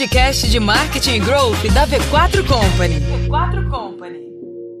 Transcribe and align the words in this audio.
podcast 0.00 0.48
de 0.48 0.58
marketing 0.58 1.16
e 1.16 1.18
growth 1.18 1.62
da 1.74 1.86
V4 1.86 2.42
Company. 2.46 2.94
V4 3.28 3.68
Company. 3.68 4.18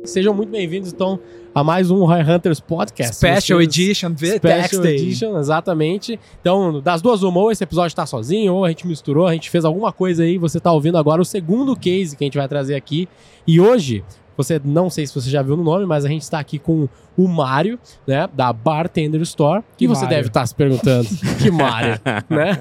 Sejam 0.02 0.32
muito 0.32 0.48
bem-vindos, 0.48 0.90
então, 0.90 1.20
a 1.54 1.62
mais 1.62 1.90
um 1.90 2.06
High 2.06 2.22
Hunters 2.22 2.58
Podcast. 2.58 3.16
Special 3.16 3.58
Vocês- 3.58 3.68
Edition, 3.68 4.14
V 4.14 4.36
Special. 4.36 4.86
Edition, 4.86 5.38
exatamente. 5.38 6.18
Então, 6.40 6.80
das 6.80 7.02
duas, 7.02 7.22
uma, 7.22 7.38
ou 7.38 7.52
esse 7.52 7.62
episódio 7.62 7.94
tá 7.94 8.06
sozinho, 8.06 8.54
ou 8.54 8.64
a 8.64 8.70
gente 8.70 8.86
misturou, 8.86 9.26
a 9.26 9.34
gente 9.34 9.50
fez 9.50 9.62
alguma 9.66 9.92
coisa 9.92 10.22
aí, 10.22 10.38
você 10.38 10.58
tá 10.58 10.72
ouvindo 10.72 10.96
agora 10.96 11.20
o 11.20 11.24
segundo 11.24 11.76
case 11.76 12.16
que 12.16 12.24
a 12.24 12.26
gente 12.26 12.38
vai 12.38 12.48
trazer 12.48 12.74
aqui. 12.74 13.06
E 13.46 13.60
hoje, 13.60 14.02
você 14.42 14.60
não 14.64 14.88
sei 14.88 15.06
se 15.06 15.14
você 15.14 15.28
já 15.28 15.42
viu 15.42 15.56
no 15.56 15.62
nome, 15.62 15.86
mas 15.86 16.04
a 16.04 16.08
gente 16.08 16.22
está 16.22 16.38
aqui 16.38 16.58
com 16.58 16.88
o 17.16 17.28
Mário, 17.28 17.78
né, 18.06 18.28
da 18.32 18.52
Bartender 18.52 19.20
Store. 19.22 19.62
Que 19.76 19.84
e 19.84 19.88
você 19.88 20.02
Mário? 20.02 20.16
deve 20.16 20.28
estar 20.28 20.46
se 20.46 20.54
perguntando, 20.54 21.08
que 21.42 21.50
Mário, 21.50 22.00
né? 22.30 22.58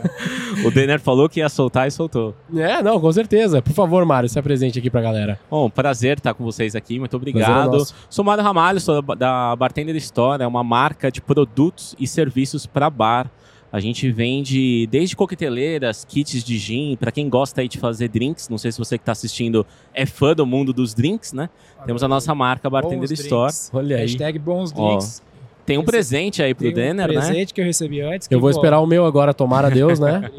O 0.66 0.72
Denner 0.72 1.00
falou 1.00 1.30
que 1.30 1.40
ia 1.40 1.48
soltar 1.50 1.88
e 1.88 1.92
soltou. 1.92 2.36
É, 2.56 2.82
não, 2.84 3.00
com 3.00 3.12
certeza. 3.12 3.62
Por 3.62 3.74
favor, 3.74 4.04
Mário, 4.06 4.28
se 4.28 4.38
apresente 4.38 4.78
aqui 4.78 4.90
pra 4.90 5.02
galera. 5.02 5.40
Bom, 5.50 5.70
prazer 5.70 6.18
estar 6.18 6.34
com 6.34 6.44
vocês 6.44 6.76
aqui, 6.76 7.00
muito 7.00 7.16
é 7.16 7.18
obrigado. 7.18 7.72
nosso. 7.72 7.96
Sou 8.10 8.26
Mário 8.26 8.44
Ramalho, 8.44 8.80
sou 8.80 9.02
da 9.02 9.56
Bartender 9.56 9.96
Store, 9.96 10.44
é 10.44 10.48
uma 10.48 10.64
marca 10.64 11.12
de 11.12 11.22
produtos 11.22 11.96
e 12.00 12.06
serviços 12.06 12.66
para 12.66 12.90
bar. 12.90 13.30
A 13.72 13.80
gente 13.80 14.12
vende 14.12 14.88
desde 14.88 15.16
coqueteleiras, 15.16 16.04
kits 16.04 16.44
de 16.44 16.58
gin, 16.58 16.96
para 16.96 17.12
quem 17.12 17.30
gosta 17.30 17.62
aí 17.62 17.68
de 17.68 17.78
fazer 17.78 18.08
drinks. 18.08 18.50
Não 18.50 18.58
sei 18.58 18.72
se 18.72 18.80
você 18.80 18.98
que 18.98 19.04
está 19.04 19.12
assistindo 19.12 19.66
é 19.94 20.06
fã 20.06 20.34
do 20.34 20.46
mundo 20.46 20.74
dos 20.74 20.94
drinks, 20.94 21.34
né? 21.34 21.50
Temos 21.86 22.04
a 22.04 22.08
nossa 22.08 22.34
marca 22.34 22.70
Bartender 22.70 23.08
Bons 23.08 23.12
Store. 23.12 23.52
drinks. 23.52 23.70
Olha 23.74 23.96
aí. 23.98 24.02
Hashtag 24.04 24.40
bons 24.40 24.74
Ó, 24.76 24.90
drinks. 24.90 25.22
Tem 25.70 25.78
um 25.78 25.84
presente 25.84 26.42
aí 26.42 26.54
pro 26.54 26.64
Tem 26.64 26.72
um 26.72 26.76
Denner, 26.76 27.08
né? 27.08 27.14
presente 27.14 27.54
que 27.54 27.62
eu 27.62 27.66
recebi 27.66 28.02
antes. 28.02 28.28
que, 28.28 28.34
Eu 28.34 28.40
vou 28.40 28.50
pô, 28.50 28.58
esperar 28.58 28.80
o 28.80 28.88
meu 28.88 29.06
agora, 29.06 29.34
tomara 29.34 29.68
a 29.68 29.70
Deus, 29.72 30.00
né? 30.00 30.30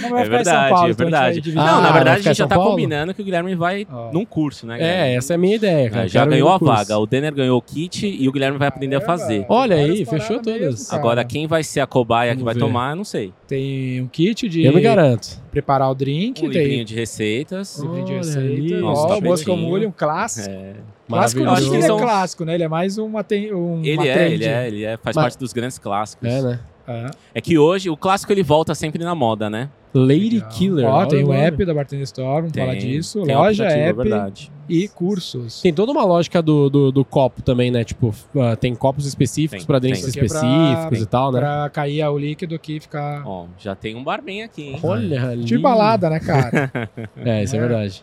Não 0.00 0.08
vai 0.08 0.22
É 0.22 0.24
ficar 0.24 0.40
em 0.40 0.44
São 0.44 0.54
verdade, 0.54 0.70
Paulo, 0.70 0.88
é 0.88 0.90
então 0.90 0.90
a 0.90 0.90
gente 0.90 0.96
vai 0.96 1.04
verdade. 1.10 1.40
dividir. 1.42 1.58
Ah, 1.60 1.66
Não, 1.66 1.74
na 1.76 1.82
vai 1.82 1.92
verdade 1.92 2.18
ficar 2.18 2.30
a 2.30 2.32
em 2.32 2.34
gente 2.34 2.38
já 2.38 2.44
São 2.44 2.48
tá 2.48 2.54
Paulo? 2.56 2.70
combinando 2.70 3.12
que 3.14 3.20
o 3.20 3.24
Guilherme 3.24 3.54
vai 3.54 3.86
Ó. 3.92 4.10
num 4.12 4.24
curso, 4.24 4.66
né? 4.66 4.74
É, 4.74 4.78
Guilherme? 4.78 5.16
essa 5.16 5.32
é 5.32 5.36
a 5.36 5.38
minha 5.38 5.56
ideia, 5.56 5.90
cara. 5.90 6.04
É, 6.06 6.08
já 6.08 6.20
Quero 6.20 6.30
ir 6.30 6.34
ganhou 6.36 6.48
no 6.48 6.54
a 6.54 6.58
curso. 6.58 6.74
vaga. 6.74 6.98
O 6.98 7.06
Denner 7.06 7.34
ganhou 7.34 7.58
o 7.58 7.62
kit 7.62 8.06
e 8.06 8.28
o 8.28 8.32
Guilherme 8.32 8.56
vai 8.58 8.68
aprender 8.68 8.96
a 8.96 9.00
fazer. 9.02 9.44
Olha 9.48 9.76
Várias 9.76 9.98
aí, 9.98 10.04
fechou 10.06 10.40
todas. 10.40 10.88
cara. 10.88 11.00
Agora, 11.02 11.24
quem 11.24 11.46
vai 11.46 11.62
ser 11.62 11.80
a 11.80 11.86
cobaia 11.86 12.30
Vamos 12.30 12.40
que 12.40 12.44
vai 12.46 12.54
ver. 12.54 12.60
tomar, 12.60 12.90
eu 12.92 12.96
não 12.96 13.04
sei. 13.04 13.32
Tem 13.46 14.00
um 14.00 14.06
kit 14.06 14.48
de 14.48 14.64
Eu 14.64 14.72
me 14.72 14.80
garanto. 14.80 15.38
preparar 15.50 15.90
o 15.90 15.94
drink. 15.94 16.46
Um 16.46 16.50
tem 16.50 16.60
livrinho 16.62 16.84
de 16.86 16.94
receitas. 16.94 17.78
um 17.78 17.82
livrinho 17.94 18.06
de 18.06 18.12
Olha 18.12 18.18
receita. 18.20 18.40
ali. 18.48 18.74
Nossa, 18.80 19.02
Ó, 19.02 19.06
tá 19.08 19.20
bonitinho. 19.20 19.88
Um 19.88 19.92
clássico. 19.92 20.48
É. 20.50 20.72
Clássico 21.18 21.40
não 21.42 21.48
Eu 21.48 21.52
acho 21.56 21.70
que 21.70 21.76
ele 21.76 21.84
é 21.84 21.88
clássico, 21.88 22.44
né? 22.44 22.54
Ele 22.54 22.62
é 22.64 22.68
mais 22.68 22.98
uma, 22.98 23.22
tem, 23.24 23.52
um, 23.54 23.80
Ele 23.84 23.96
uma 23.96 24.06
é, 24.06 24.32
ele 24.32 24.44
é, 24.44 24.66
ele 24.66 24.84
é, 24.84 24.96
faz 24.96 25.14
Mas- 25.16 25.24
parte 25.24 25.38
dos 25.38 25.52
grandes 25.52 25.78
clássicos. 25.78 26.28
É, 26.28 26.42
né? 26.42 26.60
É. 26.86 27.06
É 27.36 27.40
que 27.40 27.56
hoje 27.56 27.88
o 27.88 27.96
clássico 27.96 28.32
ele 28.32 28.42
volta 28.42 28.74
sempre 28.74 29.04
na 29.04 29.14
moda, 29.14 29.48
né? 29.48 29.70
Lady 29.94 30.36
Legal. 30.36 30.48
Killer. 30.48 30.86
Ó, 30.88 31.06
tem 31.06 31.22
o 31.22 31.26
nome. 31.28 31.38
app 31.38 31.64
da 31.66 31.74
Bartender 31.74 32.02
Store, 32.04 32.40
vamos 32.42 32.56
falar 32.56 32.74
disso. 32.74 33.22
tem 33.24 33.36
Loja, 33.36 33.64
app 33.66 33.78
é 33.78 33.92
verdade. 33.92 34.50
e 34.68 34.88
cursos. 34.88 35.60
Tem 35.60 35.72
toda 35.72 35.92
uma 35.92 36.02
lógica 36.02 36.40
do, 36.42 36.68
do, 36.70 36.90
do 36.90 37.04
copo 37.04 37.40
também, 37.42 37.70
né? 37.70 37.84
Tipo, 37.84 38.12
ah, 38.36 38.56
tem 38.56 38.74
copos 38.74 39.06
específicos 39.06 39.58
Tem, 39.60 39.66
pra 39.66 39.78
drinks 39.78 40.00
tem. 40.00 40.10
Aqui 40.10 40.18
é 40.20 40.24
pra- 40.26 40.36
específicos 40.38 41.02
e 41.02 41.06
tal, 41.06 41.30
né? 41.30 41.40
Pra 41.40 41.68
cair 41.70 42.02
o 42.08 42.18
líquido 42.18 42.54
aqui 42.54 42.76
e 42.78 42.80
ficar... 42.80 43.22
Ó, 43.26 43.46
já 43.58 43.74
tem 43.76 43.94
um 43.94 44.02
bar 44.02 44.22
bem 44.22 44.42
aqui, 44.42 44.62
hein? 44.70 44.80
Olha 44.82 45.28
ali. 45.28 45.44
De 45.44 45.58
balada, 45.58 46.08
né, 46.10 46.18
cara? 46.18 46.70
É, 47.24 47.42
isso 47.44 47.54
é, 47.54 47.58
É. 47.58 47.60
verdade. 47.60 48.02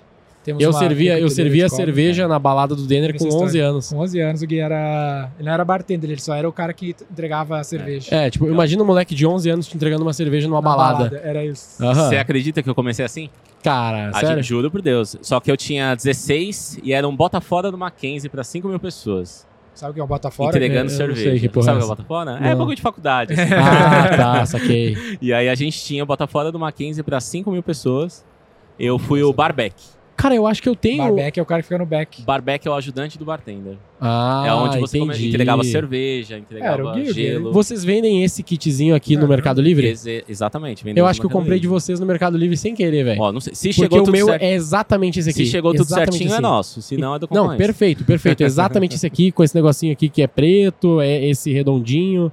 Temos 0.50 0.64
Eu 0.64 0.73
servia, 0.73 1.19
eu 1.19 1.30
servia 1.30 1.69
cerveja 1.69 2.23
cara. 2.23 2.33
na 2.33 2.39
balada 2.39 2.75
do 2.75 2.83
Denner 2.88 3.11
com 3.11 3.28
Essa 3.28 3.28
11 3.28 3.45
história. 3.45 3.66
anos. 3.67 3.89
Com 3.92 3.97
11 4.00 4.19
anos, 4.19 4.42
o 4.42 4.47
Gui 4.47 4.59
era... 4.59 5.30
Ele 5.39 5.47
não 5.47 5.53
era 5.53 5.64
bartender, 5.64 6.09
ele 6.09 6.22
só 6.22 6.33
era 6.33 6.47
o 6.47 6.52
cara 6.52 6.73
que 6.73 6.95
entregava 7.11 7.58
a 7.59 7.64
cerveja. 7.64 8.14
É, 8.14 8.30
tipo, 8.30 8.47
imagina 8.47 8.81
um 8.83 8.86
moleque 8.86 9.14
de 9.16 9.25
11 9.28 9.50
anos 9.50 9.67
te 9.67 9.75
entregando 9.75 10.02
uma 10.03 10.14
cerveja 10.14 10.47
numa 10.47 10.61
Na 10.61 10.69
balada. 10.69 11.22
Era 11.23 11.44
isso. 11.45 11.83
Aham. 11.83 12.09
Você 12.09 12.17
acredita 12.17 12.61
que 12.64 12.69
eu 12.69 12.75
comecei 12.75 13.06
assim? 13.06 13.30
Cara, 13.64 14.09
Ah, 14.14 14.19
sério? 14.19 14.36
gente, 14.38 14.45
juro 14.47 14.72
por 14.72 14.81
Deus. 14.81 15.16
Só 15.22 15.39
que 15.39 15.52
eu 15.52 15.58
tinha 15.58 15.94
16 15.95 16.80
e 16.84 16.94
era 16.94 17.08
um 17.08 17.16
bota 17.16 17.39
fora 17.41 17.69
do 17.72 17.78
Mackenzie 17.78 18.29
pra 18.29 18.44
5 18.44 18.68
mil 18.68 18.79
pessoas. 18.79 19.47
Sabe 19.75 19.91
o 19.91 19.94
que 19.94 20.00
é 20.01 20.03
o 20.03 20.07
bota 20.07 20.29
fora? 20.29 20.50
entregando 20.50 20.79
eu 20.79 20.84
não 20.90 20.97
cerveja. 20.97 21.29
sei 21.31 21.40
que 21.40 21.47
porra 21.47 21.66
Sabe 21.68 21.79
é 21.79 21.84
o 21.84 21.85
que 21.85 21.90
é 21.90 21.94
essa. 21.94 21.95
bota 21.95 22.07
fora? 22.07 22.40
Não. 22.40 22.47
É 22.47 22.56
bagulho 22.56 22.75
de 22.75 22.81
faculdade. 22.81 23.34
assim. 23.34 23.44
Ah, 23.53 24.09
tá, 24.18 24.45
saquei. 24.45 24.97
E 25.22 25.31
aí 25.34 25.47
a 25.47 25.56
gente 25.56 25.79
tinha 25.81 26.03
o 26.03 26.06
bota 26.06 26.28
fora 26.28 26.51
do 26.51 26.59
Mackenzie 26.59 27.01
pra 27.03 27.19
5 27.22 27.50
mil 27.51 27.63
pessoas. 27.63 28.25
Eu 28.78 28.97
fui 29.00 29.24
o 29.24 29.31
barback. 29.34 29.75
Cara, 30.22 30.35
eu 30.35 30.46
acho 30.46 30.62
que 30.62 30.68
eu 30.68 30.75
tenho. 30.75 30.97
Barback 31.03 31.40
é 31.40 31.41
o 31.41 31.46
cara 31.46 31.62
que 31.62 31.68
fica 31.69 31.78
no 31.78 31.85
back. 31.85 32.22
Barback 32.24 32.68
é 32.68 32.69
o 32.69 32.74
ajudante 32.74 33.18
do 33.18 33.24
bartender. 33.24 33.78
Ah, 34.02 34.44
é 34.46 34.53
onde 34.53 34.78
você 34.78 35.00
come- 35.00 35.13
entendi. 35.13 35.30
entregava 35.30 35.63
cerveja, 35.63 36.34
Era 36.34 36.41
o 36.41 36.44
entregava 36.44 36.94
Gui. 36.94 37.13
gelo. 37.13 37.53
Vocês 37.53 37.85
vendem 37.85 38.22
esse 38.24 38.44
kitzinho 38.44 38.94
aqui 38.96 39.16
no 39.16 39.22
Aham. 39.22 39.30
Mercado 39.30 39.62
Livre? 39.62 39.88
Exe- 39.88 40.25
exatamente. 40.28 40.84
Eu 40.94 41.06
acho 41.07 41.22
que 41.22 41.25
eu 41.25 41.30
no 41.30 41.34
comprei 41.35 41.57
de 41.57 41.63
Livre. 41.68 41.74
vocês 41.80 42.02
no 42.02 42.06
Mercado 42.06 42.38
Livre 42.38 42.57
sem 42.57 42.75
querer, 42.75 43.03
velho. 43.06 43.22
Ó, 43.22 43.31
não 43.31 43.40
sei. 43.40 43.56
Se 43.56 43.69
Porque 43.69 43.81
chegou 43.81 44.00
o 44.00 44.03
tudo 44.03 44.12
meu 44.12 44.25
certo. 44.25 44.41
é 44.44 44.53
exatamente 44.53 45.19
esse 45.19 45.30
aqui. 45.30 45.46
Se 45.46 45.52
chegou 45.52 45.72
tudo 45.72 45.84
Exatamente 45.85 46.12
certinho, 46.12 46.30
é 46.31 46.34
assim. 46.34 46.41
nosso. 46.41 46.81
Se 46.81 46.97
não, 46.97 47.16
é 47.16 47.19
do 47.19 47.28
Não, 47.31 47.44
concorrente. 47.44 47.57
perfeito, 47.63 48.03
perfeito. 48.03 48.44
Exatamente 48.44 48.96
esse 48.96 49.07
aqui, 49.07 49.31
com 49.31 49.41
esse 49.41 49.56
negocinho 49.56 49.94
aqui 49.94 50.09
que 50.09 50.22
é 50.22 50.28
preto, 50.28 51.00
é 51.00 51.25
esse 51.28 51.53
redondinho. 51.53 52.30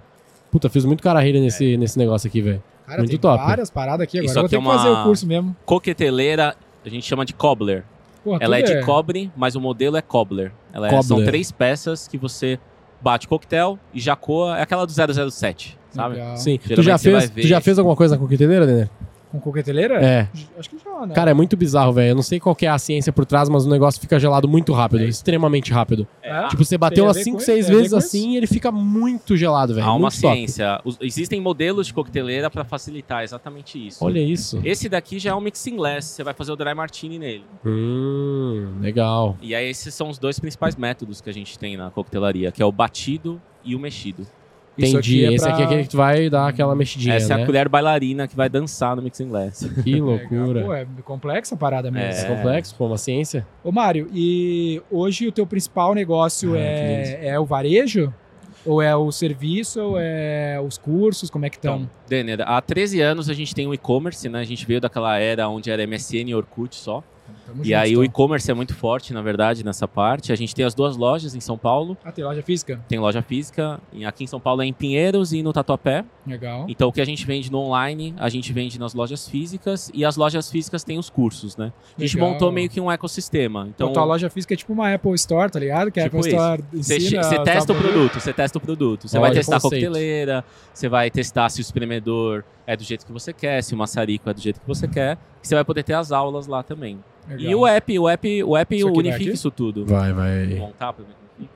Puta, 0.51 0.69
fiz 0.69 0.85
muito 0.85 1.03
carreira 1.05 1.39
nesse, 1.39 1.77
nesse 1.77 1.97
negócio 1.99 2.27
aqui, 2.27 2.41
velho. 2.41 2.63
Cara, 2.87 2.99
Muito 2.99 3.11
tem 3.11 3.19
top. 3.19 3.45
várias 3.45 3.69
paradas 3.69 4.03
aqui 4.03 4.19
agora. 4.19 4.27
Isso 4.31 4.39
Eu 4.39 4.43
vou 4.43 4.47
aqui 4.47 4.51
ter 4.51 4.57
é 4.57 4.61
que 4.61 4.67
fazer 4.77 4.89
uma- 4.89 5.01
o 5.01 5.05
curso 5.05 5.27
mesmo. 5.27 5.57
Coqueteleira, 5.65 6.55
a 6.89 6.93
gente 6.93 7.05
chama 7.07 7.25
de 7.25 7.33
cobbler. 7.35 7.85
Porra, 8.25 8.39
Ela 8.41 8.59
é 8.59 8.63
tudo 8.63 8.81
de 8.81 8.85
cobre, 8.85 9.31
mas 9.37 9.55
o 9.55 9.61
modelo 9.61 9.97
é 9.97 10.03
cobbler. 10.03 10.53
Ela 10.73 10.89
é- 10.89 10.91
Cobbler. 10.91 11.05
são 11.05 11.25
três 11.25 11.53
peças 11.53 12.09
que 12.09 12.19
você 12.19 12.59
bate 13.01 13.29
coquetel 13.29 13.79
e 13.95 14.01
já 14.01 14.17
coa. 14.17 14.59
É 14.59 14.63
aquela 14.63 14.85
do 14.87 14.93
007, 14.93 15.79
sabe? 15.91 16.15
Legal. 16.17 16.37
Sim. 16.37 16.59
Tu 16.59 16.83
já, 16.83 16.99
fez, 16.99 17.31
ver- 17.31 17.43
tu 17.43 17.47
já 17.47 17.61
fez 17.61 17.79
alguma 17.79 17.95
coisa 17.95 18.17
na 18.17 18.21
coqueteleira, 18.21 18.67
Denner? 18.67 18.91
Com 19.37 19.41
coqueteleira? 19.41 19.95
É. 20.03 20.29
Acho 20.59 20.71
que 20.71 20.79
já, 20.83 21.07
né? 21.07 21.15
Cara, 21.15 21.31
é 21.31 21.35
muito 21.35 21.57
bizarro, 21.57 21.93
velho. 21.93 22.11
Eu 22.11 22.15
não 22.15 22.23
sei 22.23 22.41
qual 22.41 22.55
que 22.55 22.65
é 22.67 22.69
a 22.71 22.79
ciência 22.79 23.13
por 23.13 23.27
trás, 23.27 23.49
mas 23.49 23.67
o 23.67 23.71
negócio 23.71 24.01
fica 24.01 24.19
gelado 24.19 24.49
muito 24.49 24.73
rápido, 24.73 25.05
extremamente 25.05 25.73
rápido. 25.73 26.07
É? 26.23 26.49
Tipo, 26.49 26.65
você 26.65 26.79
bateu 26.79 27.05
umas 27.05 27.17
ver 27.17 27.25
5, 27.25 27.37
com 27.39 27.43
6 27.45 27.59
isso? 27.59 27.67
Tem 27.69 27.75
a 27.75 27.77
ver 27.77 27.83
vezes 27.83 27.93
assim 27.95 28.31
e 28.33 28.37
ele 28.37 28.47
fica 28.47 28.73
muito 28.73 29.37
gelado, 29.37 29.75
velho. 29.75 29.87
Há 29.87 29.95
uma 29.95 30.11
ciência. 30.11 30.81
Os- 30.85 30.97
existem 31.01 31.41
modelos 31.41 31.87
de 31.87 31.95
coqueteleira 31.95 32.51
para 32.51 32.65
facilitar 32.65 33.23
exatamente 33.23 33.85
isso. 33.87 34.05
Olha 34.05 34.21
isso. 34.21 34.61
Esse 34.65 34.89
daqui 34.89 35.19
já 35.19 35.31
é 35.31 35.35
um 35.35 35.41
mixing 35.41 35.77
glass. 35.77 36.05
Você 36.07 36.25
vai 36.25 36.33
fazer 36.35 36.53
o 36.53 36.57
dry 36.57 36.75
martini 36.75 37.19
nele. 37.19 37.45
Hum, 37.65 38.79
legal. 38.81 39.37
E 39.43 39.55
aí 39.55 39.69
esses 39.69 39.95
são 39.95 40.09
os 40.09 40.19
dois 40.19 40.39
principais 40.41 40.77
métodos 40.77 41.21
que 41.21 41.29
a 41.31 41.33
gente 41.33 41.59
tem 41.59 41.77
na 41.77 41.91
coquetelaria, 41.91 42.51
que 42.51 42.63
é 42.63 42.65
o 42.67 42.73
batido 42.73 43.41
e 43.65 43.75
o 43.75 43.79
mexido. 43.79 44.27
Isso 44.79 44.93
Entendi. 44.99 45.25
aqui 45.25 45.33
é 45.33 45.35
Esse 45.37 45.45
aqui 45.49 45.53
é 45.53 45.57
pra- 45.57 45.65
aquele 45.67 45.83
que 45.85 45.89
tu 45.89 45.97
vai 45.97 46.29
dar 46.29 46.49
aquela 46.49 46.75
mexidinha, 46.77 47.15
Essa 47.15 47.33
é 47.33 47.37
né? 47.39 47.43
a 47.43 47.47
colher 47.47 47.69
bailarina 47.69 48.29
que 48.29 48.37
vai 48.37 48.49
dançar 48.49 48.95
no 48.95 49.01
mixing 49.03 49.29
glass. 49.29 49.65
Que 49.83 49.99
loucura. 50.01 50.63
Pô, 50.63 50.75
é 50.75 50.87
complexa 51.05 51.55
a 51.55 51.59
parada 51.59 51.91
mesmo. 51.91 52.27
É. 52.27 52.37
Complexo, 52.37 52.75
pô, 52.77 52.87
uma 52.87 52.99
ciência. 52.99 53.47
Ô, 53.65 53.73
Mário, 53.73 54.09
e 54.13 54.83
hoje 54.91 55.27
o 55.27 55.33
teu 55.33 55.47
principal 55.47 55.95
negócio 55.95 56.55
Ah, 56.55 56.59
é, 56.59 57.29
é 57.29 57.41
o 57.41 57.45
varejo? 57.47 58.13
Ou 58.67 58.83
é 58.83 58.95
o 58.97 59.13
serviço? 59.13 59.81
Ou 59.81 59.97
é 59.99 60.61
os 60.61 60.77
cursos? 60.77 61.31
Como 61.31 61.47
é 61.47 61.51
que 61.51 61.57
estão? 61.57 61.77
Então, 61.77 61.91
Denner, 62.09 62.41
há 62.47 62.61
13 62.61 63.01
anos 63.01 63.31
a 63.31 63.33
gente 63.35 63.55
tem 63.55 63.67
o 63.67 63.73
e-commerce, 63.73 64.29
né? 64.29 64.41
A 64.41 64.45
gente 64.45 64.67
veio 64.67 64.81
daquela 64.81 65.17
era 65.19 65.49
onde 65.49 65.71
era 65.71 65.87
MSN 65.87 66.31
e 66.31 66.35
Orkut 66.35 66.75
só. 66.75 67.03
Tamo 67.47 67.63
E 67.63 67.67
junto, 67.67 67.77
aí 67.77 67.91
então. 67.91 68.01
o 68.01 68.05
e-commerce 68.05 68.51
é 68.51 68.55
muito 68.55 68.75
forte, 68.75 69.13
na 69.13 69.23
verdade, 69.23 69.65
nessa 69.65 69.87
parte. 69.87 70.33
A 70.33 70.37
gente 70.37 70.55
tem 70.55 70.65
as 70.65 70.75
duas 70.75 70.97
lojas 70.97 71.35
em 71.35 71.41
São 71.41 71.57
Paulo. 71.57 71.97
Ah, 72.05 72.11
tem 72.13 72.25
loja 72.25 72.43
física? 72.43 72.81
Tem 72.89 72.99
loja 72.99 73.23
física. 73.23 73.81
Aqui 74.07 74.25
em 74.25 74.27
São 74.27 74.41
Paulo 74.41 74.63
é 74.63 74.67
em 74.67 74.73
Pinheiros 74.73 75.33
e 75.33 75.43
no 75.43 75.53
Tatuapé. 75.53 76.05
Legal. 76.27 76.67
Então 76.69 76.89
o 76.89 76.93
que 76.93 77.01
a 77.01 77.05
gente 77.05 77.25
vende 77.27 77.51
no 77.51 77.59
online, 77.59 78.15
a 78.19 78.29
gente 78.29 78.53
vende 78.53 78.79
nas 78.79 78.95
lojas 78.95 79.29
físicas. 79.29 79.91
E 79.95 80.05
as 80.05 80.17
lojas 80.17 80.51
físicas 80.51 80.83
têm 80.85 80.99
os 80.99 81.09
cursos, 81.09 81.57
né? 81.57 81.73
A 81.97 82.01
gente 82.01 82.17
Legal. 82.17 82.31
montou 82.33 82.51
meio 82.53 82.69
que 82.69 82.81
um 82.81 82.91
ecossistema. 82.91 83.69
Então, 83.75 83.93
tua 83.93 84.05
loja 84.05 84.29
física 84.29 84.55
é 84.55 84.57
tipo 84.57 84.73
uma 84.73 84.93
Apple 84.95 85.15
Store, 85.15 85.51
tá 85.51 85.59
ligado? 85.59 85.91
Que 85.91 86.01
a 86.01 86.05
Tipo 86.05 86.19
Apple 86.19 86.31
Store 86.31 86.65
Você, 86.73 86.97
ensina... 86.97 87.23
você 87.23 87.39
testa 87.43 87.73
o 87.73 87.77
produto, 87.77 88.21
você 88.21 88.33
testa 88.33 88.59
o 88.59 88.61
produto. 88.61 89.09
Você 89.09 89.19
vai 89.19 89.33
testar 89.33 89.57
a 89.57 89.61
conceito. 89.61 89.87
coqueteleira, 89.87 90.45
você 90.73 90.89
vai 90.89 91.11
testar 91.11 91.49
se 91.49 91.61
o 91.61 91.63
espremedor 91.63 92.45
é 92.67 92.77
do 92.77 92.83
jeito 92.83 93.07
que 93.07 93.13
você 93.13 93.33
quer, 93.33 93.63
se 93.63 93.75
o 93.75 93.79
maçarico 93.79 94.29
é 94.29 94.35
do 94.35 94.41
jeito 94.41 94.61
que 94.61 94.67
você 94.67 94.89
quer. 94.89 95.17
E 95.43 95.47
você 95.47 95.55
vai 95.55 95.65
poder 95.65 95.83
ter 95.83 95.95
as 95.95 96.11
aulas 96.13 96.47
lá 96.47 96.63
também. 96.63 96.99
Legal. 97.29 97.51
E 97.51 97.55
o 97.55 97.67
app, 97.67 97.99
o 97.99 98.09
app, 98.09 98.45
o 98.45 98.57
app 98.57 98.75
Isso 98.77 98.87
aqui 98.87 98.95
vai 98.95 99.05
unifica 99.05 99.25
aqui? 99.25 99.35
isso 99.35 99.51
tudo. 99.51 99.85
Vai, 99.87 100.13
vai. 100.13 100.47
Montar 100.55 100.93
pra. 100.93 101.05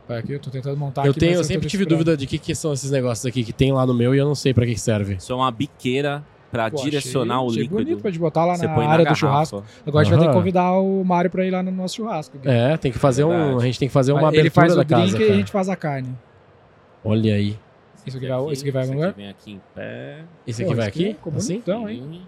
Vai 0.06 0.18
aqui, 0.18 0.32
eu 0.32 0.38
tô 0.40 0.50
tentando 0.50 0.76
montar 0.76 1.06
Eu 1.06 1.12
aqui, 1.12 1.20
tenho, 1.20 1.34
eu 1.34 1.44
sempre 1.44 1.66
tive 1.68 1.86
dúvida 1.86 2.14
de 2.16 2.26
que, 2.26 2.38
que 2.38 2.54
são 2.54 2.72
esses 2.72 2.90
negócios 2.90 3.24
aqui 3.24 3.42
que 3.42 3.52
tem 3.52 3.72
lá 3.72 3.86
no 3.86 3.94
meu 3.94 4.14
e 4.14 4.18
eu 4.18 4.26
não 4.26 4.34
sei 4.34 4.52
pra 4.52 4.66
que 4.66 4.74
que 4.74 4.80
serve. 4.80 5.14
Isso 5.14 5.32
é 5.32 5.36
uma 5.36 5.50
biqueira 5.50 6.22
pra 6.50 6.70
Pô, 6.70 6.82
direcionar 6.82 7.36
achei, 7.36 7.46
o 7.46 7.50
achei 7.50 7.62
líquido. 7.62 7.78
bonito 7.84 8.02
pra 8.02 8.12
te 8.12 8.18
botar 8.18 8.44
lá 8.44 8.56
Você 8.56 8.66
na 8.66 8.74
põe 8.74 8.84
na 8.86 8.92
área 8.92 9.06
do 9.06 9.14
churrasco. 9.14 9.64
Agora 9.86 10.02
a 10.02 10.04
gente 10.04 10.14
vai 10.16 10.20
ter 10.26 10.30
que 10.32 10.36
convidar 10.36 10.72
o 10.72 11.02
Mário 11.04 11.30
pra 11.30 11.46
ir 11.46 11.50
lá 11.50 11.62
no 11.62 11.70
nosso 11.70 11.96
churrasco. 11.96 12.36
É, 12.44 12.76
tem 12.76 12.92
que 12.92 12.98
fazer 12.98 13.24
um. 13.24 13.58
A 13.58 13.62
gente 13.64 13.78
tem 13.78 13.88
que 13.88 13.94
fazer 13.94 14.12
uma 14.12 14.28
Ele 14.28 14.40
abertura 14.40 14.50
faz 14.52 14.74
da 14.74 14.80
o 14.82 14.84
drink 14.84 15.12
casa. 15.12 15.22
e 15.22 15.30
a 15.30 15.34
gente 15.36 15.50
faz 15.52 15.68
a 15.70 15.76
carne. 15.76 16.14
Olha 17.04 17.34
aí. 17.34 17.56
Isso 18.06 18.16
aqui 18.16 18.26
vai, 18.26 18.52
isso 18.52 18.62
aqui 18.62 18.70
vai 18.70 18.82
no 18.82 18.88
esse 18.88 18.94
lugar? 18.94 19.08
aqui 19.10 19.16
vem 19.20 19.28
aqui 19.30 19.52
em 19.52 19.60
pé. 19.74 20.24
Esse 20.46 20.62
Pô, 20.64 20.68
aqui 20.70 20.76
vai 20.76 20.88
esse 20.88 20.98
aqui 20.98 21.04
aqui? 21.08 21.14
ficou 21.14 21.32
Assim? 21.36 21.52
bonitão, 21.54 21.88
hein? 21.88 22.22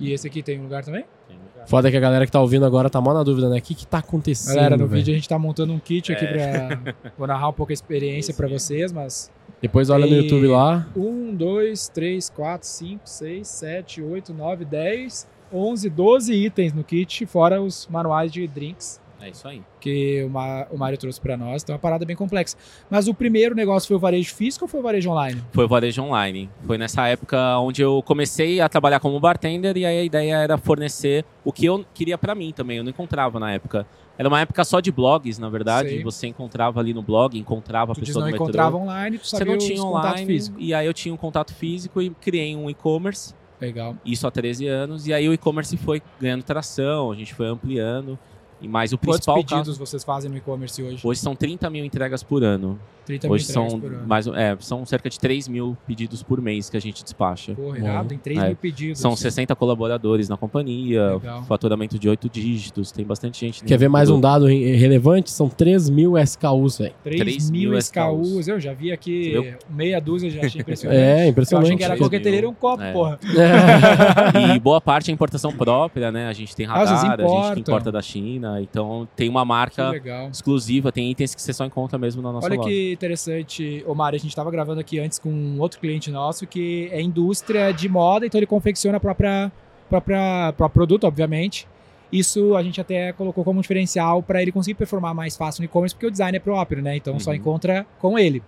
E 0.00 0.12
esse 0.12 0.26
aqui 0.26 0.42
tem 0.42 0.58
um 0.60 0.62
lugar 0.64 0.84
também? 0.84 1.04
tem 1.26 1.36
lugar. 1.36 1.66
Foda 1.66 1.90
que 1.90 1.96
a 1.96 2.00
galera 2.00 2.24
que 2.24 2.30
tá 2.32 2.40
ouvindo 2.40 2.64
agora 2.64 2.88
tá 2.88 3.00
mó 3.00 3.12
na 3.12 3.22
dúvida, 3.22 3.48
né? 3.48 3.58
O 3.58 3.62
que 3.62 3.74
que 3.74 3.86
tá 3.86 3.98
acontecendo? 3.98 4.54
Galera, 4.54 4.76
no 4.76 4.86
velho? 4.86 4.98
vídeo 4.98 5.12
a 5.12 5.14
gente 5.16 5.28
tá 5.28 5.38
montando 5.38 5.72
um 5.72 5.78
kit 5.78 6.12
aqui 6.12 6.24
É. 6.24 6.68
pra 6.76 6.94
vou 7.18 7.26
narrar 7.26 7.48
um 7.48 7.52
pouco 7.52 7.72
a 7.72 7.74
experiência 7.74 8.30
Esse 8.30 8.36
pra 8.36 8.46
mesmo. 8.46 8.60
vocês, 8.60 8.92
mas 8.92 9.30
Depois 9.60 9.90
olha 9.90 10.06
no 10.06 10.14
YouTube 10.14 10.46
lá. 10.46 10.86
um, 10.96 11.34
dois, 11.34 11.88
três, 11.88 12.30
quatro, 12.30 12.66
cinco, 12.66 13.02
seis, 13.04 13.48
sete, 13.48 14.00
oito, 14.00 14.32
nove, 14.32 14.64
dez, 14.64 15.26
11, 15.52 15.90
12 15.90 16.32
itens 16.34 16.72
no 16.72 16.84
kit, 16.84 17.26
fora 17.26 17.60
os 17.60 17.86
manuais 17.88 18.30
de 18.30 18.46
drinks 18.46 19.00
É 19.20 19.30
isso 19.30 19.46
aí. 19.48 19.62
que 19.80 20.22
o, 20.24 20.30
Ma- 20.30 20.66
o 20.70 20.78
Mário 20.78 20.96
trouxe 20.98 21.20
pra 21.20 21.36
nós. 21.36 21.62
Então 21.62 21.72
é 21.72 21.76
uma 21.76 21.80
parada 21.80 22.04
bem 22.04 22.14
complexa. 22.14 22.56
Mas 22.88 23.08
o 23.08 23.14
primeiro 23.14 23.54
negócio 23.54 23.88
foi 23.88 23.96
o 23.96 24.00
varejo 24.00 24.34
físico 24.34 24.64
ou 24.64 24.68
foi 24.68 24.80
o 24.80 24.82
varejo 24.82 25.10
online? 25.10 25.42
Foi 25.52 25.64
o 25.64 25.68
varejo 25.68 26.02
online. 26.02 26.48
Foi 26.66 26.78
nessa 26.78 27.06
época 27.08 27.58
onde 27.58 27.82
eu 27.82 28.02
comecei 28.04 28.60
a 28.60 28.68
trabalhar 28.68 29.00
como 29.00 29.18
bartender 29.18 29.76
e 29.76 29.84
aí 29.84 29.98
a 29.98 30.04
ideia 30.04 30.34
era 30.36 30.56
fornecer 30.56 31.24
o 31.44 31.52
que 31.52 31.66
eu 31.66 31.84
queria 31.92 32.16
pra 32.16 32.34
mim 32.34 32.52
também. 32.52 32.78
Eu 32.78 32.84
não 32.84 32.90
encontrava 32.90 33.38
na 33.40 33.52
época. 33.52 33.86
Era 34.16 34.28
uma 34.28 34.40
época 34.40 34.64
só 34.64 34.80
de 34.80 34.90
blogs, 34.90 35.38
na 35.38 35.48
verdade. 35.48 35.90
Sei. 35.90 36.02
Você 36.02 36.26
encontrava 36.26 36.80
ali 36.80 36.92
no 36.92 37.02
blog, 37.02 37.38
encontrava 37.38 37.92
a 37.92 37.94
Tu 37.94 38.00
diz 38.00 38.08
pessoa 38.10 38.22
não 38.24 38.26
no 38.28 38.32
metrô. 38.32 38.44
encontrava 38.46 38.76
online, 38.76 39.18
tu 39.18 39.26
Você 39.26 39.36
sabia 39.36 39.52
não 39.52 39.58
os 39.58 39.64
tinha 39.64 39.80
contato 39.80 40.06
online. 40.12 40.26
físico. 40.26 40.56
E 40.60 40.74
aí 40.74 40.86
eu 40.86 40.92
tinha 40.94 41.14
um 41.14 41.16
contato 41.16 41.54
físico 41.54 42.02
e 42.02 42.10
criei 42.10 42.56
um 42.56 42.68
e-commerce. 42.68 43.32
Legal. 43.60 43.96
Isso 44.04 44.26
há 44.26 44.30
13 44.30 44.66
anos. 44.68 45.06
E 45.06 45.12
aí 45.12 45.28
o 45.28 45.32
e-commerce 45.32 45.76
foi 45.76 46.00
ganhando 46.20 46.42
tração, 46.44 47.10
a 47.12 47.14
gente 47.16 47.32
foi 47.34 47.46
ampliando. 47.46 48.18
E 48.60 48.66
mais 48.66 48.92
o 48.92 48.98
Quantos 48.98 49.10
principal 49.18 49.36
pedidos 49.36 49.68
caso, 49.68 49.78
vocês 49.78 50.02
fazem 50.02 50.30
no 50.30 50.36
e-commerce 50.36 50.82
hoje? 50.82 51.00
hoje 51.06 51.20
são 51.20 51.34
30 51.36 51.70
mil 51.70 51.84
entregas 51.84 52.22
por 52.22 52.42
ano. 52.42 52.78
30 53.06 53.26
mil 53.26 53.34
Hoje 53.34 53.44
entregas 53.48 53.70
são, 53.72 53.80
por 53.80 53.90
ano. 53.92 54.06
mais, 54.06 54.26
é, 54.26 54.56
são 54.60 54.84
cerca 54.84 55.08
de 55.08 55.18
3 55.18 55.48
mil 55.48 55.76
pedidos 55.86 56.22
por 56.22 56.42
mês 56.42 56.68
que 56.68 56.76
a 56.76 56.80
gente 56.80 57.02
despacha. 57.02 57.54
Porra, 57.54 57.78
Bom. 57.78 57.84
irado, 57.86 58.08
tem 58.08 58.18
3 58.18 58.38
É. 58.38 58.46
mil 58.48 58.56
pedidos. 58.56 58.98
São 59.00 59.16
60 59.16 59.54
colaboradores 59.56 60.28
na 60.28 60.36
companhia, 60.36 61.14
Legal. 61.14 61.42
faturamento 61.44 61.98
de 61.98 62.06
8 62.08 62.28
dígitos, 62.28 62.92
tem 62.92 63.06
bastante 63.06 63.40
gente. 63.40 63.64
Quer 63.64 63.78
ver 63.78 63.88
mais 63.88 64.10
um 64.10 64.20
dado 64.20 64.44
re- 64.46 64.74
relevante? 64.76 65.30
São 65.30 65.48
3 65.48 65.88
mil 65.88 66.18
SKUs, 66.18 66.78
velho. 66.78 66.94
3 67.02 67.20
3 67.20 67.50
mil 67.50 67.70
mil 67.70 67.78
SKUs. 67.78 68.46
Eu 68.48 68.60
já 68.60 68.74
vi 68.74 68.92
aqui 68.92 69.32
Você 69.34 69.56
meia 69.70 70.00
dúzia, 70.00 70.28
já 70.30 70.44
achei 70.44 70.60
impressionante. 70.60 71.00
É, 71.00 71.24
Eu 71.26 71.30
impressionante. 71.30 71.66
achei 71.66 71.76
que 71.78 71.84
era 71.84 71.96
coqueteleiro 71.96 72.46
e 72.48 72.50
um 72.50 72.54
copo, 72.54 72.82
É. 72.82 72.92
porra. 72.92 73.18
E 74.54 74.58
boa 74.58 74.80
parte 74.80 75.10
é 75.10 75.14
importação 75.14 75.52
própria, 75.52 76.10
né? 76.12 76.28
A 76.28 76.32
gente 76.32 76.54
tem 76.54 76.66
Ah, 76.66 76.72
radar, 76.74 76.92
a 76.94 76.96
gente 76.98 77.22
importam. 77.22 77.58
importa 77.60 77.92
da 77.92 78.02
China, 78.02 78.47
então 78.60 79.08
tem 79.16 79.28
uma 79.28 79.44
marca 79.44 79.92
exclusiva, 80.30 80.92
tem 80.92 81.10
itens 81.10 81.34
que 81.34 81.42
você 81.42 81.52
só 81.52 81.64
encontra 81.64 81.98
mesmo 81.98 82.22
na 82.22 82.32
nossa 82.32 82.46
Olha 82.46 82.56
loja. 82.56 82.68
que 82.68 82.92
interessante, 82.92 83.84
Omar, 83.86 84.14
a 84.14 84.18
gente 84.18 84.28
estava 84.28 84.50
gravando 84.50 84.80
aqui 84.80 84.98
antes 84.98 85.18
com 85.18 85.30
um 85.30 85.60
outro 85.60 85.80
cliente 85.80 86.10
nosso 86.10 86.46
que 86.46 86.88
é 86.92 87.00
indústria 87.00 87.72
de 87.72 87.88
moda, 87.88 88.26
então 88.26 88.38
ele 88.38 88.46
confecciona 88.46 88.96
a 88.98 89.00
própria, 89.00 89.52
própria, 89.88 90.52
próprio 90.56 90.74
produto, 90.74 91.04
obviamente. 91.04 91.66
Isso 92.10 92.56
a 92.56 92.62
gente 92.62 92.80
até 92.80 93.12
colocou 93.12 93.44
como 93.44 93.58
um 93.58 93.62
diferencial 93.62 94.22
para 94.22 94.40
ele 94.40 94.50
conseguir 94.50 94.74
performar 94.74 95.14
mais 95.14 95.36
fácil 95.36 95.60
no 95.60 95.66
e-commerce, 95.66 95.94
porque 95.94 96.06
o 96.06 96.10
design 96.10 96.36
é 96.36 96.40
próprio, 96.40 96.80
né? 96.82 96.96
Então 96.96 97.18
só 97.20 97.30
Uhum. 97.30 97.36
encontra 97.36 97.86
com 97.98 98.18
ele. 98.18 98.42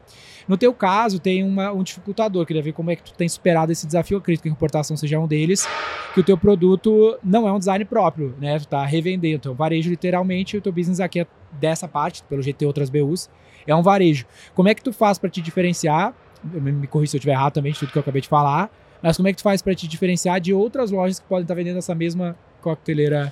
No 0.48 0.56
teu 0.56 0.72
caso, 0.72 1.20
tem 1.20 1.44
uma- 1.44 1.70
um 1.70 1.82
dificultador, 1.82 2.46
queria 2.46 2.62
ver 2.62 2.72
como 2.72 2.90
é 2.90 2.96
que 2.96 3.02
tu 3.02 3.12
tem 3.12 3.28
superado 3.28 3.70
esse 3.70 3.86
desafio, 3.86 4.16
acredito 4.18 4.42
que 4.42 4.48
a 4.48 4.52
importação 4.52 4.96
seja 4.96 5.18
um 5.20 5.26
deles, 5.28 5.66
que 6.14 6.20
o 6.20 6.24
teu 6.24 6.38
produto 6.38 7.18
não 7.22 7.46
é 7.46 7.52
um 7.52 7.58
design 7.58 7.84
próprio, 7.84 8.34
né? 8.40 8.58
Tu 8.58 8.66
tá 8.66 8.84
revendendo, 8.84 9.36
então 9.36 9.54
varejo 9.54 9.90
literalmente, 9.90 10.56
o 10.56 10.60
teu 10.60 10.72
business 10.72 10.98
aqui 10.98 11.20
é 11.20 11.26
dessa 11.52 11.86
parte, 11.86 12.22
pelo 12.24 12.42
tem 12.42 12.66
outras 12.66 12.88
BUs, 12.88 13.28
é 13.66 13.74
um 13.74 13.82
varejo. 13.82 14.24
Como 14.54 14.68
é 14.68 14.74
que 14.74 14.82
tu 14.82 14.92
faz 14.92 15.18
para 15.18 15.28
te 15.28 15.40
diferenciar? 15.42 16.14
Me, 16.42 16.72
me 16.72 16.86
corrija 16.86 17.10
se 17.10 17.16
eu 17.16 17.18
estiver 17.18 17.32
errado 17.34 17.52
também 17.52 17.72
de 17.72 17.78
tudo 17.78 17.92
que 17.92 17.98
eu 17.98 18.00
acabei 18.00 18.22
de 18.22 18.28
falar, 18.28 18.70
mas 19.02 19.16
como 19.18 19.28
é 19.28 19.32
que 19.32 19.36
tu 19.36 19.42
faz 19.42 19.60
para 19.60 19.74
te 19.74 19.86
diferenciar 19.86 20.40
de 20.40 20.54
outras 20.54 20.90
lojas 20.90 21.20
que 21.20 21.26
podem 21.26 21.42
estar 21.42 21.54
vendendo 21.54 21.76
essa 21.76 21.94
mesma 21.94 22.34
coqueteleira? 22.62 23.30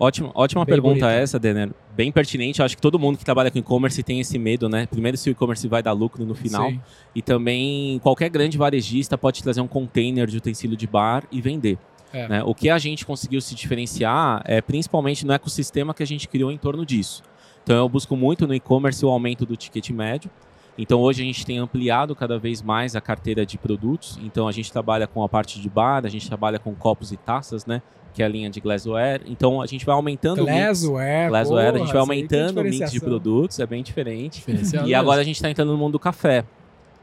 Ótima, 0.00 0.30
ótima 0.34 0.64
Bem 0.64 0.72
pergunta 0.72 1.00
bonita. 1.00 1.10
essa, 1.12 1.38
Denner. 1.38 1.70
Bem 1.94 2.10
pertinente. 2.10 2.60
Eu 2.60 2.64
acho 2.64 2.74
que 2.74 2.80
todo 2.80 2.98
mundo 2.98 3.18
que 3.18 3.24
trabalha 3.24 3.50
com 3.50 3.58
e-commerce 3.58 4.02
tem 4.02 4.18
esse 4.18 4.38
medo, 4.38 4.66
né? 4.66 4.86
Primeiro, 4.86 5.14
se 5.18 5.28
o 5.28 5.32
e-commerce 5.32 5.68
vai 5.68 5.82
dar 5.82 5.92
lucro 5.92 6.24
no 6.24 6.34
final. 6.34 6.70
Sim. 6.70 6.80
E 7.14 7.20
também, 7.20 7.98
qualquer 7.98 8.30
grande 8.30 8.56
varejista 8.56 9.18
pode 9.18 9.42
trazer 9.42 9.60
um 9.60 9.68
container 9.68 10.26
de 10.26 10.38
utensílio 10.38 10.74
de 10.74 10.86
bar 10.86 11.24
e 11.30 11.42
vender. 11.42 11.76
É. 12.14 12.26
né? 12.26 12.42
O 12.42 12.54
que 12.54 12.70
a 12.70 12.78
gente 12.78 13.04
conseguiu 13.04 13.42
se 13.42 13.54
diferenciar 13.54 14.42
é 14.46 14.62
principalmente 14.62 15.26
no 15.26 15.34
ecossistema 15.34 15.92
que 15.92 16.02
a 16.02 16.06
gente 16.06 16.26
criou 16.28 16.50
em 16.50 16.56
torno 16.56 16.86
disso. 16.86 17.22
Então, 17.62 17.76
eu 17.76 17.88
busco 17.88 18.16
muito 18.16 18.46
no 18.46 18.54
e-commerce 18.54 19.04
o 19.04 19.10
aumento 19.10 19.44
do 19.44 19.54
ticket 19.54 19.90
médio. 19.90 20.30
Então, 20.78 20.98
hoje 20.98 21.20
a 21.20 21.26
gente 21.26 21.44
tem 21.44 21.58
ampliado 21.58 22.16
cada 22.16 22.38
vez 22.38 22.62
mais 22.62 22.96
a 22.96 23.02
carteira 23.02 23.44
de 23.44 23.58
produtos. 23.58 24.18
Então, 24.22 24.48
a 24.48 24.52
gente 24.52 24.72
trabalha 24.72 25.06
com 25.06 25.22
a 25.22 25.28
parte 25.28 25.60
de 25.60 25.68
bar, 25.68 26.06
a 26.06 26.08
gente 26.08 26.26
trabalha 26.26 26.58
com 26.58 26.74
copos 26.74 27.12
e 27.12 27.18
taças, 27.18 27.66
né? 27.66 27.82
Que 28.12 28.22
é 28.22 28.26
a 28.26 28.28
linha 28.28 28.50
de 28.50 28.60
glassware. 28.60 29.22
Então, 29.26 29.60
a 29.62 29.66
gente 29.66 29.86
vai 29.86 29.94
aumentando 29.94 30.42
o 30.42 30.46
mix. 30.46 30.84
Glassware, 30.84 31.28
Glassware, 31.28 31.74
a 31.74 31.78
gente 31.78 31.92
vai 31.92 32.00
aumentando 32.00 32.60
o 32.60 32.64
mix 32.64 32.90
de 32.90 33.00
produtos, 33.00 33.58
é 33.60 33.66
bem 33.66 33.82
diferente. 33.82 34.44
E 34.84 34.94
agora 34.94 35.20
a 35.20 35.24
gente 35.24 35.36
está 35.36 35.48
entrando 35.50 35.72
no 35.72 35.78
mundo 35.78 35.92
do 35.92 35.98
café, 35.98 36.44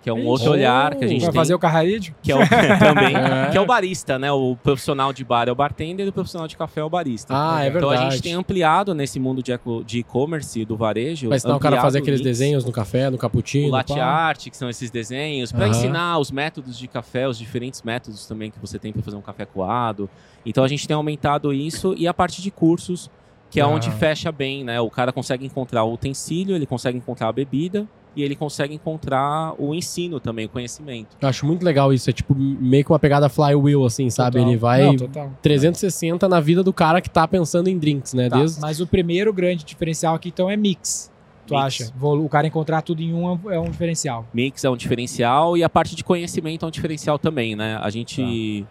que 0.02 0.10
é 0.10 0.14
um 0.14 0.26
outro 0.26 0.52
olhar 0.52 0.96
que 0.96 1.04
a 1.04 1.08
gente 1.08 1.22
Vai 1.22 1.32
tem, 1.32 1.40
fazer 1.42 1.54
o 1.54 1.60
carraíde? 1.60 2.16
que 2.22 2.32
é 2.32 2.36
o, 2.36 2.40
também, 2.80 3.14
É. 3.18 3.50
que 3.52 3.58
é 3.58 3.62
o 3.62 3.66
barista, 3.66 4.18
né? 4.18 4.32
O 4.32 4.56
profissional 4.56 5.12
de 5.12 5.24
bar 5.26 5.50
é 5.50 5.52
o 5.52 5.56
bartender 5.56 6.06
e 6.06 6.10
o 6.10 6.14
profissional 6.14 6.48
de 6.48 6.56
café 6.56 6.80
é 6.80 6.84
o 6.84 6.90
barista. 6.90 7.34
Ah, 7.36 7.64
é 7.66 7.68
então 7.68 7.90
verdade. 7.90 8.06
a 8.08 8.10
gente 8.12 8.22
tem 8.24 8.34
ampliado 8.34 8.94
nesse 8.94 9.20
mundo 9.20 9.44
de 9.44 9.52
eco- 9.52 9.84
de 9.84 10.00
e-commerce 10.00 10.64
do 10.64 10.78
varejo. 10.78 11.28
Vai 11.30 11.38
ensinar 11.38 11.56
o 11.56 11.60
cara 11.60 11.80
a 11.80 11.82
fazer 11.82 12.00
aqueles 12.00 12.20
mix, 12.22 12.30
desenhos 12.30 12.64
no 12.64 12.72
café, 12.72 13.10
no 13.10 13.18
cappuccino. 13.18 13.68
O 13.68 13.72
latte 13.72 14.00
art, 14.00 14.50
que 14.50 14.56
são 14.56 14.70
esses 14.70 14.90
desenhos, 14.90 15.52
para 15.52 15.66
Aham. 15.66 15.72
ensinar 15.72 16.18
os 16.20 16.32
métodos 16.32 16.78
de 16.78 16.88
café, 16.88 17.28
os 17.28 17.38
diferentes 17.38 17.82
métodos 17.82 18.26
também 18.26 18.50
que 18.52 18.60
você 18.60 18.80
tem 18.80 18.94
para 18.94 19.02
fazer 19.02 19.18
um 19.18 19.22
café 19.22 19.46
coado. 19.46 20.10
Então 20.46 20.64
a 20.64 20.68
gente 20.68 20.88
tem 20.88 20.96
aumentado 20.96 21.52
isso 21.54 21.94
e 21.98 22.08
a 22.08 22.14
parte 22.14 22.42
de 22.42 22.50
cursos, 22.50 23.10
que 23.50 23.60
é 23.60 23.64
Ah. 23.64 23.68
onde 23.68 23.90
fecha 23.92 24.32
bem, 24.32 24.64
né? 24.64 24.80
O 24.80 24.90
cara 24.90 25.12
consegue 25.12 25.46
encontrar 25.46 25.84
o 25.84 25.94
utensílio, 25.94 26.56
ele 26.56 26.66
consegue 26.66 26.98
encontrar 26.98 27.28
a 27.28 27.32
bebida 27.34 27.86
e 28.18 28.24
ele 28.24 28.36
consegue 28.36 28.74
encontrar 28.74 29.54
o 29.60 29.76
ensino 29.76 30.20
também, 30.20 30.48
o 30.48 30.50
conhecimento. 30.50 31.16
Eu 31.22 31.30
acho 31.30 31.46
muito 31.46 31.64
legal 31.64 31.94
isso. 31.94 32.10
É 32.10 32.14
tipo 32.14 32.34
meio 32.36 32.84
que 32.84 32.92
uma 32.92 32.98
pegada 32.98 33.30
flywheel, 33.30 33.86
assim, 33.86 34.10
sabe? 34.10 34.38
Total. 34.38 34.50
Ele 34.50 34.58
vai 34.58 34.84
Não, 34.84 34.96
total. 34.98 35.32
360 35.42 36.28
na 36.28 36.40
vida 36.40 36.64
do 36.64 36.74
cara 36.74 37.00
que 37.00 37.10
tá 37.10 37.28
pensando 37.28 37.68
em 37.70 37.78
drinks, 37.78 38.14
né? 38.16 38.28
Tá, 38.28 38.38
Desde... 38.40 38.60
Mas 38.60 38.82
o 38.82 38.88
primeiro 38.88 39.32
grande 39.32 39.64
diferencial 39.64 40.16
aqui, 40.16 40.30
então, 40.30 40.50
é 40.50 40.58
mix. 40.58 41.12
Tu 41.46 41.54
Mix. 41.54 41.64
acha? 41.66 41.94
Vou- 41.96 42.20
O 42.26 42.28
cara 42.28 42.48
encontrar 42.48 42.82
tudo 42.82 43.02
em 43.02 43.14
um 43.14 43.40
é 43.52 43.60
um 43.60 43.70
diferencial. 43.70 44.26
Mix 44.34 44.64
é 44.66 44.70
um 44.70 44.76
diferencial 44.76 45.56
e 45.56 45.64
a 45.64 45.70
parte 45.70 45.96
de 45.96 46.04
conhecimento 46.04 46.66
é 46.66 46.68
um 46.68 46.72
diferencial 46.72 47.20
também, 47.20 47.56
né? 47.56 47.78
A 47.82 47.90
gente. 47.90 48.66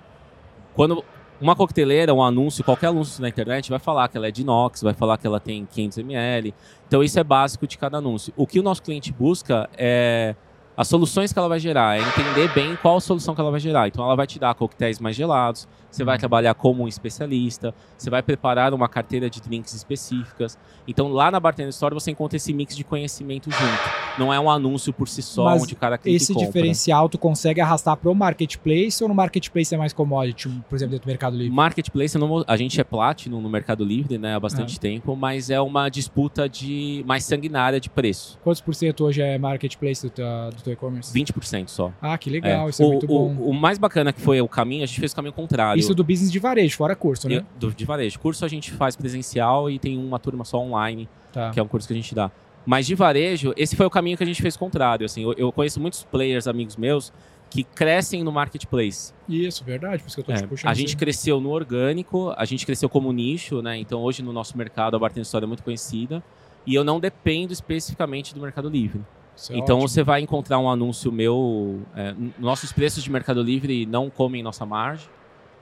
Quando. 0.74 1.04
Uma 1.38 1.54
coqueteleira, 1.54 2.14
um 2.14 2.22
anúncio, 2.22 2.64
qualquer 2.64 2.86
anúncio 2.86 3.20
na 3.20 3.28
internet 3.28 3.68
vai 3.68 3.78
falar 3.78 4.08
que 4.08 4.16
ela 4.16 4.26
é 4.26 4.30
de 4.30 4.40
inox, 4.40 4.80
vai 4.80 4.94
falar 4.94 5.18
que 5.18 5.26
ela 5.26 5.38
tem 5.38 5.66
500 5.66 5.98
ml. 5.98 6.54
Então 6.88 7.02
isso 7.02 7.20
é 7.20 7.24
básico 7.24 7.66
de 7.66 7.76
cada 7.76 7.98
anúncio. 7.98 8.32
O 8.36 8.46
que 8.46 8.58
o 8.58 8.62
nosso 8.62 8.82
cliente 8.82 9.12
busca 9.12 9.68
é 9.76 10.34
as 10.76 10.88
soluções 10.88 11.32
que 11.32 11.38
ela 11.38 11.48
vai 11.48 11.58
gerar, 11.58 11.98
é 11.98 12.02
entender 12.02 12.52
bem 12.52 12.76
qual 12.76 13.00
solução 13.00 13.34
que 13.34 13.40
ela 13.40 13.50
vai 13.50 13.60
gerar. 13.60 13.88
Então 13.88 14.04
ela 14.04 14.14
vai 14.14 14.26
te 14.26 14.38
dar 14.38 14.54
coquetéis 14.54 15.00
mais 15.00 15.16
gelados, 15.16 15.66
você 15.90 16.04
vai 16.04 16.18
trabalhar 16.18 16.54
como 16.54 16.84
um 16.84 16.88
especialista, 16.88 17.74
você 17.96 18.10
vai 18.10 18.22
preparar 18.22 18.74
uma 18.74 18.88
carteira 18.88 19.30
de 19.30 19.40
drinks 19.40 19.72
específicas. 19.72 20.58
Então 20.86 21.08
lá 21.08 21.30
na 21.30 21.40
Bartender 21.40 21.70
Store 21.70 21.94
você 21.94 22.10
encontra 22.10 22.36
esse 22.36 22.52
mix 22.52 22.76
de 22.76 22.84
conhecimento 22.84 23.50
junto. 23.50 24.18
Não 24.18 24.32
é 24.32 24.38
um 24.38 24.50
anúncio 24.50 24.92
por 24.92 25.08
si 25.08 25.22
só 25.22 25.44
Mas 25.44 25.62
onde 25.62 25.72
o 25.74 25.76
cara 25.76 25.96
clica 25.96 26.10
e 26.10 26.16
Esse 26.16 26.34
diferencial 26.34 27.08
tu 27.08 27.18
consegue 27.18 27.60
arrastar 27.60 27.96
pro 27.96 28.14
marketplace 28.14 29.02
ou 29.02 29.08
no 29.08 29.14
marketplace 29.14 29.74
é 29.74 29.78
mais 29.78 29.92
commodity, 29.92 30.48
por 30.68 30.76
exemplo, 30.76 30.92
dentro 30.92 31.06
do 31.06 31.08
Mercado 31.08 31.36
Livre? 31.36 31.54
Marketplace, 31.54 32.18
não 32.18 32.44
a 32.46 32.56
gente 32.56 32.80
é 32.80 32.84
Platinum 32.84 33.40
no 33.40 33.48
Mercado 33.48 33.84
Livre, 33.84 34.18
né, 34.18 34.34
há 34.34 34.40
bastante 34.40 34.78
tempo, 34.78 35.16
mas 35.16 35.48
é 35.48 35.60
uma 35.60 35.88
disputa 35.88 36.48
de 36.48 37.02
mais 37.06 37.24
sanguinária 37.24 37.80
de 37.80 37.88
preço. 37.88 38.38
Quantos 38.42 38.60
por 38.60 38.74
cento 38.74 39.04
hoje 39.04 39.22
é 39.22 39.38
marketplace 39.38 40.02
do 40.02 40.10
teu, 40.10 40.24
do 40.66 40.72
e-commerce? 40.72 41.12
20% 41.12 41.68
só. 41.68 41.92
Ah, 42.00 42.16
que 42.18 42.28
legal, 42.30 42.66
É. 42.66 42.70
isso 42.70 42.82
é 42.82 42.86
o, 42.86 42.88
muito 42.90 43.04
o- 43.04 43.08
bom. 43.08 43.32
o 43.50 43.54
mais 43.54 43.78
bacana 43.78 44.12
que 44.12 44.20
foi 44.20 44.40
o 44.40 44.48
caminho, 44.48 44.82
a 44.84 44.86
gente 44.86 45.00
fez 45.00 45.12
o 45.12 45.16
caminho 45.16 45.32
contrário. 45.32 45.80
Isso 45.80 45.94
do 45.94 46.04
business 46.04 46.30
de 46.30 46.38
varejo, 46.38 46.76
fora 46.76 46.94
curso, 46.94 47.28
né? 47.28 47.44
Do- 47.58 47.72
de 47.72 47.84
varejo. 47.84 48.18
Curso 48.20 48.44
a 48.44 48.48
gente 48.48 48.70
faz 48.72 48.94
presencial 48.96 49.70
e 49.70 49.78
tem 49.78 49.96
uma 49.98 50.18
turma 50.18 50.44
só 50.44 50.58
online, 50.58 51.08
Tá. 51.32 51.50
que 51.50 51.58
é 51.58 51.62
um 51.62 51.68
curso 51.68 51.86
que 51.88 51.94
a 51.94 51.96
gente 51.96 52.14
dá. 52.14 52.30
Mas 52.64 52.86
de 52.86 52.94
varejo, 52.94 53.52
esse 53.56 53.76
foi 53.76 53.86
o 53.86 53.90
caminho 53.90 54.16
que 54.16 54.22
a 54.22 54.26
gente 54.26 54.42
fez 54.42 54.56
contrário. 54.56 55.06
Assim, 55.06 55.22
eu, 55.22 55.32
eu 55.34 55.52
conheço 55.52 55.80
muitos 55.80 56.02
players, 56.02 56.46
amigos 56.48 56.76
meus, 56.76 57.12
que 57.48 57.62
crescem 57.62 58.24
no 58.24 58.32
marketplace. 58.32 59.12
Isso, 59.28 59.62
verdade, 59.62 60.02
por 60.02 60.08
isso 60.08 60.16
que 60.16 60.20
eu 60.20 60.24
tô 60.24 60.32
É, 60.32 60.36
te 60.42 60.46
puxando. 60.48 60.68
a 60.68 60.74
gente 60.74 60.90
aí. 60.90 60.96
cresceu 60.96 61.40
no 61.40 61.50
orgânico, 61.50 62.34
a 62.36 62.44
gente 62.44 62.66
cresceu 62.66 62.88
como 62.88 63.12
nicho, 63.12 63.62
né? 63.62 63.78
Então 63.78 64.00
hoje 64.02 64.20
no 64.20 64.32
nosso 64.32 64.58
mercado 64.58 64.96
a 64.96 64.98
Bartender 64.98 65.22
Store 65.22 65.44
é 65.44 65.46
muito 65.46 65.62
conhecida 65.62 66.20
e 66.66 66.74
eu 66.74 66.82
não 66.82 66.98
dependo 66.98 67.52
especificamente 67.52 68.34
do 68.34 68.40
Mercado 68.40 68.68
Livre. 68.68 69.00
Isso 69.36 69.52
é 69.52 69.56
então 69.56 69.76
ótimo. 69.76 69.88
você 69.88 70.02
vai 70.02 70.20
encontrar 70.20 70.58
um 70.58 70.68
anúncio 70.68 71.12
meu, 71.12 71.80
é, 71.94 72.14
nossos 72.38 72.72
preços 72.72 73.04
de 73.04 73.10
Mercado 73.10 73.42
Livre 73.42 73.84
não 73.86 74.08
comem 74.08 74.42
nossa 74.42 74.64
margem. 74.64 75.08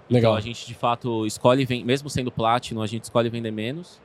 Legal. 0.09 0.33
Então 0.33 0.35
a 0.37 0.40
gente 0.40 0.66
de 0.66 0.75
fato 0.75 1.26
escolhe, 1.26 1.66
mesmo 1.85 2.09
sendo 2.09 2.31
Platinum, 2.31 2.83
a 2.83 2.87
gente 2.87 3.04
escolhe 3.04 3.28
vender 3.28 3.50
menos 3.50 4.00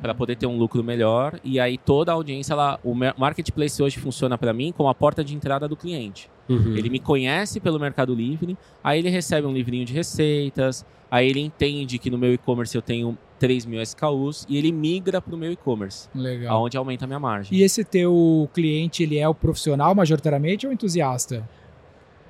para 0.00 0.14
poder 0.14 0.36
ter 0.36 0.46
um 0.46 0.56
lucro 0.56 0.82
melhor 0.82 1.38
e 1.44 1.60
aí 1.60 1.76
toda 1.76 2.10
a 2.10 2.14
audiência, 2.14 2.54
ela, 2.54 2.80
o 2.82 2.94
marketplace 2.94 3.82
hoje 3.82 3.98
funciona 3.98 4.38
para 4.38 4.52
mim 4.52 4.72
como 4.72 4.88
a 4.88 4.94
porta 4.94 5.22
de 5.22 5.34
entrada 5.34 5.68
do 5.68 5.76
cliente. 5.76 6.30
Uhum. 6.48 6.76
Ele 6.76 6.88
me 6.88 6.98
conhece 6.98 7.60
pelo 7.60 7.78
Mercado 7.78 8.14
Livre, 8.14 8.56
aí 8.82 8.98
ele 8.98 9.10
recebe 9.10 9.46
um 9.46 9.52
livrinho 9.52 9.84
de 9.84 9.92
receitas, 9.92 10.84
aí 11.10 11.28
ele 11.28 11.40
entende 11.40 11.98
que 11.98 12.10
no 12.10 12.18
meu 12.18 12.32
e-commerce 12.32 12.74
eu 12.74 12.82
tenho 12.82 13.16
3 13.42 13.66
mil 13.66 13.82
SKUs 13.82 14.46
e 14.48 14.56
ele 14.56 14.70
migra 14.70 15.20
para 15.20 15.34
o 15.34 15.36
meu 15.36 15.50
e-commerce, 15.50 16.08
Legal. 16.14 16.56
aonde 16.56 16.76
aumenta 16.76 17.04
a 17.06 17.08
minha 17.08 17.18
margem. 17.18 17.58
E 17.58 17.62
esse 17.64 17.82
teu 17.82 18.48
cliente, 18.54 19.02
ele 19.02 19.18
é 19.18 19.28
o 19.28 19.34
profissional 19.34 19.92
majoritariamente 19.96 20.64
ou 20.64 20.72
entusiasta? 20.72 21.42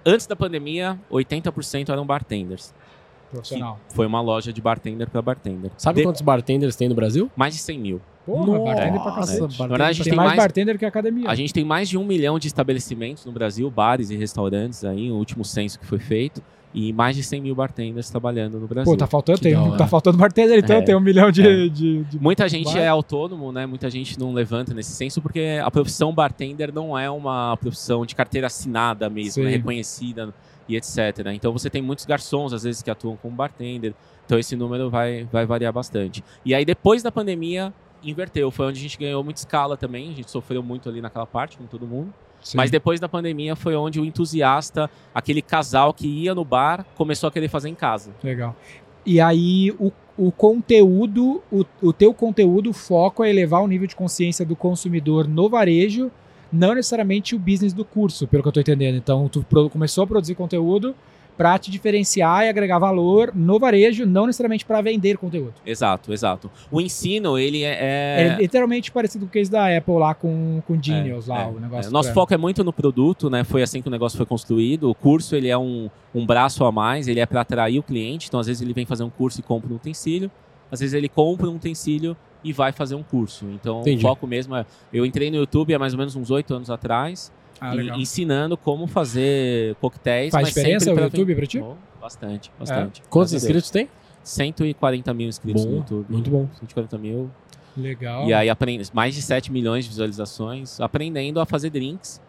Antes 0.07 0.27
da 0.27 0.35
pandemia, 0.35 0.99
80% 1.11 1.91
eram 1.91 2.07
bartenders. 2.07 2.73
Profissional. 3.31 3.79
Foi 3.91 4.07
uma 4.07 4.23
loja 4.23 4.55
de 4.55 4.63
bartender 4.63 5.09
para 5.11 5.21
bartender. 5.21 5.71
Sabe 5.77 5.99
De- 6.01 6.07
quantos 6.07 6.23
bartenders 6.23 6.77
tem 6.77 6.89
no 6.89 6.95
Brasil? 6.95 7.31
Mais 7.37 7.53
de 7.55 7.61
100 7.61 7.79
mil. 7.79 8.01
Porra, 8.25 8.59
bartender 8.59 8.93
pra 8.93 9.11
Nossa, 9.11 9.15
cacete. 9.21 9.41
bartender. 9.41 9.59
Na 9.61 9.67
verdade, 9.69 9.91
a 9.91 9.93
gente 9.93 10.05
Tem, 10.05 10.11
tem 10.13 10.17
mais, 10.17 10.29
mais, 10.31 10.39
bartender 10.39 10.79
que 10.79 10.85
academia. 10.87 11.29
a 11.29 11.35
gente 11.35 11.53
tem 11.53 11.65
mais 11.65 11.91
de 11.91 11.99
um 11.99 12.05
milhão 12.07 12.39
de 12.39 12.47
estabelecimentos 12.47 13.27
no 13.27 13.33
Brasil, 13.33 13.71
bares 13.71 14.09
e 14.09 14.17
restaurantes 14.17 14.83
aí, 14.83 15.11
o 15.11 15.15
último 15.17 15.45
censo 15.45 15.79
que 15.79 15.85
foi 15.85 15.99
feito, 15.99 16.43
e 16.75 16.93
mais 16.93 17.15
de 17.17 17.23
100 17.23 17.41
mil 17.43 17.55
bartenders 17.55 18.09
trabalhando 18.09 18.59
no 18.59 18.67
Brasil. 18.67 18.91
Pô, 18.91 18.97
tá 18.97 19.07
faltando, 19.07 19.39
Que 19.39 19.45
tem, 19.55 19.77
tá 19.77 19.87
faltando 19.87 20.17
bartender, 20.17 20.59
então 20.59 20.77
É. 20.77 20.83
tem 20.83 20.95
um 20.95 21.01
milhão 21.01 21.31
de. 21.31 21.43
É. 21.43 21.69
de, 21.69 22.05
de- 22.05 22.19
Muita 22.19 22.49
gente 22.49 22.73
Vai. 22.73 22.83
é 22.83 22.89
autônomo, 22.89 23.53
né? 23.53 23.67
Muita 23.67 23.91
gente 23.91 24.19
não 24.19 24.33
levanta 24.33 24.73
nesse 24.73 24.93
senso 24.93 25.21
porque 25.21 25.61
a 25.63 25.71
profissão 25.71 26.15
bartender 26.15 26.73
não 26.73 26.99
é 26.99 27.11
uma 27.11 27.57
profissão 27.59 28.07
de 28.07 28.15
carteira 28.15 28.47
assinada 28.47 29.09
mesmo, 29.11 29.45
né? 29.45 29.51
reconhecida 29.51 30.33
e 30.69 30.77
etc. 30.77 30.99
Então 31.35 31.53
você 31.53 31.69
tem 31.69 31.83
muitos 31.83 32.07
garçons 32.07 32.53
às 32.53 32.63
vezes 32.63 32.83
que 32.83 32.91
atuam 32.91 33.17
como 33.17 33.35
bartender. 33.37 33.93
Então 34.25 34.39
esse 34.39 34.57
número 34.57 34.89
vai, 34.89 35.29
vai 35.31 35.45
variar 35.45 35.73
bastante. 35.73 36.25
E 36.45 36.55
aí 36.55 36.65
depois 36.65 37.03
da 37.03 37.13
pandemia 37.13 37.73
inverteu, 38.03 38.51
foi 38.51 38.67
onde 38.67 38.79
a 38.79 38.83
gente 38.83 38.99
ganhou 38.99 39.23
muita 39.23 39.41
escala 39.41 39.77
também. 39.77 40.11
A 40.11 40.15
gente 40.15 40.31
sofreu 40.31 40.63
muito 40.63 40.89
ali 40.89 41.01
naquela 41.01 41.27
parte, 41.27 41.57
com 41.59 41.67
todo 41.67 41.87
mundo. 41.87 42.13
Sim. 42.43 42.57
Mas 42.57 42.71
depois 42.71 42.99
da 42.99 43.09
pandemia 43.09 43.55
foi 43.55 43.77
onde 43.77 44.01
o 44.01 44.05
entusiasta, 44.05 44.91
aquele 45.15 45.41
casal 45.41 45.95
que 45.95 46.07
ia 46.07 46.35
no 46.35 46.45
bar, 46.45 46.85
começou 46.97 47.29
a 47.29 47.31
querer 47.31 47.49
fazer 47.49 47.69
em 47.69 47.75
casa. 47.75 48.11
Legal. 48.23 48.57
E 49.07 49.21
aí, 49.21 49.71
o, 49.79 49.93
o 50.17 50.31
conteúdo, 50.31 51.43
o, 51.51 51.65
o 51.81 51.93
teu 51.93 52.13
conteúdo, 52.13 52.71
o 52.71 52.73
foco 52.73 53.25
é 53.25 53.31
elevar 53.31 53.63
o 53.63 53.67
nível 53.67 53.87
de 53.87 53.97
consciência 53.97 54.45
do 54.45 54.55
consumidor 54.55 55.27
no 55.27 55.49
varejo, 55.49 56.11
não 56.53 56.75
necessariamente 56.75 57.35
o 57.35 57.39
business 57.39 57.73
do 57.73 57.85
curso, 57.85 58.27
pelo 58.29 58.43
que 58.43 58.49
eu 58.49 58.53
tô 58.53 58.61
entendendo. 58.61 58.97
Então, 58.97 59.29
tu 59.29 59.45
começou 59.71 60.05
a 60.05 60.07
produzir 60.07 60.35
conteúdo 60.35 60.95
para 61.37 61.59
te 61.59 61.71
diferenciar 61.71 62.45
e 62.45 62.49
agregar 62.49 62.79
valor 62.79 63.33
no 63.35 63.59
varejo, 63.59 64.05
não 64.07 64.27
necessariamente 64.27 64.65
para 64.65 64.81
vender 64.81 65.17
conteúdo. 65.19 65.55
Exato, 65.65 66.13
exato. 66.13 66.51
O 66.71 66.81
ensino, 66.81 67.39
ele 67.39 67.63
é... 67.63 68.37
É, 68.37 68.37
literalmente 68.41 68.93
parecido 68.93 69.25
com 69.25 69.31
o 69.31 69.33
case 69.33 69.51
da 69.51 69.77
Apple 69.77 69.95
lá 69.95 70.15
com, 70.15 70.63
com 70.67 70.81
Genius, 70.81 71.27
lá, 71.27 71.43
É, 71.45 71.47
o 71.47 71.59
negócio. 71.61 71.89
é. 71.89 71.93
Nosso 71.93 72.09
pra- 72.11 72.15
foco 72.15 72.35
é 72.35 72.37
muito 72.37 72.63
no 72.63 72.73
produto, 72.73 73.29
né? 73.31 73.45
Foi 73.45 73.63
assim 73.63 73.81
que 73.83 73.89
o 73.89 73.91
negócio 73.91 74.17
foi 74.17 74.27
construído. 74.27 74.91
O 74.91 74.95
curso 74.95 75.35
ele 75.35 75.49
é 75.49 75.57
um, 75.59 75.89
um 76.15 76.25
braço 76.27 76.65
a 76.65 76.71
mais, 76.73 77.09
ele 77.09 77.21
é 77.21 77.27
para 77.27 77.41
atrair 77.41 77.79
o 77.79 77.83
cliente. 77.83 78.29
Então, 78.29 78.39
às 78.39 78.47
vezes 78.47 78.61
ele 78.63 78.73
vem 78.73 78.85
fazer 78.87 79.03
um 79.05 79.11
curso 79.11 79.41
e 79.41 79.43
compra 79.43 79.73
um 79.73 79.77
utensílio. 79.77 80.31
Às 80.71 80.81
vezes 80.81 80.95
ele 80.95 81.09
compra 81.09 81.49
um 81.49 81.57
utensílio 81.57 82.17
e 82.45 82.53
vai 82.53 82.73
fazer 82.73 82.95
um 82.95 83.03
curso. 83.03 83.47
Então, 83.55 83.81
Entendi. 83.81 84.05
o 84.05 84.09
foco 84.09 84.27
mesmo 84.27 84.55
é. 84.57 84.65
Eu 84.93 85.07
entrei 85.07 85.31
no 85.31 85.37
YouTube 85.37 85.75
há 85.75 85.79
mais 85.79 85.93
ou 85.93 85.99
menos 85.99 86.15
uns 86.17 86.31
oito 86.31 86.55
anos 86.55 86.71
atrás, 86.71 87.33
Ah, 87.63 87.77
e- 87.77 88.03
ensinando 88.03 88.57
como 88.57 88.87
fazer 88.87 89.75
coquetéis. 89.77 90.33
Faz 90.33 90.49
diferença 90.49 90.93
o 90.93 90.99
YouTube 90.99 91.35
pra 91.35 91.47
ti? 91.47 91.61
Oh, 91.61 91.75
bastante, 92.01 92.51
bastante. 92.59 93.03
Quantos 93.09 93.33
a 93.33 93.35
Deus. 93.35 93.43
inscritos 93.45 93.71
tem? 93.71 93.89
140 94.25 95.15
mil 95.15 95.29
inscritos 95.29 95.65
no 95.65 95.71
Bom, 95.71 95.77
YouTube. 95.79 96.07
muito 96.09 96.31
bom. 96.31 96.49
140 96.59 96.99
mil. 96.99 97.31
Legal. 97.77 98.27
E 98.29 98.35
aí 98.35 98.51
aprende 98.51 98.89
mais 98.93 99.15
de 99.15 99.23
7 99.23 99.51
milhões 99.51 99.85
de 99.85 99.91
visualizações, 99.91 100.81
aprendendo 100.81 101.41
a 101.41 101.47
fazer 101.47 101.71
drinks. 101.71 102.21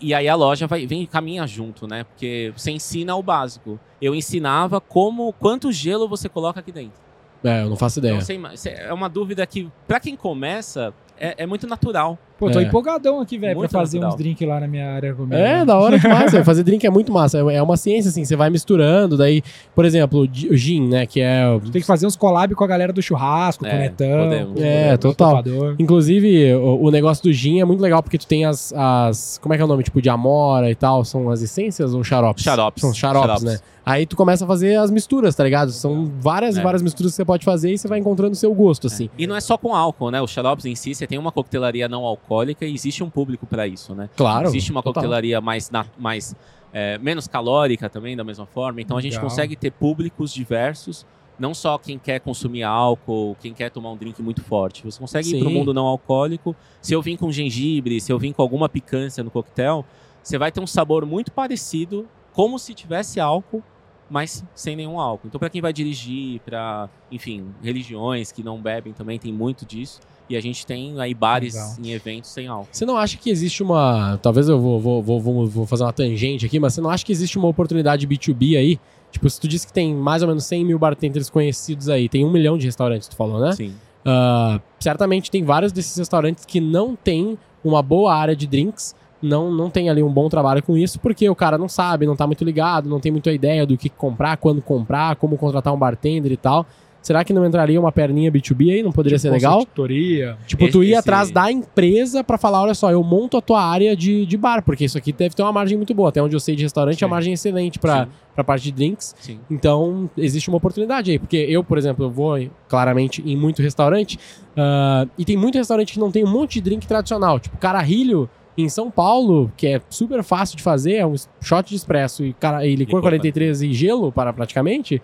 E 0.00 0.12
aí 0.12 0.28
a 0.28 0.34
loja 0.34 0.66
vai, 0.66 0.86
vem 0.86 1.06
caminha 1.06 1.46
junto, 1.46 1.86
né? 1.86 2.04
Porque 2.04 2.52
você 2.54 2.70
ensina 2.70 3.16
o 3.16 3.22
básico. 3.22 3.80
Eu 4.00 4.14
ensinava 4.14 4.80
como 4.80 5.32
quanto 5.32 5.72
gelo 5.72 6.06
você 6.06 6.28
coloca 6.28 6.60
aqui 6.60 6.70
dentro. 6.70 7.00
É, 7.42 7.62
eu 7.62 7.70
não 7.70 7.76
faço 7.76 7.98
ideia. 7.98 8.12
Então, 8.12 8.50
você 8.54 8.68
é 8.70 8.92
uma 8.92 9.08
dúvida 9.08 9.46
que, 9.46 9.70
pra 9.86 9.98
quem 9.98 10.14
começa, 10.16 10.92
é, 11.18 11.42
é 11.44 11.46
muito 11.46 11.66
natural. 11.66 12.18
Pô, 12.38 12.50
tô 12.50 12.60
É. 12.60 12.64
empolgadão 12.64 13.20
aqui, 13.20 13.38
velho, 13.38 13.58
pra 13.60 13.68
fazer 13.68 13.96
natural. 13.98 14.14
uns 14.14 14.18
drinks 14.22 14.46
lá 14.48 14.60
na 14.60 14.68
minha 14.68 14.92
área 14.92 15.14
comer. 15.14 15.36
É, 15.38 15.64
da 15.64 15.78
hora 15.78 15.98
demais. 15.98 16.30
velho. 16.32 16.44
Fazer 16.44 16.62
drink 16.62 16.86
é 16.86 16.90
muito 16.90 17.10
massa. 17.12 17.38
É 17.38 17.56
é 17.56 17.62
uma 17.62 17.76
ciência, 17.76 18.08
assim. 18.10 18.24
Você 18.24 18.36
vai 18.36 18.50
misturando. 18.50 19.16
Daí, 19.16 19.42
por 19.74 19.84
exemplo, 19.84 20.20
o 20.20 20.28
gi- 20.30 20.48
o 20.48 20.56
gin, 20.56 20.86
né? 20.88 21.06
Que 21.06 21.20
é. 21.20 21.44
Tem 21.72 21.80
que 21.80 21.86
fazer 21.86 22.06
uns 22.06 22.14
collab 22.16 22.54
com 22.54 22.62
a 22.62 22.66
galera 22.66 22.92
do 22.92 23.00
churrasco, 23.00 23.64
É, 23.66 23.70
com 23.70 23.76
o 23.76 23.78
Netão. 23.78 24.18
podemos. 24.24 24.60
É, 24.60 24.94
o 24.94 24.98
total. 24.98 25.42
Inclusive, 25.78 26.54
o, 26.54 26.84
o 26.86 26.90
negócio 26.90 27.22
do 27.22 27.32
gin 27.32 27.60
é 27.60 27.64
muito 27.64 27.80
legal 27.80 28.02
porque 28.02 28.18
tu 28.18 28.26
tem 28.26 28.44
as, 28.44 28.72
as. 28.76 29.38
Como 29.42 29.54
é 29.54 29.56
que 29.56 29.62
é 29.62 29.64
o 29.64 29.68
nome? 29.68 29.82
Tipo, 29.82 30.02
de 30.02 30.10
amora 30.10 30.70
e 30.70 30.74
tal. 30.74 31.04
São 31.04 31.30
as 31.30 31.42
essências 31.42 31.94
ou 31.94 32.02
xaropes? 32.02 32.42
Xaropes. 32.44 32.80
São 32.80 32.92
xaropes, 32.92 33.26
Xaropes. 33.28 33.44
né? 33.44 33.58
Aí 33.84 34.04
tu 34.04 34.16
começa 34.16 34.42
a 34.44 34.48
fazer 34.48 34.74
as 34.74 34.90
misturas, 34.90 35.32
tá 35.36 35.44
ligado? 35.44 35.70
São 35.70 36.10
várias, 36.18 36.58
É. 36.58 36.62
várias 36.62 36.82
misturas 36.82 37.12
que 37.12 37.16
você 37.16 37.24
pode 37.24 37.44
fazer 37.44 37.72
e 37.72 37.78
você 37.78 37.86
vai 37.86 38.00
encontrando 38.00 38.32
o 38.32 38.34
seu 38.34 38.52
gosto, 38.52 38.88
assim. 38.88 39.08
E 39.16 39.28
não 39.28 39.36
é 39.36 39.40
só 39.40 39.56
com 39.56 39.72
álcool, 39.72 40.10
né? 40.10 40.20
Os 40.20 40.30
xaropes 40.32 40.64
em 40.66 40.74
si, 40.74 40.92
você 40.92 41.06
tem 41.06 41.16
uma 41.18 41.30
coquetelaria 41.30 41.88
não 41.88 42.02
alcoólica 42.04 42.25
e 42.60 42.64
existe 42.64 43.02
um 43.04 43.10
público 43.10 43.46
pra 43.46 43.66
isso, 43.66 43.94
né? 43.94 44.08
Claro. 44.16 44.46
Existe 44.48 44.70
uma 44.70 44.82
total. 44.82 44.94
coquetelaria 44.94 45.40
mais, 45.40 45.70
na- 45.70 45.86
mais 45.98 46.34
é, 46.72 46.98
menos 46.98 47.26
calórica 47.26 47.88
também, 47.88 48.16
da 48.16 48.24
mesma 48.24 48.46
forma. 48.46 48.80
Então 48.80 48.96
a 48.96 49.00
gente 49.00 49.12
Legal. 49.14 49.28
consegue 49.28 49.56
ter 49.56 49.70
públicos 49.70 50.32
diversos, 50.32 51.06
não 51.38 51.54
só 51.54 51.78
quem 51.78 51.98
quer 51.98 52.20
consumir 52.20 52.62
álcool, 52.64 53.36
quem 53.40 53.54
quer 53.54 53.70
tomar 53.70 53.90
um 53.92 53.96
drink 53.96 54.20
muito 54.22 54.42
forte. 54.42 54.82
Você 54.84 54.98
consegue 54.98 55.28
ir 55.28 55.38
para 55.38 55.48
o 55.48 55.50
Sim. 55.50 55.58
mundo 55.58 55.72
não 55.72 55.86
alcoólico. 55.86 56.54
Se 56.82 56.92
eu 56.94 57.00
vim 57.00 57.16
com 57.16 57.30
gengibre, 57.30 58.00
se 58.00 58.12
eu 58.12 58.18
vim 58.18 58.32
com 58.32 58.42
alguma 58.42 58.68
picância 58.68 59.22
no 59.24 59.30
coquetel, 59.30 59.84
você 60.22 60.36
vai 60.38 60.50
ter 60.50 60.60
um 60.60 60.66
sabor 60.66 61.06
muito 61.06 61.30
parecido, 61.32 62.06
como 62.32 62.58
se 62.58 62.74
tivesse 62.74 63.20
álcool, 63.20 63.62
mas 64.10 64.44
sem 64.54 64.76
nenhum 64.76 65.00
álcool. 65.00 65.28
Então, 65.28 65.38
para 65.38 65.48
quem 65.50 65.60
vai 65.60 65.72
dirigir, 65.72 66.40
para, 66.40 66.88
enfim, 67.10 67.46
religiões 67.62 68.30
que 68.32 68.42
não 68.42 68.60
bebem 68.60 68.92
também, 68.92 69.18
tem 69.18 69.32
muito 69.32 69.64
disso. 69.64 70.00
E 70.28 70.36
a 70.36 70.40
gente 70.40 70.66
tem 70.66 70.98
aí 71.00 71.14
bares 71.14 71.54
Legal. 71.54 71.74
em 71.82 71.92
eventos 71.92 72.30
sem 72.30 72.46
álcool. 72.48 72.68
Você 72.72 72.84
não 72.84 72.96
acha 72.96 73.16
que 73.16 73.30
existe 73.30 73.62
uma. 73.62 74.18
Talvez 74.22 74.48
eu 74.48 74.60
vou, 74.60 74.80
vou, 74.80 75.02
vou, 75.02 75.46
vou, 75.46 75.66
fazer 75.66 75.84
uma 75.84 75.92
tangente 75.92 76.44
aqui, 76.44 76.58
mas 76.58 76.74
você 76.74 76.80
não 76.80 76.90
acha 76.90 77.04
que 77.04 77.12
existe 77.12 77.38
uma 77.38 77.48
oportunidade 77.48 78.06
B2B 78.06 78.58
aí? 78.58 78.80
Tipo, 79.10 79.30
se 79.30 79.40
tu 79.40 79.46
disse 79.46 79.66
que 79.66 79.72
tem 79.72 79.94
mais 79.94 80.22
ou 80.22 80.28
menos 80.28 80.44
100 80.44 80.64
mil 80.64 80.78
bartenders 80.78 81.30
conhecidos 81.30 81.88
aí, 81.88 82.08
tem 82.08 82.24
um 82.24 82.30
milhão 82.30 82.58
de 82.58 82.66
restaurantes, 82.66 83.08
tu 83.08 83.16
falou, 83.16 83.40
né? 83.40 83.52
Sim. 83.52 83.72
Ah, 84.04 84.60
certamente 84.78 85.30
tem 85.30 85.42
vários 85.42 85.72
desses 85.72 85.96
restaurantes 85.96 86.44
que 86.44 86.60
não 86.60 86.94
tem 86.94 87.36
uma 87.64 87.82
boa 87.82 88.14
área 88.14 88.36
de 88.36 88.46
drinks, 88.46 88.94
não, 89.20 89.50
não 89.50 89.68
tem 89.68 89.90
ali 89.90 90.02
um 90.02 90.12
bom 90.12 90.28
trabalho 90.28 90.62
com 90.62 90.76
isso, 90.76 91.00
porque 91.00 91.28
o 91.28 91.34
cara 91.34 91.58
não 91.58 91.68
sabe, 91.68 92.06
não 92.06 92.14
tá 92.14 92.24
muito 92.26 92.44
ligado, 92.44 92.88
não 92.88 93.00
tem 93.00 93.10
muita 93.10 93.32
ideia 93.32 93.66
do 93.66 93.76
que 93.76 93.88
comprar, 93.88 94.36
quando 94.36 94.62
comprar, 94.62 95.16
como 95.16 95.36
contratar 95.36 95.74
um 95.74 95.78
bartender 95.78 96.30
e 96.30 96.36
tal. 96.36 96.66
Será 97.06 97.22
que 97.22 97.32
não 97.32 97.46
entraria 97.46 97.78
uma 97.78 97.92
perninha 97.92 98.32
B2B 98.32 98.72
aí? 98.72 98.82
Não 98.82 98.90
poderia 98.90 99.16
ser 99.16 99.30
legal? 99.30 99.58
Consultoria. 99.58 100.36
Tipo, 100.44 100.68
tu 100.68 100.82
Esse- 100.82 100.88
ir 100.88 100.90
esse- 100.90 100.98
atrás 100.98 101.30
da 101.30 101.52
empresa 101.52 102.24
pra 102.24 102.36
falar, 102.36 102.62
olha 102.62 102.74
só, 102.74 102.90
eu 102.90 103.00
monto 103.04 103.36
a 103.36 103.40
tua 103.40 103.62
área 103.62 103.94
de, 103.94 104.26
de 104.26 104.36
bar, 104.36 104.60
porque 104.64 104.84
isso 104.86 104.98
aqui 104.98 105.12
deve 105.12 105.32
ter 105.32 105.42
uma 105.44 105.52
margem 105.52 105.76
muito 105.76 105.94
boa. 105.94 106.08
Até 106.08 106.20
onde 106.20 106.34
eu 106.34 106.40
sei 106.40 106.56
de 106.56 106.64
restaurante, 106.64 107.04
é 107.04 107.06
uma 107.06 107.10
Sim. 107.10 107.14
margem 107.14 107.32
excelente 107.34 107.78
pra, 107.78 108.06
Sim. 108.06 108.10
pra 108.34 108.42
parte 108.42 108.64
de 108.64 108.72
drinks. 108.72 109.14
Sim. 109.20 109.38
Então, 109.48 110.10
existe 110.18 110.48
uma 110.48 110.56
oportunidade 110.56 111.12
aí. 111.12 111.18
Porque 111.20 111.36
eu, 111.36 111.62
por 111.62 111.78
exemplo, 111.78 112.04
eu 112.06 112.10
vou 112.10 112.36
claramente 112.68 113.22
em 113.24 113.36
muito 113.36 113.62
restaurante, 113.62 114.18
ah, 114.56 115.06
e 115.16 115.24
tem 115.24 115.36
muito 115.36 115.56
restaurante 115.58 115.92
que 115.92 116.00
não 116.00 116.10
tem 116.10 116.24
um 116.24 116.28
monte 116.30 116.54
de 116.54 116.62
drink 116.62 116.88
tradicional. 116.88 117.38
Tipo, 117.38 117.56
Cararrilho, 117.58 118.28
em 118.58 118.68
São 118.68 118.90
Paulo, 118.90 119.52
que 119.56 119.66
é 119.68 119.80
super 119.88 120.24
fácil 120.24 120.56
de 120.56 120.62
fazer, 120.64 120.94
é 120.94 121.06
um 121.06 121.14
shot 121.40 121.68
de 121.68 121.76
espresso 121.76 122.24
e, 122.24 122.32
cara, 122.32 122.66
e 122.66 122.70
licor 122.74 122.96
Licor 122.96 123.02
43 123.02 123.62
e 123.62 123.72
gelo, 123.72 124.10
para 124.10 124.32
praticamente. 124.32 125.00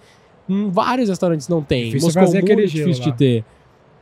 Em 0.53 0.71
vários 0.71 1.09
restaurantes 1.09 1.49
não 1.49 1.63
tem. 1.63 1.87
Difícil 1.87 2.07
Moscou 2.09 2.23
fazer 2.25 2.39
aquele 2.39 2.63
muito 2.63 2.71
gelo 2.71 2.85
difícil 2.91 3.05
lá. 3.07 3.13
de 3.13 3.19
ter. 3.19 3.45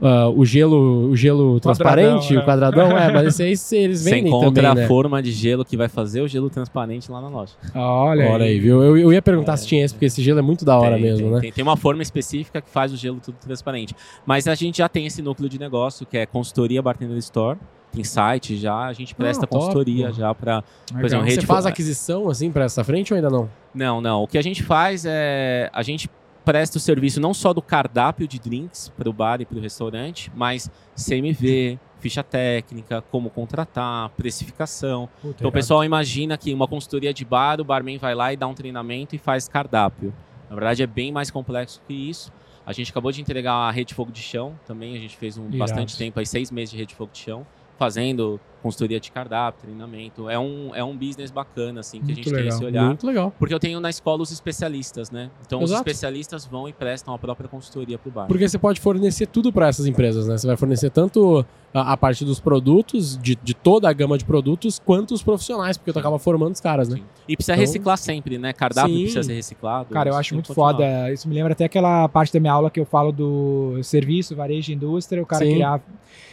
Ah, 0.03 0.31
o 0.31 0.47
gelo, 0.47 1.11
o 1.11 1.15
gelo 1.17 1.61
transparente, 1.61 2.35
é. 2.35 2.39
o 2.39 2.43
quadradão, 2.43 2.97
é, 2.97 3.13
mas 3.13 3.39
esse 3.39 3.77
aí 3.77 3.83
eles 3.85 4.01
Você 4.01 4.11
vendem 4.11 4.29
encontra 4.33 4.51
também, 4.63 4.71
a 4.71 4.75
né? 4.75 4.87
forma 4.89 5.23
de 5.23 5.31
gelo 5.31 5.63
que 5.63 5.77
vai 5.77 5.89
fazer 5.91 6.23
o 6.23 6.27
gelo 6.29 6.49
transparente 6.49 7.13
lá 7.13 7.21
na 7.21 7.29
loja. 7.29 7.53
Olha, 7.75 8.31
Olha 8.31 8.47
aí, 8.47 8.59
viu? 8.59 8.83
Eu, 8.83 8.97
eu 8.97 9.13
ia 9.13 9.21
perguntar 9.21 9.53
É. 9.53 9.57
se 9.59 9.67
tinha 9.67 9.85
esse, 9.85 9.93
porque 9.93 10.07
esse 10.07 10.23
gelo 10.23 10.39
é 10.39 10.43
muito 10.43 10.65
da 10.65 10.79
hora 10.79 10.95
Tem, 10.95 11.03
mesmo, 11.03 11.25
tem, 11.27 11.35
né? 11.35 11.41
Tem, 11.43 11.53
tem 11.53 11.63
uma 11.63 11.77
forma 11.77 12.01
específica 12.03 12.63
que 12.63 12.71
faz 12.71 12.95
o 12.95 12.97
gelo 12.97 13.21
tudo 13.23 13.37
transparente. 13.39 13.95
Mas 14.25 14.49
a 14.49 14.55
gente 14.55 14.79
já 14.79 14.89
tem 14.89 15.05
esse 15.05 15.21
núcleo 15.21 15.51
de 15.51 15.59
negócio 15.61 16.07
que 16.07 16.17
é 16.17 16.25
consultoria 16.25 16.81
Bartender 16.81 17.19
Store. 17.19 17.59
Tem 17.93 18.03
site 18.05 18.57
já, 18.57 18.87
a 18.87 18.93
gente 18.95 19.15
presta 19.15 19.45
Ah, 19.45 19.49
consultoria 19.49 20.13
já 20.13 20.33
para 20.35 20.65
Legal. 20.95 21.05
exemplo, 21.07 21.25
Você 21.27 21.31
rede 21.35 21.47
faz 21.47 21.67
aquisição, 21.67 22.29
assim, 22.31 22.51
pra 22.51 22.65
essa 22.65 22.83
frente 22.85 23.13
ou 23.13 23.17
ainda 23.17 23.29
não? 23.29 23.51
Não, 23.75 24.01
não. 24.01 24.23
O 24.23 24.27
que 24.29 24.39
a 24.39 24.43
gente 24.43 24.63
faz 24.63 25.05
é. 25.07 25.69
A 25.75 25.83
gente 25.83 26.09
presta 26.45 26.79
o 26.79 26.81
serviço 26.81 27.21
não 27.21 27.33
só 27.35 27.53
do 27.53 27.63
cardápio 27.63 28.27
de 28.27 28.39
drinks 28.39 28.89
para 28.97 29.09
o 29.09 29.13
bar 29.13 29.41
e 29.41 29.47
para 29.47 29.59
o 29.59 29.61
restaurante, 29.61 30.31
mas 30.35 30.71
CMV, 30.97 31.79
ficha 31.99 32.23
técnica, 32.23 33.03
como 33.11 33.31
contratar, 33.31 34.09
precificação. 34.11 35.09
Puta, 35.21 35.37
Então 35.39 35.49
o 35.49 35.53
pessoal 35.53 35.85
imagina 35.85 36.37
que 36.37 36.53
uma 36.53 36.67
consultoria 36.67 37.13
de 37.13 37.25
bar, 37.25 37.61
o 37.61 37.65
barman 37.65 37.99
vai 37.99 38.15
lá 38.15 38.33
e 38.33 38.37
dá 38.37 38.47
um 38.47 38.55
treinamento 38.55 39.15
e 39.15 39.19
faz 39.19 39.49
cardápio. 39.49 40.13
Na 40.49 40.57
verdade 40.57 40.83
é 40.83 40.87
bem 40.87 41.13
mais 41.13 41.31
complexo 41.31 41.81
que 41.87 41.95
isso. 41.95 42.33
A 42.67 42.73
gente 42.73 42.91
acabou 42.91 43.11
de 43.11 43.21
entregar 43.21 43.55
a 43.55 43.71
rede 43.71 43.89
de 43.89 43.95
fogo 43.95 44.13
de 44.13 44.21
chão 44.21 44.59
também, 44.67 44.97
a 44.97 45.01
gente 45.01 45.17
fez 45.17 45.37
um 45.37 45.45
Irado. 45.45 45.59
bastante 45.59 45.97
tempo, 45.97 46.19
aí 46.19 46.27
seis 46.27 46.51
meses 46.51 46.71
de 46.71 46.77
rede 46.77 46.91
de 46.91 46.95
fogo 46.95 47.11
de 47.13 47.19
chão. 47.19 47.47
Fazendo 47.81 48.39
consultoria 48.63 49.01
de 49.01 49.11
cardápio, 49.11 49.63
treinamento. 49.63 50.29
É 50.29 50.39
um, 50.39 50.71
é 50.75 50.85
um 50.85 50.95
business 50.95 51.31
bacana, 51.31 51.81
assim, 51.81 51.99
que 51.99 52.05
Muito 52.05 52.13
a 52.13 52.23
gente 52.25 52.27
legal, 52.29 52.43
tem 52.43 52.49
esse 52.55 52.65
olhar. 52.67 52.85
Muito 52.85 53.07
legal. 53.07 53.33
Porque 53.39 53.55
eu 53.55 53.59
tenho 53.59 53.81
na 53.81 53.89
escola 53.89 54.23
os 54.23 54.31
especialistas, 54.31 55.11
né? 55.11 55.31
Então 55.47 55.63
Exato. 55.63 55.73
os 55.73 55.79
especialistas 55.79 56.45
vão 56.45 56.69
e 56.69 56.73
prestam 56.75 57.15
a 57.15 57.19
própria 57.19 57.49
consultoria 57.49 57.97
pro 57.97 58.11
bar. 58.11 58.27
Porque 58.27 58.47
você 58.47 58.59
pode 58.59 58.79
fornecer 58.79 59.27
tudo 59.29 59.51
para 59.51 59.67
essas 59.69 59.87
empresas, 59.87 60.29
né? 60.29 60.37
Você 60.37 60.47
vai 60.47 60.59
fornecer 60.59 60.91
tanto 60.91 61.43
a, 61.73 61.95
a 61.95 61.97
parte 61.97 62.23
dos 62.23 62.39
produtos, 62.39 63.17
de, 63.17 63.35
de 63.43 63.55
toda 63.55 63.89
a 63.89 63.93
gama 63.95 64.19
de 64.19 64.27
produtos, 64.27 64.79
quanto 64.79 65.15
os 65.15 65.23
profissionais, 65.23 65.79
porque 65.79 65.91
tu 65.95 65.99
acaba 65.99 66.19
formando 66.19 66.53
os 66.53 66.61
caras, 66.61 66.87
né? 66.91 66.97
Sim. 66.99 67.05
E 67.27 67.37
precisa 67.37 67.55
Então- 67.55 67.61
reciclar 67.63 67.97
sempre, 67.97 68.37
né? 68.37 68.53
Cardápio 68.53 68.95
Sim. 68.95 69.03
precisa 69.05 69.23
ser 69.23 69.33
reciclado. 69.37 69.89
Cara, 69.89 70.11
eu 70.11 70.17
acho 70.17 70.35
muito 70.35 70.49
continuar. 70.49 70.73
foda. 70.75 71.11
Isso 71.11 71.27
me 71.27 71.35
lembra 71.35 71.55
até 71.55 71.65
aquela 71.65 72.07
parte 72.11 72.31
da 72.31 72.39
minha 72.39 72.53
aula 72.53 72.71
que 72.71 72.79
eu 72.79 72.85
falo 72.85 73.11
do 73.11 73.83
serviço, 73.83 74.37
varejo 74.37 74.71
e 74.71 74.75
indústria, 74.75 75.23
o 75.23 75.25
cara 75.27 75.47
Sim. 75.47 75.55
criar. 75.55 75.81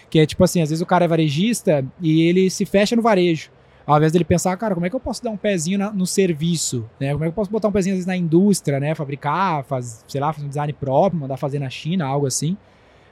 Que 0.10 0.20
é 0.20 0.26
tipo 0.26 0.44
assim, 0.44 0.62
às 0.62 0.70
vezes 0.70 0.82
o 0.82 0.86
cara 0.86 1.06
é 1.06 1.08
varejista 1.08 1.86
e 2.02 2.22
ele 2.22 2.50
se 2.50 2.66
fecha 2.66 2.96
no 2.96 3.02
varejo. 3.02 3.50
Ao 3.86 3.96
invés 3.98 4.12
dele 4.12 4.26
pensar, 4.26 4.56
cara, 4.58 4.74
como 4.74 4.86
é 4.86 4.90
que 4.90 4.96
eu 4.96 5.00
posso 5.00 5.24
dar 5.24 5.30
um 5.32 5.38
pezinho 5.38 5.80
na- 5.80 5.92
no 5.94 6.06
serviço? 6.06 6.86
Né? 7.00 7.12
Como 7.14 7.24
é 7.24 7.28
que 7.28 7.30
eu 7.30 7.34
posso 7.36 7.50
botar 7.50 7.70
um 7.70 7.72
pezinho 7.72 7.94
às 7.94 7.98
vezes 7.98 8.06
na 8.08 8.18
indústria, 8.18 8.80
né? 8.82 8.94
Fabricar, 8.94 9.64
faz, 9.64 10.04
sei 10.08 10.20
lá, 10.20 10.34
fazer 10.34 10.46
um 10.46 10.50
design 10.50 10.74
próprio, 10.74 11.20
mandar 11.22 11.38
fazer 11.38 11.58
na 11.60 11.70
China, 11.70 12.06
algo 12.06 12.26
assim. 12.28 12.58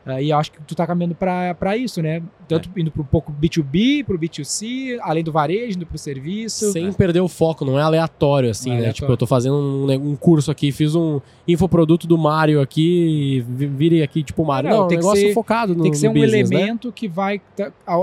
Ah, 0.06 0.22
e 0.22 0.30
eu 0.30 0.38
acho 0.38 0.52
que 0.52 0.62
tu 0.62 0.76
tá 0.76 0.86
caminhando 0.86 1.16
pra 1.16 1.56
pra 1.56 1.76
isso, 1.76 2.00
né? 2.02 2.22
Tanto 2.48 2.70
indo 2.78 2.92
pro 2.92 3.02
um 3.02 3.06
pouco 3.06 3.32
B2B, 3.34 4.04
pro 4.06 4.20
B2C, 4.20 5.00
além 5.02 5.24
do 5.24 5.32
varejo, 5.32 5.78
indo 5.78 5.86
pro 5.88 5.98
serviço. 5.98 6.72
Sem 6.72 6.94
perder 6.94 7.22
o 7.22 7.28
foco, 7.28 7.66
não 7.66 7.80
é 7.80 7.82
aleatório, 7.82 8.52
assim, 8.52 8.70
Não 8.70 8.76
é 8.76 8.78
né? 8.78 8.84
aleatório. 8.84 9.02
Tipo, 9.02 9.12
eu 9.14 9.18
tô 9.18 9.26
fazendo 9.26 9.56
um, 9.56 9.92
um 10.12 10.16
curso 10.16 10.52
aqui, 10.52 10.72
fiz 10.72 10.94
um 10.94 11.20
infoproduto 11.48 12.06
do 12.06 12.18
Mario 12.20 12.62
aqui, 12.62 13.44
vi- 13.50 13.66
virei 13.66 14.04
aqui, 14.04 14.22
tipo, 14.22 14.44
o 14.44 14.46
Mario. 14.46 14.70
Não, 14.70 14.82
Não, 14.82 14.88
tem 14.88 14.98
um 14.98 15.02
que 15.02 15.06
negócio 15.08 15.28
ser- 15.28 15.34
focado 15.34 15.74
no 15.74 15.82
Tem 15.82 15.92
que 15.92 15.98
ser 15.98 16.10
um 16.10 16.14
business, 16.14 16.50
né? 16.52 16.56
elemento 16.58 16.92
que 16.92 17.08
vai 17.08 17.42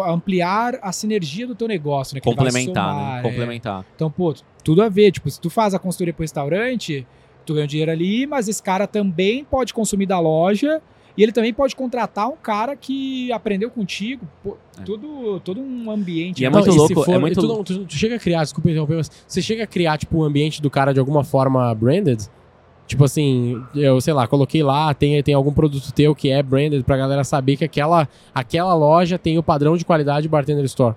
ampliar 0.07 0.79
a 0.83 0.93
sinergia 0.93 1.47
do 1.47 1.55
teu 1.55 1.69
negócio, 1.69 2.15
né? 2.15 2.21
Que 2.21 2.29
Complementar, 2.29 2.91
somar, 2.95 3.13
né? 3.15 3.19
é. 3.19 3.23
Complementar. 3.23 3.85
Então, 3.95 4.11
pô, 4.11 4.35
tudo 4.65 4.83
a 4.83 4.89
ver. 4.89 5.11
Tipo, 5.13 5.31
se 5.31 5.41
tu 5.41 5.51
faz 5.51 5.75
a 5.75 5.79
consultoria 5.79 6.13
pro 6.13 6.23
restaurante, 6.23 7.07
tu 7.47 7.55
ganha 7.55 7.65
um 7.65 7.69
dinheiro 7.69 7.91
ali, 7.91 8.27
mas 8.27 8.49
esse 8.49 8.63
cara 8.63 8.87
também 8.87 9.45
pode 9.45 9.73
consumir 9.75 10.07
da 10.07 10.19
loja 10.19 10.81
e 11.17 11.23
ele 11.23 11.33
também 11.33 11.53
pode 11.53 11.75
contratar 11.77 12.29
um 12.29 12.37
cara 12.37 12.75
que 12.77 13.31
aprendeu 13.33 13.71
contigo. 13.71 14.27
Pô, 14.43 14.57
É. 14.79 14.83
tudo, 14.83 15.41
todo 15.41 15.61
um 15.61 15.91
ambiente. 15.91 16.43
E 16.43 16.45
é 16.45 16.51
muito 16.51 16.69
e 16.69 16.73
se 16.73 16.79
louco, 16.79 16.95
for- 17.05 17.11
é 17.15 17.19
muito 17.19 17.41
tu, 17.41 17.65
tu- 17.65 17.85
tu 17.85 17.95
chega 17.95 18.17
a 18.17 18.19
criar, 18.19 18.43
desculpa 18.43 18.71
interromper, 18.71 18.97
mas 18.97 19.11
você 19.27 19.43
chega 19.43 19.65
a 19.65 19.67
criar, 19.67 19.99
tipo, 19.99 20.19
o 20.19 20.25
ambiente 20.25 20.61
do 20.63 20.71
cara 20.71 20.93
de 20.93 21.01
alguma 21.01 21.23
forma 21.25 21.75
branded? 21.75 22.23
Tipo 22.87 23.05
assim, 23.05 23.63
eu 23.75 24.01
sei 24.01 24.13
lá, 24.13 24.27
coloquei 24.27 24.63
lá, 24.63 24.93
tem, 24.93 25.23
tem 25.23 25.35
algum 25.35 25.53
produto 25.53 25.93
teu 25.93 26.15
que 26.15 26.31
é 26.31 26.43
branded 26.43 26.83
pra 26.85 26.97
galera 26.97 27.25
saber 27.25 27.57
que 27.57 27.65
aquela, 27.65 28.09
aquela 28.35 28.75
loja 28.75 29.19
tem 29.19 29.39
o 29.39 29.43
padrão 29.43 29.77
de 29.77 29.85
qualidade 29.85 30.29
Bartender 30.29 30.65
Store. 30.65 30.95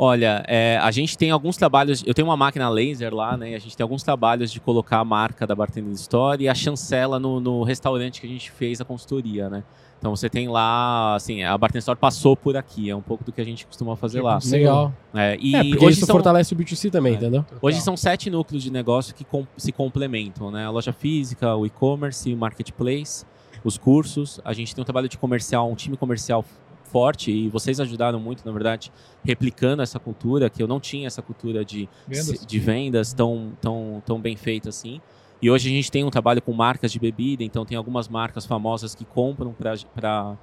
Olha, 0.00 0.44
é, 0.46 0.78
a 0.80 0.90
gente 0.92 1.18
tem 1.18 1.30
alguns 1.32 1.56
trabalhos. 1.56 2.04
Eu 2.06 2.14
tenho 2.14 2.28
uma 2.28 2.36
máquina 2.36 2.68
laser 2.68 3.12
lá, 3.12 3.36
né? 3.36 3.56
A 3.56 3.58
gente 3.58 3.76
tem 3.76 3.82
alguns 3.82 4.04
trabalhos 4.04 4.52
de 4.52 4.60
colocar 4.60 4.98
a 5.00 5.04
marca 5.04 5.44
da 5.44 5.56
Bartender 5.56 5.92
Store 5.94 6.40
e 6.42 6.48
a 6.48 6.54
chancela 6.54 7.18
no, 7.18 7.40
no 7.40 7.64
restaurante 7.64 8.20
que 8.20 8.26
a 8.26 8.30
gente 8.30 8.48
fez 8.50 8.80
a 8.80 8.84
consultoria, 8.84 9.50
né? 9.50 9.64
Então 9.98 10.14
você 10.14 10.28
tem 10.30 10.46
lá, 10.46 11.16
assim, 11.16 11.42
a 11.42 11.58
Bartender 11.58 11.80
Store 11.80 11.98
passou 11.98 12.36
por 12.36 12.56
aqui, 12.56 12.88
é 12.88 12.94
um 12.94 13.02
pouco 13.02 13.24
do 13.24 13.32
que 13.32 13.40
a 13.40 13.44
gente 13.44 13.66
costuma 13.66 13.96
fazer 13.96 14.22
lá. 14.22 14.38
Legal. 14.46 14.94
É, 15.12 15.36
e 15.40 15.56
é, 15.56 15.64
porque 15.64 15.84
hoje 15.84 15.96
isso 15.96 16.06
são, 16.06 16.14
fortalece 16.14 16.54
o 16.54 16.56
B2C 16.56 16.88
também, 16.92 17.14
É. 17.14 17.16
entendeu? 17.16 17.44
hoje 17.60 17.80
são 17.80 17.96
sete 17.96 18.30
núcleos 18.30 18.62
de 18.62 18.70
negócio 18.70 19.12
que 19.12 19.24
com- 19.24 19.44
se 19.56 19.72
complementam, 19.72 20.52
né? 20.52 20.64
A 20.66 20.70
loja 20.70 20.92
física, 20.92 21.56
o 21.56 21.66
e-commerce, 21.66 22.32
o 22.32 22.36
marketplace, 22.36 23.26
os 23.64 23.76
cursos. 23.76 24.40
A 24.44 24.52
gente 24.52 24.72
tem 24.72 24.80
um 24.80 24.84
trabalho 24.84 25.08
de 25.08 25.18
comercial, 25.18 25.68
um 25.68 25.74
time 25.74 25.96
comercial 25.96 26.44
forte 26.88 27.30
e 27.30 27.48
vocês 27.48 27.78
ajudaram 27.80 28.18
muito, 28.18 28.44
na 28.44 28.52
verdade, 28.52 28.92
replicando 29.24 29.82
essa 29.82 29.98
cultura, 29.98 30.50
que 30.50 30.62
eu 30.62 30.66
não 30.66 30.80
tinha 30.80 31.06
essa 31.06 31.22
cultura 31.22 31.64
de 31.64 31.88
Vendas. 32.06 32.46
de 32.46 32.58
vendas 32.58 33.12
tão, 33.12 33.52
tão, 33.60 34.02
tão 34.04 34.20
bem 34.20 34.36
feita 34.36 34.68
assim. 34.68 35.00
E 35.40 35.50
hoje 35.50 35.68
a 35.68 35.72
gente 35.72 35.90
tem 35.90 36.04
um 36.04 36.10
trabalho 36.10 36.42
com 36.42 36.52
marcas 36.52 36.90
de 36.90 36.98
bebida, 36.98 37.44
então 37.44 37.64
tem 37.64 37.76
algumas 37.76 38.08
marcas 38.08 38.44
famosas 38.44 38.94
que 38.94 39.04
compram 39.04 39.54
para 39.54 40.36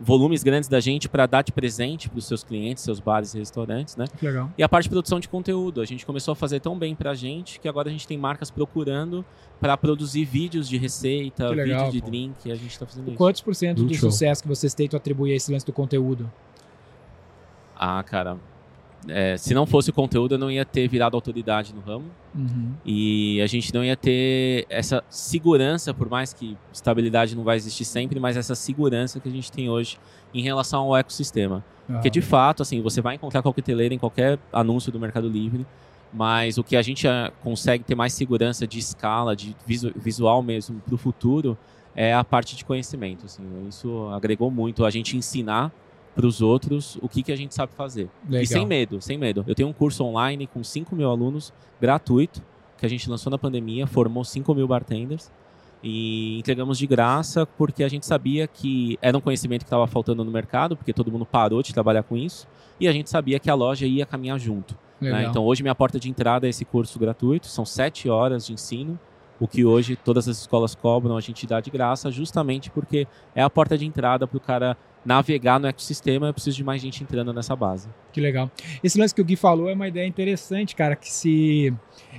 volumes 0.00 0.42
grandes 0.42 0.68
da 0.68 0.80
gente 0.80 1.08
para 1.08 1.26
dar 1.26 1.42
de 1.42 1.52
presente 1.52 2.08
para 2.08 2.18
os 2.18 2.26
seus 2.26 2.44
clientes, 2.44 2.84
seus 2.84 3.00
bares 3.00 3.34
e 3.34 3.38
restaurantes, 3.38 3.96
né? 3.96 4.06
Que 4.18 4.26
legal. 4.26 4.50
E 4.56 4.62
a 4.62 4.68
parte 4.68 4.84
de 4.84 4.90
produção 4.90 5.18
de 5.18 5.28
conteúdo, 5.28 5.80
a 5.80 5.84
gente 5.84 6.06
começou 6.06 6.32
a 6.32 6.36
fazer 6.36 6.60
tão 6.60 6.78
bem 6.78 6.94
pra 6.94 7.14
gente 7.14 7.58
que 7.58 7.68
agora 7.68 7.88
a 7.88 7.92
gente 7.92 8.06
tem 8.06 8.16
marcas 8.16 8.50
procurando 8.50 9.24
para 9.60 9.76
produzir 9.76 10.24
vídeos 10.24 10.68
de 10.68 10.76
receita, 10.76 11.48
legal, 11.48 11.90
vídeos 11.90 11.92
de 11.92 12.00
pô. 12.00 12.06
drink, 12.06 12.48
e 12.48 12.52
a 12.52 12.54
gente 12.54 12.78
tá 12.78 12.86
fazendo 12.86 13.08
isso. 13.08 13.16
Quantos 13.16 13.40
por 13.40 13.54
cento 13.54 13.82
do 13.82 13.94
show. 13.94 14.10
sucesso 14.10 14.42
que 14.42 14.48
vocês 14.48 14.72
têm 14.74 14.88
tu 14.88 14.96
atribui 14.96 15.32
a 15.32 15.36
esse 15.36 15.52
lance 15.52 15.66
do 15.66 15.72
conteúdo? 15.72 16.30
Ah, 17.76 18.02
cara, 18.02 18.36
é, 19.06 19.36
se 19.36 19.54
não 19.54 19.66
fosse 19.66 19.90
o 19.90 19.92
conteúdo 19.92 20.34
eu 20.34 20.38
não 20.38 20.50
ia 20.50 20.64
ter 20.64 20.88
virado 20.88 21.14
autoridade 21.14 21.74
no 21.74 21.80
ramo. 21.80 22.06
Uhum. 22.34 22.72
E 22.84 23.40
a 23.40 23.46
gente 23.46 23.72
não 23.72 23.84
ia 23.84 23.96
ter 23.96 24.66
essa 24.68 25.02
segurança, 25.08 25.94
por 25.94 26.08
mais 26.08 26.32
que 26.32 26.56
estabilidade 26.72 27.36
não 27.36 27.44
vai 27.44 27.56
existir 27.56 27.84
sempre, 27.84 28.18
mas 28.18 28.36
essa 28.36 28.54
segurança 28.54 29.20
que 29.20 29.28
a 29.28 29.32
gente 29.32 29.52
tem 29.52 29.68
hoje 29.68 29.98
em 30.34 30.42
relação 30.42 30.80
ao 30.80 30.96
ecossistema. 30.96 31.64
Porque 31.86 32.10
de 32.10 32.20
fato, 32.20 32.62
assim, 32.62 32.82
você 32.82 33.00
vai 33.00 33.14
encontrar 33.14 33.40
coqueteleira 33.40 33.94
em 33.94 33.98
qualquer 33.98 34.38
anúncio 34.52 34.92
do 34.92 35.00
Mercado 35.00 35.26
Livre, 35.26 35.66
mas 36.12 36.58
o 36.58 36.64
que 36.64 36.76
a 36.76 36.82
gente 36.82 37.08
ah, 37.08 37.32
consegue 37.42 37.82
ter 37.82 37.94
mais 37.94 38.12
segurança 38.12 38.66
de 38.66 38.78
escala, 38.78 39.34
de 39.34 39.56
visu- 39.66 39.92
visual 39.96 40.42
mesmo 40.42 40.80
para 40.80 40.94
o 40.94 40.98
futuro, 40.98 41.56
é 41.94 42.12
a 42.12 42.22
parte 42.22 42.56
de 42.56 42.64
conhecimento. 42.64 43.24
Assim, 43.24 43.42
isso 43.68 44.08
agregou 44.12 44.50
muito 44.50 44.84
a 44.84 44.90
gente 44.90 45.16
ensinar 45.16 45.72
para 46.18 46.26
os 46.26 46.42
outros 46.42 46.98
o 47.00 47.08
que, 47.08 47.22
que 47.22 47.30
a 47.30 47.36
gente 47.36 47.54
sabe 47.54 47.72
fazer. 47.74 48.08
Legal. 48.24 48.42
E 48.42 48.46
sem 48.48 48.66
medo, 48.66 49.00
sem 49.00 49.16
medo. 49.16 49.44
Eu 49.46 49.54
tenho 49.54 49.68
um 49.68 49.72
curso 49.72 50.02
online 50.02 50.48
com 50.48 50.64
5 50.64 50.96
mil 50.96 51.08
alunos, 51.08 51.52
gratuito, 51.80 52.42
que 52.76 52.84
a 52.84 52.88
gente 52.88 53.08
lançou 53.08 53.30
na 53.30 53.38
pandemia, 53.38 53.86
formou 53.86 54.24
5 54.24 54.52
mil 54.52 54.66
bartenders 54.66 55.30
e 55.80 56.36
entregamos 56.40 56.76
de 56.76 56.88
graça 56.88 57.46
porque 57.46 57.84
a 57.84 57.88
gente 57.88 58.04
sabia 58.04 58.48
que 58.48 58.98
era 59.00 59.16
um 59.16 59.20
conhecimento 59.20 59.60
que 59.60 59.68
estava 59.68 59.86
faltando 59.86 60.24
no 60.24 60.30
mercado, 60.32 60.76
porque 60.76 60.92
todo 60.92 61.08
mundo 61.12 61.24
parou 61.24 61.62
de 61.62 61.72
trabalhar 61.72 62.02
com 62.02 62.16
isso, 62.16 62.48
e 62.80 62.88
a 62.88 62.92
gente 62.92 63.08
sabia 63.08 63.38
que 63.38 63.48
a 63.48 63.54
loja 63.54 63.86
ia 63.86 64.04
caminhar 64.04 64.40
junto. 64.40 64.76
né? 65.12 65.26
Então 65.30 65.44
hoje 65.44 65.62
minha 65.62 65.74
porta 65.74 66.00
de 66.00 66.10
entrada 66.10 66.48
é 66.48 66.50
esse 66.50 66.64
curso 66.64 66.98
gratuito, 66.98 67.46
são 67.46 67.64
7 67.64 68.08
horas 68.08 68.44
de 68.44 68.52
ensino, 68.52 68.98
o 69.40 69.46
que 69.46 69.64
hoje 69.64 69.96
todas 69.96 70.28
as 70.28 70.38
escolas 70.38 70.74
cobram, 70.74 71.16
a 71.16 71.20
gente 71.20 71.46
dá 71.46 71.60
de 71.60 71.70
graça, 71.70 72.10
justamente 72.10 72.70
porque 72.70 73.06
é 73.34 73.42
a 73.42 73.48
porta 73.50 73.78
de 73.78 73.86
entrada 73.86 74.26
para 74.26 74.36
o 74.36 74.40
cara 74.40 74.76
navegar 75.04 75.58
no 75.60 75.66
ecossistema, 75.66 76.26
eu 76.26 76.34
preciso 76.34 76.56
de 76.56 76.64
mais 76.64 76.82
gente 76.82 77.02
entrando 77.02 77.32
nessa 77.32 77.54
base. 77.54 77.88
Que 78.12 78.20
legal. 78.20 78.50
Esse 78.82 78.98
lance 78.98 79.14
que 79.14 79.20
o 79.20 79.24
Gui 79.24 79.36
falou 79.36 79.68
é 79.70 79.74
uma 79.74 79.88
ideia 79.88 80.06
interessante, 80.06 80.74
cara, 80.74 80.96
que 80.96 81.10
se, 81.10 81.72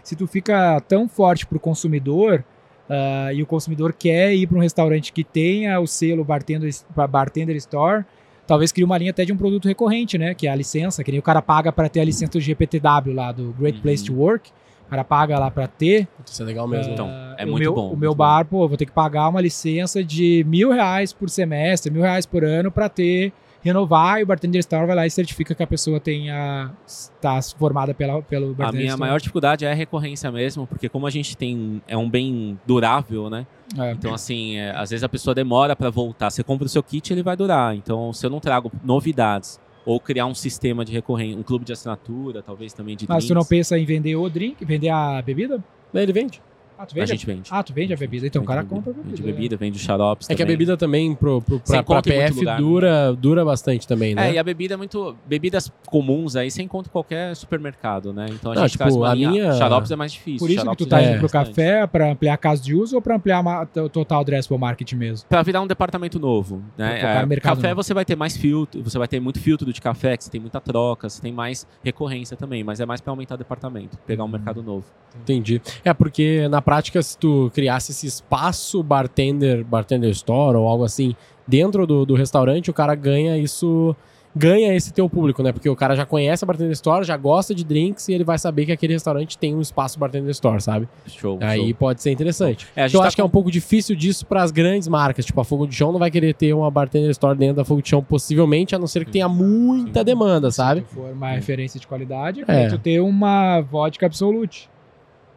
se 0.03 0.15
tu 0.15 0.25
fica 0.25 0.79
tão 0.87 1.07
forte 1.07 1.45
pro 1.45 1.59
consumidor 1.59 2.43
ah, 2.89 3.31
e 3.33 3.43
o 3.43 3.45
consumidor 3.45 3.93
quer 3.93 4.33
ir 4.33 4.47
para 4.47 4.57
um 4.57 4.61
restaurante 4.61 5.13
que 5.13 5.23
tenha 5.23 5.79
o 5.79 5.85
selo 5.85 6.23
Bartender, 6.23 6.73
bartender 7.09 7.55
Store, 7.57 8.03
talvez 8.47 8.71
crie 8.71 8.83
uma 8.83 8.97
linha 8.97 9.11
até 9.11 9.23
de 9.23 9.31
um 9.31 9.37
produto 9.37 9.67
recorrente, 9.67 10.17
né? 10.17 10.33
Que 10.33 10.47
é 10.47 10.51
a 10.51 10.55
licença, 10.55 11.03
que 11.03 11.11
nem 11.11 11.19
o 11.19 11.23
cara 11.23 11.41
paga 11.41 11.71
para 11.71 11.87
ter 11.87 11.99
a 11.99 12.03
licença 12.03 12.31
do 12.31 12.39
GPTW 12.41 13.13
lá, 13.13 13.31
do 13.31 13.53
Great 13.59 13.77
Uhum. 13.77 13.81
Place 13.83 14.03
to 14.03 14.15
Work. 14.15 14.49
O 14.89 14.91
cara 14.91 15.03
paga 15.03 15.37
lá 15.37 15.51
para 15.51 15.67
ter. 15.67 16.07
Isso 16.25 16.41
é 16.41 16.45
legal 16.45 16.67
mesmo. 16.67 16.91
Então, 16.93 17.07
Ah, 17.07 17.35
é 17.37 17.45
o 17.45 17.49
muito 17.49 17.61
meu, 17.61 17.73
bom, 17.75 17.93
O 17.93 17.95
meu 17.97 18.15
bar, 18.15 18.43
pô, 18.43 18.63
eu 18.63 18.67
vou 18.67 18.75
ter 18.75 18.87
que 18.87 18.91
pagar 18.91 19.29
uma 19.29 19.39
licença 19.39 20.03
de 20.03 20.43
mil 20.47 20.71
reais 20.71 21.13
por 21.13 21.29
semestre, 21.29 21.91
mil 21.91 22.01
reais 22.01 22.25
por 22.25 22.43
ano 22.43 22.71
para 22.71 22.89
ter, 22.89 23.31
renovar, 23.61 24.19
e 24.19 24.23
o 24.23 24.25
Bartender 24.25 24.57
Store 24.61 24.87
vai 24.87 24.95
lá 24.95 25.05
e 25.05 25.11
certifica 25.11 25.53
que 25.53 25.61
a 25.61 25.67
pessoa 25.67 25.99
tenha, 25.99 26.71
está 26.87 27.39
formada 27.57 27.93
pela, 27.93 28.19
pelo 28.23 28.51
A 28.51 28.53
Bartender 28.55 28.73
minha 28.79 28.85
Store. 28.87 28.99
maior 28.99 29.19
dificuldade 29.19 29.63
é 29.63 29.71
a 29.71 29.75
recorrência 29.75 30.31
mesmo, 30.31 30.65
porque 30.65 30.89
como 30.89 31.05
a 31.05 31.11
gente 31.11 31.37
tem 31.37 31.79
é 31.87 31.95
um 31.95 32.09
bem 32.09 32.57
durável, 32.65 33.29
né? 33.29 33.45
É. 33.77 33.91
Então 33.91 34.11
assim, 34.11 34.57
é, 34.57 34.71
às 34.71 34.89
vezes 34.89 35.03
a 35.03 35.09
pessoa 35.09 35.35
demora 35.35 35.75
para 35.75 35.91
voltar. 35.91 36.31
Você 36.31 36.43
compra 36.43 36.65
o 36.65 36.69
seu 36.69 36.81
kit, 36.81 37.13
ele 37.13 37.21
vai 37.21 37.35
durar. 37.37 37.75
Então, 37.75 38.11
se 38.11 38.25
eu 38.25 38.29
não 38.31 38.39
trago 38.39 38.71
novidades 38.83 39.59
ou 39.89 39.99
criar 39.99 40.27
um 40.27 40.35
sistema 40.35 40.85
de 40.85 40.91
recorrência, 40.91 41.35
um 41.35 41.41
clube 41.41 41.65
de 41.65 41.73
assinatura, 41.73 42.43
talvez 42.43 42.71
também 42.73 42.95
de 42.95 43.07
Mas 43.09 43.25
tu 43.25 43.33
não 43.33 43.41
drinks, 43.41 43.49
pensa 43.49 43.79
em 43.79 43.85
vender 43.85 44.15
o 44.15 44.29
drink, 44.29 44.63
vender 44.63 44.89
a 44.89 45.19
bebida? 45.19 45.63
Ele 45.91 46.13
vende. 46.13 46.39
Ah, 46.81 46.85
tu 46.85 46.93
a 46.93 46.95
vende? 46.95 47.11
gente 47.11 47.25
vende. 47.25 47.49
Ah, 47.51 47.61
tu 47.61 47.73
vende 47.73 47.93
a 47.93 47.97
bebida. 47.97 48.25
Então 48.25 48.41
o 48.41 48.45
Vende 48.45 48.47
cara 48.47 48.61
bebida, 48.63 48.75
compra 48.77 48.91
a 48.91 48.93
bebida. 48.95 49.09
Vende 49.17 49.33
bebida, 49.33 49.57
vende 49.57 49.77
os 49.77 49.83
xaropes 49.83 50.29
É 50.29 50.35
que 50.35 50.41
a 50.41 50.45
bebida 50.45 50.77
também 50.77 51.13
pro, 51.13 51.41
pro, 51.41 51.59
pra, 51.59 51.83
pra 51.83 52.01
PF 52.01 52.39
lugar, 52.39 52.55
né? 52.55 52.57
dura, 52.65 53.13
dura 53.13 53.43
bastante 53.43 53.85
também, 53.85 54.15
né? 54.15 54.29
É, 54.29 54.33
e 54.35 54.37
a 54.37 54.43
bebida 54.43 54.75
é 54.75 54.77
muito. 54.77 55.13
Bebidas 55.27 55.69
comuns 55.87 56.37
aí 56.37 56.49
você 56.49 56.61
encontra 56.63 56.89
em 56.89 56.93
qualquer 56.93 57.35
supermercado, 57.35 58.13
né? 58.13 58.27
Então 58.29 58.53
a 58.53 58.55
Não, 58.55 58.61
gente 58.65 58.77
tipo, 58.77 58.89
uma 58.95 59.11
a 59.11 59.13
linha. 59.13 59.29
minha- 59.29 59.53
Xaropes 59.55 59.91
é 59.91 59.95
mais 59.97 60.13
difícil. 60.13 60.39
Por 60.39 60.49
isso 60.49 60.59
que 60.59 60.63
xaropes 60.63 60.85
tu 60.85 60.89
tá 60.89 61.01
é 61.01 61.09
indo 61.11 61.19
pro 61.19 61.23
bastante. 61.23 61.47
café 61.49 61.85
pra 61.85 62.11
ampliar 62.11 62.33
a 62.33 62.37
casa 62.37 62.63
de 62.63 62.73
uso 62.73 62.95
ou 62.95 63.01
pra 63.01 63.17
ampliar 63.17 63.43
o 63.75 63.89
total 63.89 64.21
addressable 64.21 64.57
market 64.57 64.93
mesmo? 64.93 65.27
Pra 65.27 65.41
virar 65.43 65.61
um 65.61 65.67
departamento 65.67 66.17
novo, 66.17 66.63
né? 66.77 66.87
no 67.01 67.07
É, 67.09 67.25
mercado 67.25 67.55
café 67.57 67.69
novo. 67.71 67.83
você 67.83 67.93
vai 67.93 68.05
ter 68.05 68.15
mais 68.15 68.37
filtro, 68.37 68.81
você 68.81 68.97
vai 68.97 69.07
ter 69.09 69.19
muito 69.19 69.39
filtro 69.41 69.73
de 69.73 69.81
café, 69.81 70.15
que 70.15 70.23
você 70.23 70.29
tem 70.31 70.39
muita 70.39 70.61
troca, 70.61 71.09
você 71.09 71.21
tem 71.21 71.33
mais 71.33 71.67
recorrência 71.83 72.37
também, 72.37 72.63
mas 72.63 72.79
é 72.79 72.85
mais 72.85 73.01
pra 73.01 73.11
aumentar 73.11 73.35
o 73.35 73.37
departamento, 73.37 73.97
pegar 74.07 74.23
um 74.23 74.27
Hum. 74.27 74.31
mercado 74.31 74.63
novo. 74.63 74.85
Entendi. 75.21 75.61
É, 75.83 75.93
porque 75.93 76.47
na 76.47 76.61
prática, 76.69 77.01
se 77.01 77.17
tu 77.17 77.49
criasse 77.51 77.91
esse 77.91 78.05
espaço 78.05 78.83
bartender, 78.83 79.63
bartender 79.63 80.11
store 80.11 80.55
ou 80.55 80.67
algo 80.67 80.83
assim, 80.83 81.15
dentro 81.47 81.87
do, 81.87 82.05
do 82.05 82.13
restaurante, 82.13 82.69
o 82.69 82.73
cara 82.73 82.93
ganha 82.93 83.35
isso 83.39 83.95
ganha 84.35 84.75
esse 84.75 84.93
teu 84.93 85.09
público, 85.09 85.41
né? 85.41 85.51
Porque 85.51 85.67
o 85.67 85.75
cara 85.75 85.95
já 85.95 86.05
conhece 86.05 86.45
a 86.45 86.47
Bartender 86.47 86.71
Store, 86.73 87.03
já 87.03 87.17
gosta 87.17 87.55
de 87.55 87.63
drinks 87.63 88.07
e 88.07 88.13
ele 88.13 88.23
vai 88.23 88.37
saber 88.37 88.67
que 88.67 88.71
aquele 88.71 88.93
restaurante 88.93 89.35
tem 89.35 89.55
um 89.55 89.59
espaço 89.59 89.97
Bartender 89.97 90.29
Store, 90.29 90.61
sabe? 90.61 90.87
Show. 91.07 91.39
Aí 91.41 91.69
show. 91.69 91.73
pode 91.73 92.03
ser 92.03 92.11
interessante. 92.11 92.67
É, 92.75 92.83
gente 92.83 92.93
eu 92.93 93.01
tá 93.01 93.07
acho 93.07 93.15
que 93.15 93.21
é 93.21 93.25
um 93.25 93.29
pouco 93.29 93.49
difícil 93.49 93.95
disso 93.95 94.27
para 94.27 94.43
as 94.43 94.51
grandes 94.51 94.87
marcas. 94.87 95.25
Tipo, 95.25 95.41
a 95.41 95.43
Fogo 95.43 95.65
de 95.65 95.73
Chão 95.73 95.91
não 95.91 95.97
vai 95.97 96.11
querer 96.11 96.35
ter 96.35 96.53
uma 96.53 96.69
Bartender 96.69 97.09
Store 97.09 97.35
dentro 97.35 97.55
da 97.55 97.65
Fogo 97.65 97.81
de 97.81 97.89
Chão, 97.89 98.03
possivelmente, 98.03 98.75
a 98.75 98.79
não 98.79 98.85
ser 98.85 99.03
que 99.03 99.11
tenha 99.11 99.27
muita 99.27 100.03
demanda, 100.03 100.51
sabe? 100.51 100.81
Se 100.87 100.93
for 100.93 101.11
uma 101.11 101.31
referência 101.31 101.79
de 101.79 101.87
qualidade, 101.87 102.45
É. 102.47 102.65
é. 102.65 102.69
tu 102.69 102.77
ter 102.77 102.99
uma 103.01 103.59
vodka 103.61 104.05
absolute. 104.05 104.69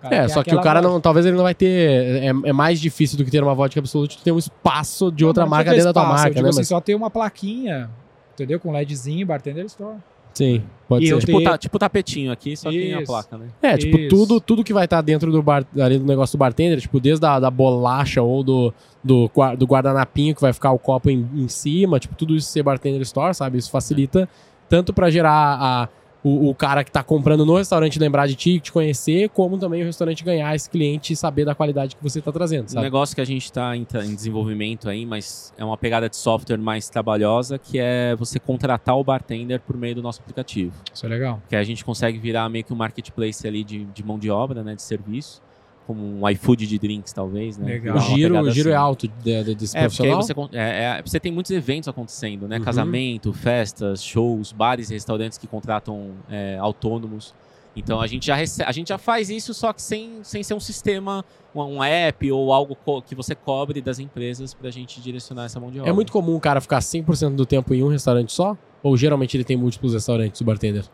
Cara, 0.03 0.15
É, 0.17 0.21
tem 0.21 0.29
só 0.31 0.43
que 0.43 0.55
o 0.55 0.61
cara 0.61 0.81
vodka. 0.81 0.93
não. 0.95 1.01
Talvez 1.01 1.25
ele 1.25 1.37
não 1.37 1.45
vai 1.45 1.55
ter. 1.55 2.23
É, 2.23 2.27
é 2.27 2.53
mais 2.53 2.81
difícil 2.81 3.17
do 3.17 3.25
que 3.25 3.31
ter 3.31 3.43
uma 3.43 3.55
vodka 3.55 3.79
absolute 3.81 4.19
ter 4.23 4.33
um 4.33 4.39
espaço 4.39 5.11
de 5.13 5.25
outra 5.25 5.45
Não, 5.45 5.51
marca 5.51 5.71
dentro 5.71 5.85
da 5.87 5.93
tua 5.93 6.03
espaço, 6.03 6.23
marca, 6.23 6.29
eu 6.31 6.35
né? 6.35 6.41
digo 6.41 6.49
assim, 6.49 6.59
Mas, 6.61 6.69
só 6.69 6.81
ter 6.81 6.95
uma 6.95 7.09
plaquinha, 7.11 7.89
entendeu? 8.35 8.59
Com 8.59 8.73
LEDzinho, 8.73 9.25
bartender 9.27 9.65
store. 9.67 9.97
sim, 10.35 10.63
pode 10.89 11.05
E 11.05 11.09
ser. 11.09 11.19
Tipo, 11.21 11.39
ter- 11.39 11.45
ta- 11.45 11.59
tipo 11.59 11.79
tapetinho 11.79 12.33
aqui, 12.33 12.57
só 12.57 12.69
que 12.71 12.79
tem 12.81 12.95
a 12.95 13.03
placa, 13.03 13.39
né? 13.39 13.47
É, 13.63 13.77
tipo, 13.79 13.97
Isso. 13.99 14.09
tudo, 14.09 14.41
tudo 14.41 14.65
que 14.65 14.73
vai 14.73 14.87
estar 14.87 15.01
dentro 15.03 15.31
do, 15.31 15.43
bar, 15.43 15.65
ali 15.79 15.99
do 15.99 16.05
negócio 16.07 16.37
do 16.37 16.41
bartender, 16.41 16.81
tipo, 16.81 16.99
desde 16.99 17.25
a 17.25 17.39
da 17.39 17.51
bolacha 17.51 18.21
ou 18.23 18.43
do, 18.43 18.75
do, 19.05 19.31
do 19.57 19.67
guardanapinho 19.67 20.35
que 20.35 20.41
vai 20.41 20.53
ficar 20.53 20.73
o 20.73 20.79
copo 20.79 21.11
em, 21.11 21.29
em 21.35 21.47
cima, 21.49 22.01
tipo, 22.01 22.15
tudo 22.17 22.35
isso 22.35 22.49
ser 22.49 22.63
bartender 22.63 23.01
store, 23.03 23.35
sabe? 23.35 23.59
Isso 23.59 23.71
facilita 23.71 24.29
tanto 24.69 24.93
pra 24.93 25.11
gerar 25.11 25.59
a, 25.61 25.89
o, 26.25 26.51
o 26.51 26.55
cara 26.55 26.85
que 26.85 26.91
tá 26.91 27.03
comprando 27.03 27.45
no 27.45 27.57
restaurante 27.57 27.99
lembrar 27.99 28.27
de 28.27 28.35
ti, 28.35 28.61
te 28.61 28.71
conhecer, 28.71 29.29
como 29.31 29.59
também 29.59 29.83
o 29.83 29.87
restaurante 29.87 30.23
ganhar 30.23 30.55
esse 30.55 30.71
cliente 30.71 31.13
e 31.13 31.17
saber 31.17 31.45
da 31.45 31.55
qualidade 31.55 31.97
que 31.97 32.03
você 32.03 32.21
tá 32.21 32.31
trazendo, 32.31 32.67
Um 32.67 32.69
sabe? 32.69 32.85
negócio 32.85 33.15
que 33.15 33.21
a 33.21 33.25
gente 33.25 33.45
está 33.45 33.77
em, 33.77 33.87
em 34.05 34.15
desenvolvimento 34.15 34.89
aí, 34.89 35.05
mas 35.05 35.53
é 35.59 35.65
uma 35.65 35.77
pegada 35.77 36.09
de 36.09 36.17
software 36.17 36.59
mais 36.59 36.89
trabalhosa, 36.89 37.59
que 37.59 37.79
é 37.79 38.15
você 38.15 38.39
contratar 38.39 38.97
o 38.97 39.05
bartender 39.05 39.61
por 39.61 39.77
meio 39.77 39.97
do 39.97 40.03
nosso 40.03 40.21
aplicativo. 40.21 40.73
Isso 40.93 41.05
é 41.07 41.09
legal. 41.09 41.43
Que 41.49 41.57
a 41.57 41.65
gente 41.65 41.85
consegue 41.85 42.19
virar 42.19 42.49
meio 42.49 42.65
que 42.65 42.73
um 42.73 42.77
marketplace 42.77 43.47
ali 43.47 43.65
de, 43.65 43.85
de 43.85 44.05
mão 44.05 44.19
de 44.19 44.31
obra, 44.31 44.63
né, 44.63 44.75
de 44.75 44.83
serviço, 44.83 45.43
como 45.87 46.01
um 46.03 46.29
iFood 46.31 46.67
de 46.67 46.79
drinks, 46.79 47.13
talvez, 47.13 47.59
né? 47.59 47.67
Legal. 47.67 47.97
O 47.97 48.01
giro, 48.01 48.41
o 48.41 48.51
giro 48.51 48.71
é 48.71 48.75
assim. 48.75 48.83
alto 48.83 49.09
de, 49.09 49.45
de, 49.45 49.55
desse 49.55 49.77
É, 49.77 49.81
profissional. 49.83 50.23
você, 50.23 50.35
con- 50.35 50.49
é, 50.53 50.99
é, 50.99 51.03
você 51.05 51.19
tem 51.19 51.33
muitos 51.33 51.51
eventos 51.51 51.89
acontecendo, 51.89 52.47
né? 52.47 52.59
Uhum. 52.59 52.65
Casamento, 52.65 53.33
festas, 53.33 54.03
shows, 54.03 54.53
bares 54.53 54.91
e 54.91 54.95
restaurantes 54.95 55.39
que 55.39 55.47
contratam 55.47 56.11
é, 56.31 56.57
autônomos. 56.59 57.35
Então 57.75 58.01
a 58.01 58.07
gente, 58.07 58.27
já 58.27 58.37
a 58.67 58.73
gente 58.73 58.89
já 58.91 58.99
faz 58.99 59.31
isso, 59.31 59.55
só 59.55 59.73
que 59.73 59.81
sem, 59.81 60.19
sem 60.23 60.43
ser 60.43 60.53
um 60.53 60.61
sistema, 60.61 61.25
um, 61.55 61.63
um 61.63 61.83
app 61.83 62.31
ou 62.31 62.53
algo 62.53 62.77
que 63.07 63.15
você 63.15 63.35
cobre 63.35 63.81
das 63.81 63.99
empresas 63.99 64.53
pra 64.53 64.71
gente 64.71 65.01
direcionar 65.01 65.45
essa 65.47 65.59
mão 65.59 65.71
de 65.71 65.79
obra. 65.81 65.91
É 65.91 65.93
muito 65.95 66.13
comum 66.13 66.37
o 66.37 66.41
cara 66.41 66.61
ficar 66.61 66.81
100% 66.81 67.35
do 67.35 67.47
tempo 67.47 67.73
em 67.73 67.83
um 67.83 67.89
restaurante 67.89 68.31
só? 68.31 68.57
Ou 68.83 68.95
geralmente 68.97 69.37
ele 69.37 69.45
tem 69.45 69.57
múltiplos 69.57 69.95
restaurantes, 69.95 70.41
o 70.41 70.45
bartender? 70.45 70.85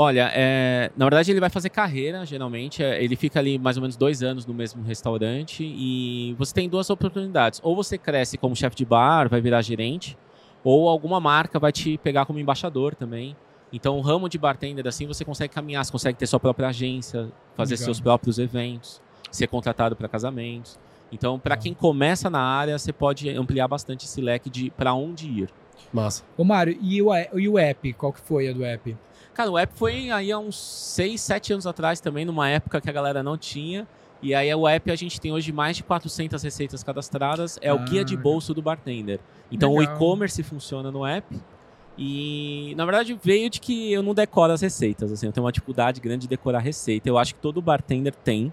Olha, 0.00 0.30
é, 0.32 0.92
na 0.96 1.06
verdade 1.06 1.32
ele 1.32 1.40
vai 1.40 1.50
fazer 1.50 1.70
carreira, 1.70 2.24
geralmente. 2.24 2.84
é, 2.84 3.02
ele 3.02 3.16
fica 3.16 3.40
ali 3.40 3.58
mais 3.58 3.76
ou 3.76 3.80
menos 3.80 3.96
dois 3.96 4.22
anos 4.22 4.46
no 4.46 4.54
mesmo 4.54 4.80
restaurante 4.84 5.64
e 5.64 6.36
você 6.38 6.54
tem 6.54 6.68
duas 6.68 6.88
oportunidades. 6.88 7.58
Ou 7.64 7.74
você 7.74 7.98
cresce 7.98 8.38
como 8.38 8.54
chefe 8.54 8.76
de 8.76 8.84
bar, 8.84 9.28
vai 9.28 9.40
virar 9.40 9.60
gerente, 9.60 10.16
ou 10.62 10.88
alguma 10.88 11.18
marca 11.18 11.58
vai 11.58 11.72
te 11.72 11.98
pegar 11.98 12.26
como 12.26 12.38
embaixador 12.38 12.94
também. 12.94 13.36
Então 13.72 13.98
o 13.98 14.00
ramo 14.00 14.28
de 14.28 14.38
bartender, 14.38 14.86
assim, 14.86 15.04
você 15.04 15.24
consegue 15.24 15.52
caminhar, 15.52 15.84
você 15.84 15.90
consegue 15.90 16.16
ter 16.16 16.28
sua 16.28 16.38
própria 16.38 16.68
agência, 16.68 17.28
fazer 17.56 17.74
Legal. 17.74 17.86
seus 17.86 18.00
próprios 18.00 18.38
eventos, 18.38 19.02
ser 19.32 19.48
contratado 19.48 19.96
para 19.96 20.06
casamentos. 20.06 20.78
Então, 21.10 21.40
para 21.40 21.54
Legal. 21.54 21.62
quem 21.64 21.74
começa 21.74 22.30
na 22.30 22.40
área, 22.40 22.78
você 22.78 22.92
pode 22.92 23.28
ampliar 23.30 23.66
bastante 23.66 24.04
esse 24.04 24.20
leque 24.20 24.48
de 24.48 24.70
para 24.70 24.94
onde 24.94 25.26
ir. 25.26 25.50
Massa. 25.92 26.22
Ô, 26.36 26.44
Mário, 26.44 26.78
e 26.80 27.02
o, 27.02 27.08
e 27.34 27.48
o 27.48 27.58
app? 27.58 27.92
Qual 27.94 28.12
que 28.12 28.20
foi 28.20 28.48
a 28.48 28.52
do 28.52 28.64
app? 28.64 28.96
Cara, 29.38 29.52
o 29.52 29.56
app 29.56 29.72
foi 29.76 30.10
aí 30.10 30.32
há 30.32 30.38
uns 30.40 30.56
6, 30.58 31.20
7 31.20 31.52
anos 31.52 31.64
atrás 31.64 32.00
também, 32.00 32.24
numa 32.24 32.48
época 32.48 32.80
que 32.80 32.90
a 32.90 32.92
galera 32.92 33.22
não 33.22 33.38
tinha. 33.38 33.86
E 34.20 34.34
aí 34.34 34.52
o 34.52 34.66
app 34.66 34.90
a 34.90 34.96
gente 34.96 35.20
tem 35.20 35.32
hoje 35.32 35.52
mais 35.52 35.76
de 35.76 35.84
400 35.84 36.42
receitas 36.42 36.82
cadastradas. 36.82 37.56
É 37.62 37.72
o 37.72 37.76
Ah, 37.76 37.84
guia 37.84 38.04
de 38.04 38.16
bolso 38.16 38.52
do 38.52 38.60
bartender. 38.60 39.20
Então 39.48 39.76
Legal. 39.76 39.94
o 39.94 39.96
e-commerce 39.96 40.42
funciona 40.42 40.90
no 40.90 41.06
app. 41.06 41.40
E 41.96 42.74
na 42.76 42.84
verdade 42.84 43.16
veio 43.22 43.48
de 43.48 43.60
que 43.60 43.92
eu 43.92 44.02
não 44.02 44.12
decoro 44.12 44.52
as 44.52 44.60
receitas. 44.60 45.12
Assim, 45.12 45.26
eu 45.26 45.32
tenho 45.32 45.44
uma 45.46 45.52
dificuldade 45.52 46.00
grande 46.00 46.22
de 46.22 46.28
decorar 46.28 46.58
receita. 46.58 47.08
Eu 47.08 47.16
acho 47.16 47.36
que 47.36 47.40
todo 47.40 47.62
bartender 47.62 48.16
tem. 48.16 48.52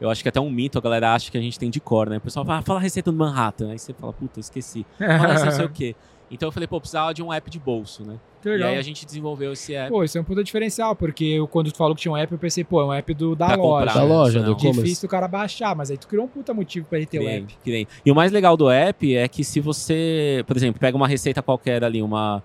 Eu 0.00 0.08
acho 0.08 0.22
que 0.22 0.30
até 0.30 0.40
um 0.40 0.50
mito, 0.50 0.78
a 0.78 0.80
galera 0.80 1.12
acha 1.12 1.30
que 1.30 1.36
a 1.36 1.42
gente 1.42 1.58
tem 1.58 1.68
de 1.68 1.78
cor, 1.78 2.08
né? 2.08 2.16
O 2.16 2.20
pessoal 2.22 2.44
fala, 2.46 2.58
ah, 2.58 2.62
fala 2.62 2.78
a 2.78 2.82
receita 2.82 3.12
do 3.12 3.18
Manhattan. 3.18 3.70
Aí 3.70 3.78
você 3.78 3.92
fala, 3.92 4.14
puta, 4.14 4.40
esqueci. 4.40 4.86
Fala 4.98 5.44
não 5.44 5.52
sei 5.52 5.64
o 5.66 5.68
quê. 5.68 5.94
Então 6.32 6.48
eu 6.48 6.52
falei, 6.52 6.66
pô, 6.66 6.80
precisava 6.80 7.12
de 7.12 7.22
um 7.22 7.30
app 7.32 7.50
de 7.50 7.58
bolso, 7.58 8.04
né? 8.04 8.16
Que 8.40 8.48
E 8.48 8.52
legal. 8.52 8.70
aí 8.70 8.78
a 8.78 8.82
gente 8.82 9.04
desenvolveu 9.04 9.52
esse 9.52 9.74
app. 9.74 9.90
Pô, 9.90 10.02
isso 10.02 10.16
é 10.16 10.20
um 10.20 10.24
puta 10.24 10.42
diferencial, 10.42 10.96
porque 10.96 11.24
eu, 11.24 11.46
quando 11.46 11.70
tu 11.70 11.76
falou 11.76 11.94
que 11.94 12.00
tinha 12.02 12.10
um 12.12 12.16
app, 12.16 12.32
eu 12.32 12.38
pensei, 12.38 12.64
pô, 12.64 12.80
é 12.80 12.84
um 12.86 12.92
app 12.92 13.12
do, 13.14 13.36
da 13.36 13.48
Pra 13.48 13.56
loja. 13.56 13.78
comprar, 13.86 13.94
Da 13.94 14.00
né? 14.00 14.06
loja, 14.14 14.38
Não. 14.40 14.46
do 14.46 14.52
e-commerce. 14.52 14.82
Difícil 14.82 15.06
o 15.06 15.10
cara 15.10 15.28
baixar, 15.28 15.76
mas 15.76 15.90
aí 15.90 15.98
tu 15.98 16.08
criou 16.08 16.24
um 16.24 16.28
puta 16.28 16.52
motivo 16.54 16.86
pra 16.88 16.98
ele 16.98 17.06
ter 17.06 17.18
o 17.18 17.22
Criei, 17.22 17.36
app. 17.38 17.56
criei. 17.62 17.88
E 18.04 18.10
o 18.10 18.14
mais 18.14 18.32
legal 18.32 18.56
do 18.56 18.70
app 18.70 19.14
é 19.14 19.28
que 19.28 19.44
se 19.44 19.60
você, 19.60 20.42
por 20.46 20.56
exemplo, 20.56 20.80
pega 20.80 20.96
uma 20.96 21.06
receita 21.06 21.42
qualquer 21.42 21.84
ali, 21.84 22.02
uma 22.02 22.42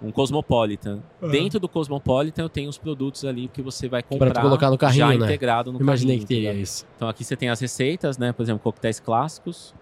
um 0.00 0.12
Cosmopolitan. 0.12 1.00
Aham. 1.22 1.30
Dentro 1.32 1.58
do 1.58 1.68
Cosmopolitan 1.68 2.42
eu 2.42 2.48
tenho 2.48 2.70
os 2.70 2.78
produtos 2.78 3.24
ali 3.24 3.48
que 3.48 3.60
você 3.60 3.88
vai 3.88 4.00
comprar 4.02 4.30
Pra 4.30 4.42
colocar 4.42 4.70
no 4.70 4.78
carrinho, 4.78 4.98
já 4.98 5.08
né? 5.18 5.26
integrado 5.26 5.72
no 5.72 5.80
Imaginei 5.80 6.16
carrinho, 6.18 6.28
que 6.28 6.34
teria 6.34 6.52
tá 6.52 6.56
isso. 6.58 6.86
Então 6.96 7.08
aqui 7.08 7.24
você 7.24 7.36
tem 7.36 7.48
as 7.48 7.58
receitas, 7.60 8.16
né? 8.16 8.32
Por 8.32 8.42
exemplo, 8.42 8.62
coquetéis 8.62 9.00
clássicos. 9.00 9.74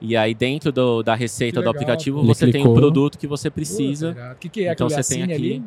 E 0.00 0.16
aí 0.16 0.34
dentro 0.34 0.70
do- 0.72 1.02
da 1.02 1.14
receita 1.14 1.62
do 1.62 1.68
aplicativo 1.70 2.18
Ele 2.20 2.26
você 2.26 2.44
tem 2.46 2.62
clicou. 2.62 2.72
o 2.72 2.74
produto 2.74 3.18
que 3.18 3.26
você 3.26 3.50
precisa. 3.50 4.14
O 4.32 4.36
que, 4.38 4.48
que 4.48 4.66
é 4.66 4.72
Então 4.72 4.88
você 4.88 5.02
tem 5.14 5.22
aqui 5.22 5.32
ali? 5.32 5.62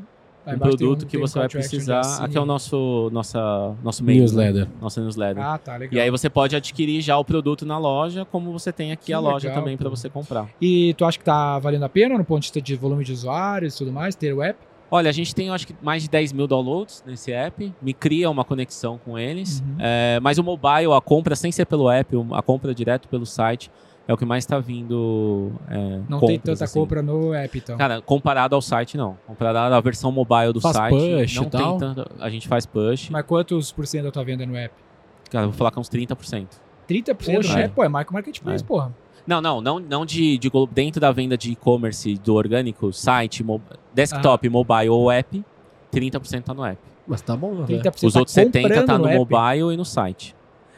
Um 0.47 0.51
tem 0.51 0.59
produto 0.59 1.05
que 1.05 1.11
tem 1.17 1.19
você 1.21 1.37
vai 1.37 1.49
precisar. 1.49 2.01
Aqui 2.23 2.37
é 2.37 2.41
o 2.41 2.45
nosso 2.45 3.09
nossa 3.11 3.75
nosso 3.83 4.03
mail, 4.03 4.19
Newsletter. 4.21 4.65
né? 4.65 4.71
nossa 4.81 5.01
newsletter. 5.01 5.43
Ah, 5.43 5.57
tá, 5.57 5.75
legal. 5.77 5.93
E 5.93 5.99
aí 5.99 6.09
você 6.09 6.29
pode 6.29 6.55
adquirir 6.55 7.01
já 7.01 7.17
o 7.17 7.25
produto 7.25 7.65
na 7.65 7.77
loja, 7.77 8.25
como 8.25 8.51
você 8.51 8.71
tem 8.71 8.91
aqui 8.91 9.07
Que 9.07 9.13
a 9.13 9.19
loja 9.19 9.47
legal, 9.49 9.61
também 9.61 9.77
para 9.77 9.89
você 9.89 10.09
comprar. 10.09 10.47
E 10.61 10.93
tu 10.95 11.05
acha 11.05 11.17
que 11.19 11.25
tá 11.25 11.59
valendo 11.59 11.83
a 11.83 11.89
pena 11.89 12.17
no 12.17 12.23
ponto 12.25 12.39
de 12.41 12.45
vista 12.47 12.61
de 12.61 12.75
volume 12.75 13.03
de 13.03 13.11
usuários 13.11 13.75
e 13.75 13.77
tudo 13.79 13.91
mais, 13.91 14.15
ter 14.15 14.33
o 14.33 14.41
app? 14.41 14.57
Olha, 14.91 15.09
a 15.09 15.13
gente 15.13 15.35
tem, 15.35 15.47
eu 15.47 15.53
acho 15.53 15.67
que, 15.67 15.75
mais 15.83 16.01
de 16.01 16.09
10 16.09 16.33
mil 16.33 16.47
downloads 16.47 17.03
nesse 17.05 17.31
app. 17.31 17.71
Me 17.79 17.93
cria 17.93 18.27
uma 18.27 18.43
conexão 18.43 18.97
com 18.97 19.19
eles. 19.19 19.59
Uhum. 19.59 19.75
É, 19.77 20.19
mas 20.19 20.39
o 20.39 20.43
mobile, 20.43 20.91
a 20.97 21.01
compra 21.01 21.35
sem 21.35 21.51
ser 21.51 21.65
pelo 21.65 21.91
app, 21.91 22.15
a 22.31 22.41
compra 22.41 22.73
direto 22.73 23.07
pelo 23.07 23.23
site, 23.25 23.69
é 24.09 24.13
o 24.13 24.17
que 24.17 24.25
mais 24.25 24.43
está 24.43 24.57
vindo. 24.57 25.51
é, 25.69 25.77
Não 26.09 26.19
tem 26.19 26.37
compras, 26.37 26.41
tanta 26.43 26.63
assim. 26.65 26.79
compra 26.79 27.01
no 27.03 27.31
app, 27.31 27.55
então. 27.59 27.77
Cara, 27.77 28.01
comparado 28.01 28.55
ao 28.55 28.61
site, 28.61 28.97
não. 28.97 29.15
Comparado 29.27 29.75
à 29.75 29.79
versão 29.79 30.11
mobile 30.11 30.51
do 30.51 30.59
Faz 30.59 30.75
site, 30.75 30.95
push 30.95 31.35
não 31.35 31.43
tem 31.45 31.61
tal? 31.61 31.77
tanto. 31.77 32.11
A 32.19 32.27
gente 32.27 32.47
faz 32.47 32.65
push. 32.65 33.11
Mas 33.11 33.23
quantos 33.23 33.71
por 33.71 33.85
cento 33.85 34.05
da 34.05 34.11
tua 34.11 34.23
venda 34.23 34.41
é 34.41 34.45
no 34.47 34.55
app? 34.57 34.73
Cara, 35.29 35.45
eu 35.45 35.49
vou 35.51 35.57
falar 35.57 35.69
que 35.69 35.77
é 35.77 35.81
uns 35.81 35.89
30%. 35.89 36.47
30% 36.89 37.35
Poxa. 37.35 37.53
no 37.53 37.59
app? 37.59 37.75
Pô, 37.75 37.83
é 37.83 37.87
micro 37.89 38.13
marketplace, 38.13 38.63
É. 38.63 38.67
porra. 38.67 38.91
Não, 39.27 39.39
não, 39.39 39.61
não, 39.61 39.79
não 39.79 40.05
de, 40.07 40.39
de 40.39 40.49
dentro 40.71 40.99
da 40.99 41.11
venda 41.11 41.37
de 41.37 41.51
e-commerce 41.51 42.15
do 42.15 42.33
orgânico, 42.33 42.91
site, 42.91 43.43
mo- 43.43 43.61
desktop, 43.93 44.49
mobile 44.49 44.89
ou 44.89 45.11
app, 45.11 45.45
30% 45.93 46.41
tá 46.41 46.53
no 46.55 46.65
app. 46.65 46.81
Mas 47.07 47.21
tá 47.21 47.37
bom, 47.37 47.53
né? 47.53 47.65
30% 47.67 48.03
Os 48.07 48.13
tá 48.13 48.19
outros 48.19 48.33
70 48.33 48.67
tá 48.69 48.81
comprando 48.81 49.01
no 49.01 49.07
app. 49.07 49.17
mobile 49.19 49.71
e 49.73 49.77
no 49.77 49.85
site. 49.85 50.35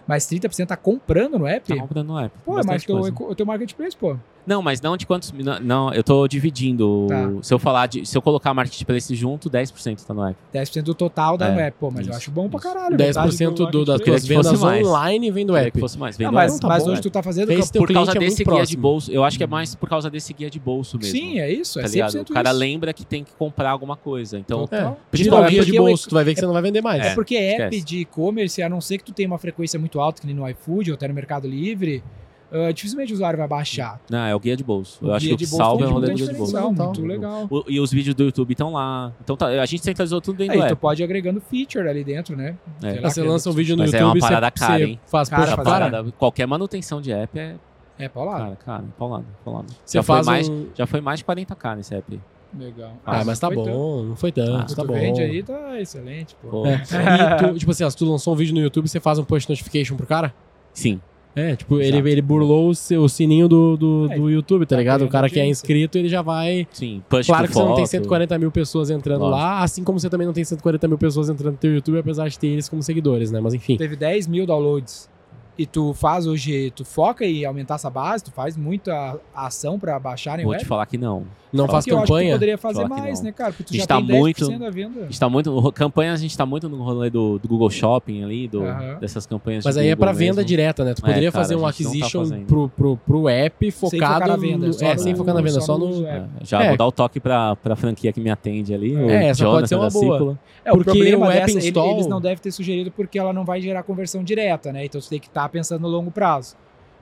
Mas 0.08 0.26
30% 0.26 0.68
tá 0.68 0.78
comprando 0.78 1.38
no 1.38 1.48
app? 1.48 1.68
Tá 1.68 1.82
comprando 1.82 2.08
no 2.08 2.20
app. 2.20 2.36
Pô, 2.44 2.54
é 2.54 2.56
mais 2.56 2.66
bastante 2.66 2.86
que 2.86 2.92
o, 2.92 3.00
coisa. 3.16 3.32
o 3.32 3.36
teu 3.36 3.46
marketplace, 3.46 3.96
pô. 3.96 4.18
Não, 4.46 4.62
mas 4.62 4.82
não 4.82 4.98
de 4.98 5.06
quantos. 5.06 5.32
Não, 5.32 5.60
não, 5.60 5.94
eu 5.94 6.04
tô 6.04 6.28
dividindo. 6.28 7.08
Tá. 7.08 7.30
Se 7.42 7.54
eu 7.54 7.60
falar 7.60 7.88
de. 7.88 8.06
Se 8.06 8.18
eu 8.18 8.22
colocar 8.22 8.54
marketplace 8.54 9.14
junto, 9.16 9.50
10% 9.50 10.04
tá 10.06 10.14
no 10.14 10.24
app. 10.26 10.36
10% 10.54 10.82
do 10.84 10.94
total 10.94 11.38
da 11.38 11.48
É, 11.50 11.68
app. 11.68 11.78
Pô, 11.80 11.90
mas 11.92 12.06
eu 12.06 12.12
isso, 12.12 12.18
acho 12.18 12.32
bom 12.32 12.50
pra 12.50 12.60
caralho. 12.60 12.98
10% 12.98 13.54
do, 13.54 13.64
metade 13.66 13.86
das 13.86 14.02
tuas 14.02 14.26
vendas 14.28 14.60
mais. 14.62 14.88
online 14.88 15.32
vem 15.32 15.46
do 15.46 15.56
app. 15.56 15.72
que 15.72 15.80
fosse 15.80 15.98
mais. 15.98 16.18
Vem 16.18 16.30
mas 16.32 16.54
no 16.54 16.60
tá 16.60 16.68
mas 16.68 16.84
bom, 16.84 16.90
hoje 16.92 17.00
é. 17.00 17.04
tu 17.04 17.10
tá 17.10 17.22
fazendo... 17.24 17.48
Camp- 17.48 17.70
teu 17.72 17.82
Por 17.82 17.94
causa 17.94 18.12
é 18.12 18.20
desse 18.20 18.36
guia 18.38 18.44
de 18.44 18.44
próximo. 18.44 18.82
bolso. 18.82 19.12
Eu 19.12 19.24
acho 19.24 19.38
que 19.38 19.44
é 19.44 19.48
mais 19.48 19.76
por 19.76 19.88
causa 19.90 20.10
desse 20.10 20.34
guia 20.34 20.50
de 20.50 20.60
bolso 20.60 20.98
mesmo. 20.98 21.12
Sim, 21.12 21.40
é 21.40 21.52
isso. 21.52 21.80
É 21.80 21.84
tá 21.84 21.88
100% 21.90 21.92
ligado? 21.94 22.16
O 22.30 22.34
cara 22.34 22.50
isso. 22.50 22.60
lembra 22.60 22.94
que 22.94 23.06
tem 23.06 23.24
que 23.24 23.32
comprar 23.34 23.70
alguma 23.72 23.96
coisa. 23.96 24.38
Então. 24.38 24.68
É. 24.72 24.82
Não, 24.82 25.46
é 25.46 25.50
guia 25.50 25.66
de 25.66 25.78
bolso, 25.78 26.10
tu 26.10 26.16
vai 26.16 26.24
ver 26.24 26.34
que 26.34 26.40
você 26.40 26.46
não 26.46 26.54
vai 26.54 26.62
vender 26.62 26.82
mais. 26.82 27.06
É 27.06 27.16
porque 27.16 27.36
app 27.36 27.82
de 27.82 28.00
e-commerce, 28.00 28.62
a 28.62 28.70
não 28.70 28.82
ser 28.82 28.98
que 28.98 29.04
tu 29.04 29.14
tenha 29.14 29.28
uma 29.28 29.38
frequência 29.38 29.80
muito 29.80 30.00
alta, 30.00 30.22
que 30.22 30.28
nem 30.28 30.36
no 30.36 30.48
iFood 30.50 30.92
ou 30.92 30.96
até 30.96 31.08
no 31.08 31.14
Mercado 31.14 31.48
Livre, 31.48 32.04
ah, 32.52 32.72
dificilmente 32.72 33.12
o 33.14 33.16
usuário 33.16 33.38
vai 33.40 33.48
baixar. 33.48 34.00
não, 34.10 34.20
é 34.26 34.36
o 34.36 34.40
guia 34.40 34.56
de 34.58 34.64
bolso. 34.64 35.00
O 35.04 35.08
Eu 35.08 35.14
acho 35.14 35.26
guia 35.26 35.30
que 35.30 35.36
o 35.36 35.38
de 35.38 35.46
que 35.46 35.52
bolso 35.52 35.64
salva 35.66 35.86
é 35.86 35.88
o 35.88 35.92
rolê 35.92 36.08
do 36.10 36.16
guia 36.16 36.28
de 36.28 36.34
bolso. 36.34 36.58
Então, 36.58 36.86
muito 36.86 37.06
legal. 37.06 37.48
O- 37.50 37.64
e 37.68 37.80
os 37.80 37.92
vídeos 37.92 38.14
do 38.16 38.24
YouTube 38.24 38.52
estão 38.52 38.74
lá. 38.74 39.12
Então 39.24 39.38
tá, 39.38 39.48
a 39.48 39.66
gente 39.66 39.84
centralizou 39.84 40.20
tudo 40.22 40.38
dentro 40.38 40.54
Aí 40.54 40.60
do 40.62 40.68
tu 40.68 40.74
é 40.74 40.76
pode 40.76 41.02
ir 41.02 41.06
agregando 41.06 41.40
feature 41.42 41.88
ali 41.88 42.04
dentro, 42.04 42.36
né? 42.36 42.58
É. 42.84 43.00
Lá, 43.00 43.10
Você 43.10 43.22
lança 43.24 43.50
um 43.50 43.54
vídeo 43.54 43.76
no 43.76 43.84
Mas 43.84 43.94
é 43.94 43.98
YouTube 44.00 44.10
uma 44.12 44.18
e 44.18 44.22
você, 44.22 44.28
parada 44.28 44.52
cara, 44.52 44.78
você 44.78 44.84
hein? 44.86 45.00
faz 45.08 45.30
Cara, 45.30 45.42
push 45.44 45.54
faz 45.56 45.68
para. 45.68 45.90
Parada- 45.90 46.12
qualquer 46.18 46.46
manutenção 46.46 47.02
de 47.02 47.12
app 47.12 47.40
é 47.40 47.56
É, 47.98 48.10
paulado. 48.10 48.40
cara, 48.44 48.56
cara, 48.58 48.84
paulado, 48.98 49.26
paulado. 49.46 49.68
Você 49.86 49.98
já, 49.98 50.04
foi 50.04 50.16
faz 50.16 50.28
mais, 50.28 50.50
um... 50.50 50.68
já 50.76 50.86
foi 50.88 51.02
mais 51.02 51.20
de 51.20 51.26
40k 51.26 51.76
nesse 51.78 51.96
app. 51.96 52.20
Legal. 52.58 52.98
Ah, 53.06 53.24
mas 53.24 53.40
tá 53.40 53.48
foi 53.48 53.56
tanto. 53.56 53.70
bom, 53.70 54.04
não 54.04 54.16
foi 54.18 54.32
tanto, 54.34 54.56
Ah, 54.58 54.64
Tu 54.66 54.76
tá 54.76 54.84
bom. 54.84 54.94
vende 54.94 55.22
aí, 55.22 55.42
tá 55.42 55.80
excelente, 55.80 56.36
pô. 56.42 56.50
Pô, 56.50 56.66
É. 56.68 56.82
E 57.48 57.48
tu, 57.54 57.60
tipo 57.60 57.72
assim, 57.72 57.86
ó, 57.86 57.90
se 57.90 57.96
tu 57.96 58.04
lançou 58.04 58.34
um 58.34 58.36
vídeo 58.36 58.54
no 58.54 58.60
YouTube, 58.60 58.90
você 58.90 59.00
faz 59.00 59.18
um 59.20 59.24
push 59.24 59.48
notification 59.48 59.96
pro 59.96 60.06
cara? 60.06 60.34
Sim. 60.74 61.00
É, 61.36 61.56
tipo, 61.56 61.78
ele, 61.80 61.88
Exato. 61.98 62.08
ele 62.10 62.22
burlou 62.22 62.70
o, 62.70 62.76
seu- 62.76 63.02
o 63.04 63.08
sininho 63.10 63.48
do, 63.48 63.78
do, 63.78 64.08
É, 64.12 64.16
do 64.18 64.30
YouTube, 64.30 64.66
tá 64.66 64.76
tá 64.76 64.80
ligado? 64.80 65.06
O 65.06 65.08
cara 65.08 65.30
que 65.30 65.40
é 65.40 65.46
inscrito, 65.46 65.98
ele 65.98 66.10
já 66.10 66.22
vai. 66.22 66.68
Sim, 66.72 67.02
push 67.08 67.26
Claro 67.28 67.48
que 67.48 67.54
você 67.54 67.60
não 67.60 67.68
tem 67.76 67.86
foto. 67.86 67.92
140 67.92 68.38
mil 68.38 68.52
pessoas 68.52 68.90
entrando 68.90 69.22
Lógico. 69.22 69.38
lá, 69.40 69.64
assim 69.64 69.84
como 69.84 70.00
você 70.00 70.10
também 70.10 70.28
não 70.28 70.34
tem 70.34 70.44
140 70.44 70.88
mil 70.88 70.98
pessoas 70.98 71.30
entrando 71.30 71.54
no 71.54 71.58
teu 71.58 71.74
YouTube, 71.74 71.98
apesar 72.00 72.28
de 72.28 72.38
ter 72.38 72.48
eles 72.48 72.68
como 72.68 72.84
seguidores, 72.84 73.32
né? 73.32 73.40
Mas 73.40 73.54
enfim. 73.54 73.78
Teve 73.78 73.96
10 73.96 74.28
mil 74.28 74.46
downloads. 74.46 75.10
E 75.58 75.66
tu 75.66 75.94
faz 75.94 76.26
hoje, 76.26 76.72
tu 76.76 76.84
foca 76.86 77.26
em 77.26 77.46
aumentar 77.46 77.76
essa 77.76 77.90
base, 77.90 78.24
tu 78.24 78.32
faz 78.32 78.56
muita 78.58 79.18
ação 79.36 79.78
pra 79.78 80.00
baixarem 80.00 80.44
o 80.46 80.48
Vou 80.48 80.52
web. 80.54 80.64
te 80.64 80.68
falar 80.68 80.86
que 80.86 80.98
não. 80.98 81.24
Não 81.54 81.68
faz 81.68 81.84
que 81.84 81.92
eu 81.92 81.98
acho 81.98 82.06
que 82.06 82.08
tu 82.08 82.14
campanha. 82.14 82.34
poderia 82.34 82.58
fazer 82.58 82.88
mais, 82.88 83.22
né, 83.22 83.34
cara? 83.34 83.52
Porque 83.52 83.66
tu 83.66 83.70
A 83.72 83.74
gente 83.74 83.82
já 83.82 83.88
tá 83.88 83.98
tem 83.98 84.06
10% 84.08 84.18
muito- 84.22 84.60
da 84.60 84.70
venda. 84.70 85.00
A 85.02 85.04
gente 85.04 85.20
tá 85.20 85.28
muito. 85.30 85.72
Campanha, 85.74 86.14
a 86.14 86.16
gente 86.16 86.38
tá 86.38 86.46
muito 86.46 86.70
no 86.70 86.82
rolê 86.82 87.10
do, 87.10 87.38
do 87.40 87.48
Google 87.50 87.70
Shopping 87.70 88.24
ali, 88.24 88.48
do, 88.48 88.64
Aham. 88.64 88.98
dessas 89.02 89.26
campanhas. 89.26 89.66
Mas 89.66 89.76
de 89.76 89.82
aí 89.82 89.88
é 89.88 89.90
Google 89.96 90.06
pra 90.06 90.14
venda 90.14 90.36
mesmo. 90.36 90.46
direta, 90.48 90.86
né? 90.86 90.94
Tu 90.94 91.00
É, 91.00 91.08
poderia 91.08 91.30
cara, 91.30 91.44
fazer 91.44 91.58
um 91.58 91.62
tá 91.64 91.70
acquisition 91.70 92.20
fazendo. 92.22 92.46
pro, 92.46 92.70
pro, 92.70 92.96
pro 93.06 93.28
app 93.28 93.70
Sem 93.70 93.72
focado 93.72 94.14
focar 94.14 94.28
na 94.30 94.36
venda, 94.38 94.68
no- 94.70 94.74
é, 94.82 94.94
no- 94.94 95.00
sem 95.02 95.14
focar 95.14 95.36
na 95.36 95.42
venda, 95.42 95.60
só 95.60 95.78
no. 95.78 96.08
É, 96.08 96.10
é. 96.20 96.26
já 96.46 96.64
É. 96.64 96.68
vou 96.70 96.78
dar 96.78 96.88
o 96.88 96.92
toque 96.94 97.20
pra, 97.20 97.54
pra 97.58 97.76
franquia 97.76 98.14
que 98.14 98.22
me 98.22 98.30
atende 98.30 98.74
ali. 98.74 98.96
o 98.96 99.10
É, 99.10 99.26
essa 99.28 99.44
pode 99.44 99.68
Jonathan 99.68 99.68
ser 99.68 99.76
uma 99.76 99.90
boa. 99.90 100.02
Círculo. 100.18 100.40
É, 100.64 100.72
o 100.72 100.76
Porque 100.76 100.92
problema 100.92 101.28
o 101.28 101.32
app 101.32 101.54
dessa, 101.54 101.68
install- 101.68 101.92
eles 101.96 102.08
não 102.08 102.22
devem 102.22 102.38
ter 102.38 102.52
sugerido 102.52 102.92
porque 102.92 103.20
ela 103.20 103.34
não 103.34 103.44
vai 103.44 103.60
gerar 103.60 103.84
conversão 103.84 104.24
direta, 104.24 104.72
né? 104.72 104.86
Então 104.86 105.02
você 105.02 105.10
tem 105.10 105.20
que 105.20 105.28
estar 105.28 105.41
pensando 105.50 105.82
no 105.82 105.88
longo 105.88 106.12
prazo. 106.12 106.56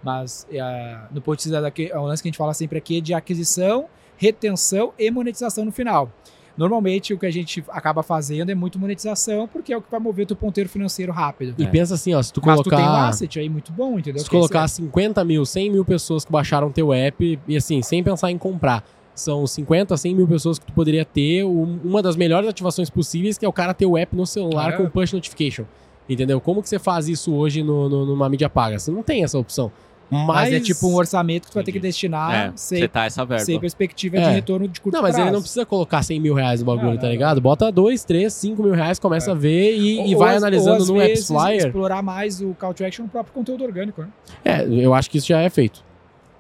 Mas 0.04 0.48
é, 0.52 0.98
no 1.12 1.22
ponto 1.22 1.38
de 1.40 1.44
vista 1.46 1.62
daqui, 1.62 1.92
o 1.94 2.04
lance 2.04 2.22
que 2.24 2.30
a 2.30 2.32
gente 2.32 2.38
fala 2.38 2.54
sempre 2.54 2.78
aqui 2.78 2.98
é 3.00 3.02
de 3.02 3.14
aquisição, 3.14 3.86
retenção 4.18 4.94
e 4.98 5.10
monetização 5.12 5.66
no 5.66 5.72
final. 5.72 6.10
Normalmente 6.58 7.14
o 7.14 7.18
que 7.18 7.26
a 7.26 7.32
gente 7.32 7.64
acaba 7.70 8.04
fazendo 8.04 8.50
é 8.50 8.56
muito 8.56 8.78
monetização, 8.78 9.48
porque 9.48 9.72
é 9.72 9.78
o 9.78 9.82
que 9.82 9.90
vai 9.90 10.00
mover 10.00 10.24
o 10.24 10.28
teu 10.28 10.36
ponteiro 10.36 10.70
financeiro 10.70 11.12
rápido. 11.12 11.56
E 11.58 11.64
É. 11.64 11.68
pensa 11.68 11.94
assim, 11.96 12.14
ó, 12.14 12.22
se 12.22 12.34
tu 12.34 12.42
Mas 12.46 12.60
tu 12.60 12.70
tem 12.70 12.78
um 12.80 12.82
colocar. 12.82 13.08
asset 13.08 13.40
aí 13.40 13.48
muito 13.50 13.72
bom, 13.72 13.94
entendeu? 13.98 14.20
Se 14.20 14.24
esse 14.26 14.30
colocar 14.30 14.66
é- 14.66 14.68
50 14.68 15.24
mil, 15.24 15.46
100 15.46 15.70
mil 15.72 15.86
pessoas 15.86 16.26
que 16.26 16.32
baixaram 16.32 16.70
teu 16.70 16.92
app, 16.94 17.40
e 17.48 17.56
assim, 17.56 17.82
sem 17.82 18.04
pensar 18.04 18.30
em 18.30 18.38
comprar, 18.38 18.84
são 19.16 19.48
50, 19.48 19.96
100 19.96 20.14
mil 20.16 20.28
pessoas 20.28 20.60
que 20.60 20.66
tu 20.66 20.74
poderia 20.74 21.06
ter 21.06 21.46
um- 21.46 21.80
uma 21.84 22.02
das 22.02 22.18
melhores 22.18 22.50
ativações 22.50 22.90
possíveis, 22.90 23.38
que 23.38 23.46
é 23.46 23.50
o 23.50 23.54
cara 23.54 23.74
ter 23.74 23.86
o 23.86 23.98
app 23.98 24.14
no 24.16 24.26
celular 24.26 24.74
É. 24.74 24.78
com 24.78 24.90
push 24.90 25.14
notification. 25.14 25.64
Entendeu? 26.10 26.42
Como 26.42 26.62
que 26.64 26.68
você 26.70 26.80
faz 26.80 27.08
isso 27.08 27.34
hoje 27.34 27.62
no, 27.62 27.88
no- 27.88 28.06
numa 28.06 28.28
mídia 28.28 28.50
paga? 28.50 28.80
Você 28.80 28.90
não 28.92 29.04
tem 29.04 29.24
essa 29.24 29.38
opção. 29.38 29.72
Mas, 30.12 30.26
Mas 30.26 30.54
é 30.54 30.60
tipo 30.60 30.88
um 30.88 30.96
orçamento 30.96 31.44
que 31.46 31.52
tu 31.52 31.54
vai 31.54 31.64
ter 31.64 31.72
que 31.72 31.80
destinar 31.80 32.34
É, 32.48 32.52
sem, 32.56 32.88
tá 32.90 33.06
essa 33.06 33.24
verba. 33.24 33.46
sem 33.46 33.60
perspectiva 33.60 34.18
É. 34.18 34.22
de 34.28 34.30
retorno 34.32 34.68
de 34.68 34.82
curto 34.82 34.96
Não, 34.96 35.04
mas 35.04 35.12
prazo. 35.14 35.28
ele 35.28 35.36
não 35.36 35.40
precisa 35.42 35.68
colocar 35.68 36.02
100 36.02 36.20
mil 36.20 36.34
reais 36.34 36.62
no 36.62 36.66
bagulho, 36.66 36.90
Não, 36.94 36.98
tá 36.98 37.04
não, 37.04 37.12
ligado? 37.12 37.40
Bota 37.40 37.72
2, 37.72 38.04
3, 38.06 38.34
5 38.34 38.64
mil 38.64 38.74
reais, 38.74 38.98
começa 38.98 39.30
É. 39.30 39.34
a 39.34 39.36
ver 39.36 39.78
e, 39.78 40.10
e 40.10 40.16
Ou- 40.16 40.20
vai 40.20 40.32
ou- 40.32 40.38
analisando 40.38 40.82
ou, 40.82 40.88
no 40.96 41.00
Apps 41.02 41.28
Flyer. 41.28 41.68
explorar 41.68 42.02
mais 42.02 42.42
o 42.42 42.56
call 42.60 42.74
to 42.74 42.84
action 42.84 43.04
no 43.04 43.10
próprio 43.12 43.32
conteúdo 43.36 43.64
orgânico, 43.64 44.02
né? 44.02 44.08
É, 44.44 44.66
eu 44.68 44.96
acho 44.96 45.12
que 45.12 45.20
isso 45.20 45.28
já 45.28 45.42
é 45.42 45.50
feito. 45.52 45.84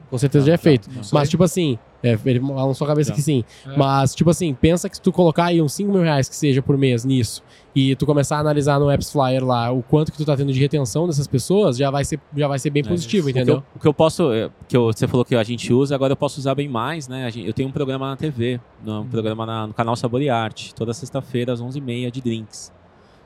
Com 0.09 0.17
certeza 0.17 0.47
já 0.47 0.53
é 0.53 0.57
feito. 0.57 0.89
tá, 0.89 0.95
tá. 1.01 1.07
Mas, 1.13 1.29
tipo 1.29 1.43
assim, 1.43 1.77
é, 2.01 2.17
ele 2.25 2.39
balançou 2.39 2.73
sua 2.73 2.87
cabeça 2.87 3.11
Tá. 3.11 3.15
que 3.15 3.21
sim. 3.21 3.43
É. 3.67 3.77
Mas, 3.77 4.15
tipo 4.15 4.31
assim, 4.31 4.51
pensa 4.59 4.89
que 4.89 4.95
se 4.95 5.01
tu 5.03 5.11
colocar 5.11 5.45
aí 5.45 5.61
uns 5.61 5.73
5 5.73 5.91
mil 5.91 6.01
reais 6.01 6.27
que 6.27 6.35
seja 6.35 6.59
por 6.63 6.75
mês 6.75 7.05
nisso, 7.05 7.43
e 7.75 7.95
tu 7.95 8.05
começar 8.05 8.37
a 8.37 8.39
analisar 8.39 8.79
no 8.79 8.89
Apps 8.89 9.11
Flyer 9.11 9.43
lá 9.45 9.71
o 9.71 9.83
quanto 9.83 10.11
que 10.11 10.17
tu 10.17 10.25
tá 10.25 10.35
tendo 10.35 10.51
de 10.51 10.59
retenção 10.59 11.05
dessas 11.07 11.27
pessoas, 11.27 11.77
já 11.77 11.91
vai 11.91 12.03
ser, 12.03 12.19
já 12.35 12.47
vai 12.47 12.57
ser 12.59 12.69
bem 12.71 12.83
É, 12.83 12.87
positivo, 12.89 13.29
o 13.29 13.31
que 13.33 13.37
entendeu? 13.37 13.55
eu- 13.57 13.63
O 13.75 13.79
que 13.79 13.87
eu 13.87 13.93
posso, 13.93 14.31
é, 14.33 14.49
que 14.67 14.75
eu- 14.75 14.85
você 14.87 15.07
falou 15.07 15.23
que 15.23 15.35
a 15.35 15.43
gente 15.43 15.71
usa, 15.71 15.93
agora 15.95 16.11
eu 16.13 16.17
posso 16.17 16.39
usar 16.39 16.55
bem 16.55 16.67
mais, 16.67 17.07
né? 17.07 17.25
A 17.25 17.29
gente- 17.29 17.47
eu 17.47 17.53
tenho 17.53 17.69
um 17.69 17.71
programa 17.71 18.09
na 18.09 18.15
TV, 18.17 18.59
no, 18.83 19.01
um 19.01 19.07
programa 19.07 19.45
na- 19.45 19.67
no 19.67 19.73
canal 19.73 19.95
Sabor 19.95 20.21
e 20.21 20.29
Arte, 20.29 20.73
toda 20.73 20.93
sexta-feira 20.93 21.53
às 21.53 21.61
11h30 21.61 22.11
de 22.11 22.21
drinks. 22.21 22.71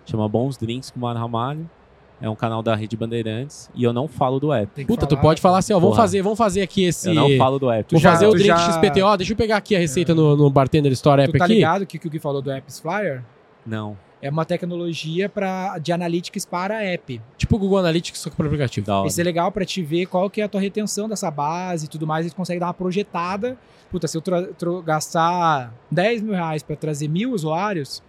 Chama 0.05 0.27
Bons 0.27 0.57
Drinks 0.57 0.91
com 0.91 0.99
Mara 0.99 1.19
Ramalho. 1.19 1.69
É 2.21 2.29
um 2.29 2.35
canal 2.35 2.61
da 2.63 2.73
Rede 2.73 2.95
Bandeirantes 2.95 3.69
e 3.75 3.83
eu 3.83 3.91
não 3.91 4.07
falo 4.07 4.39
do 4.39 4.53
app. 4.53 4.71
Que 4.75 4.85
Puta, 4.85 5.05
tu 5.05 5.09
falar, 5.11 5.21
pode 5.21 5.41
falar 5.41 5.57
assim, 5.57 5.73
ó, 5.73 5.79
vamos 5.79 5.97
fazer, 5.97 6.21
vamos 6.21 6.37
fazer 6.37 6.61
aqui 6.61 6.85
esse... 6.85 7.09
Eu 7.09 7.15
não 7.15 7.37
falo 7.37 7.59
do 7.59 7.69
app. 7.69 7.91
Vou 7.91 7.99
já- 7.99 8.11
fazer 8.11 8.27
o 8.27 8.31
tu 8.31 8.35
drink 8.37 8.47
já- 8.47 8.57
XPTO, 8.71 9.17
deixa 9.17 9.33
eu 9.33 9.37
pegar 9.37 9.57
aqui 9.57 9.75
a 9.75 9.79
receita 9.79 10.15
no, 10.15 10.37
no 10.37 10.49
Bartender 10.49 10.91
Store 10.93 11.21
App 11.21 11.33
Tu 11.33 11.37
tá 11.37 11.45
aqui. 11.45 11.55
ligado 11.55 11.85
que 11.85 11.97
o 11.97 11.99
que 11.99 12.07
o 12.07 12.09
Gui 12.09 12.19
falou 12.19 12.41
do 12.41 12.49
Apps 12.49 12.79
Flyer 12.79 13.23
Não. 13.65 13.97
É 14.23 14.29
uma 14.29 14.45
tecnologia 14.45 15.27
pra, 15.27 15.77
de 15.77 15.91
analytics 15.91 16.45
para 16.45 16.81
app. 16.81 17.21
Tipo 17.37 17.57
o 17.57 17.59
Google 17.59 17.79
Analytics, 17.79 18.21
só 18.21 18.29
que 18.29 18.35
pro 18.37 18.45
aplicativo. 18.47 18.87
Da. 18.87 19.05
Isso 19.05 19.19
é 19.19 19.23
legal 19.23 19.51
pra 19.51 19.65
te 19.65 19.83
ver 19.83 20.05
qual 20.05 20.29
que 20.29 20.39
é 20.39 20.45
a 20.45 20.47
tua 20.47 20.61
retenção 20.61 21.09
dessa 21.09 21.29
base 21.29 21.85
e 21.85 21.89
tudo 21.89 22.07
mais. 22.07 22.25
Eles 22.25 22.33
conseguem 22.33 22.59
dar 22.59 22.67
uma 22.67 22.73
projetada. 22.73 23.57
Puta, 23.91 24.07
se 24.07 24.17
eu 24.17 24.81
gastar 24.81 25.73
10 25.91 26.21
mil 26.21 26.33
reais 26.33 26.63
pra 26.63 26.75
trazer 26.75 27.09
mil 27.09 27.33
usuários, 27.33 28.01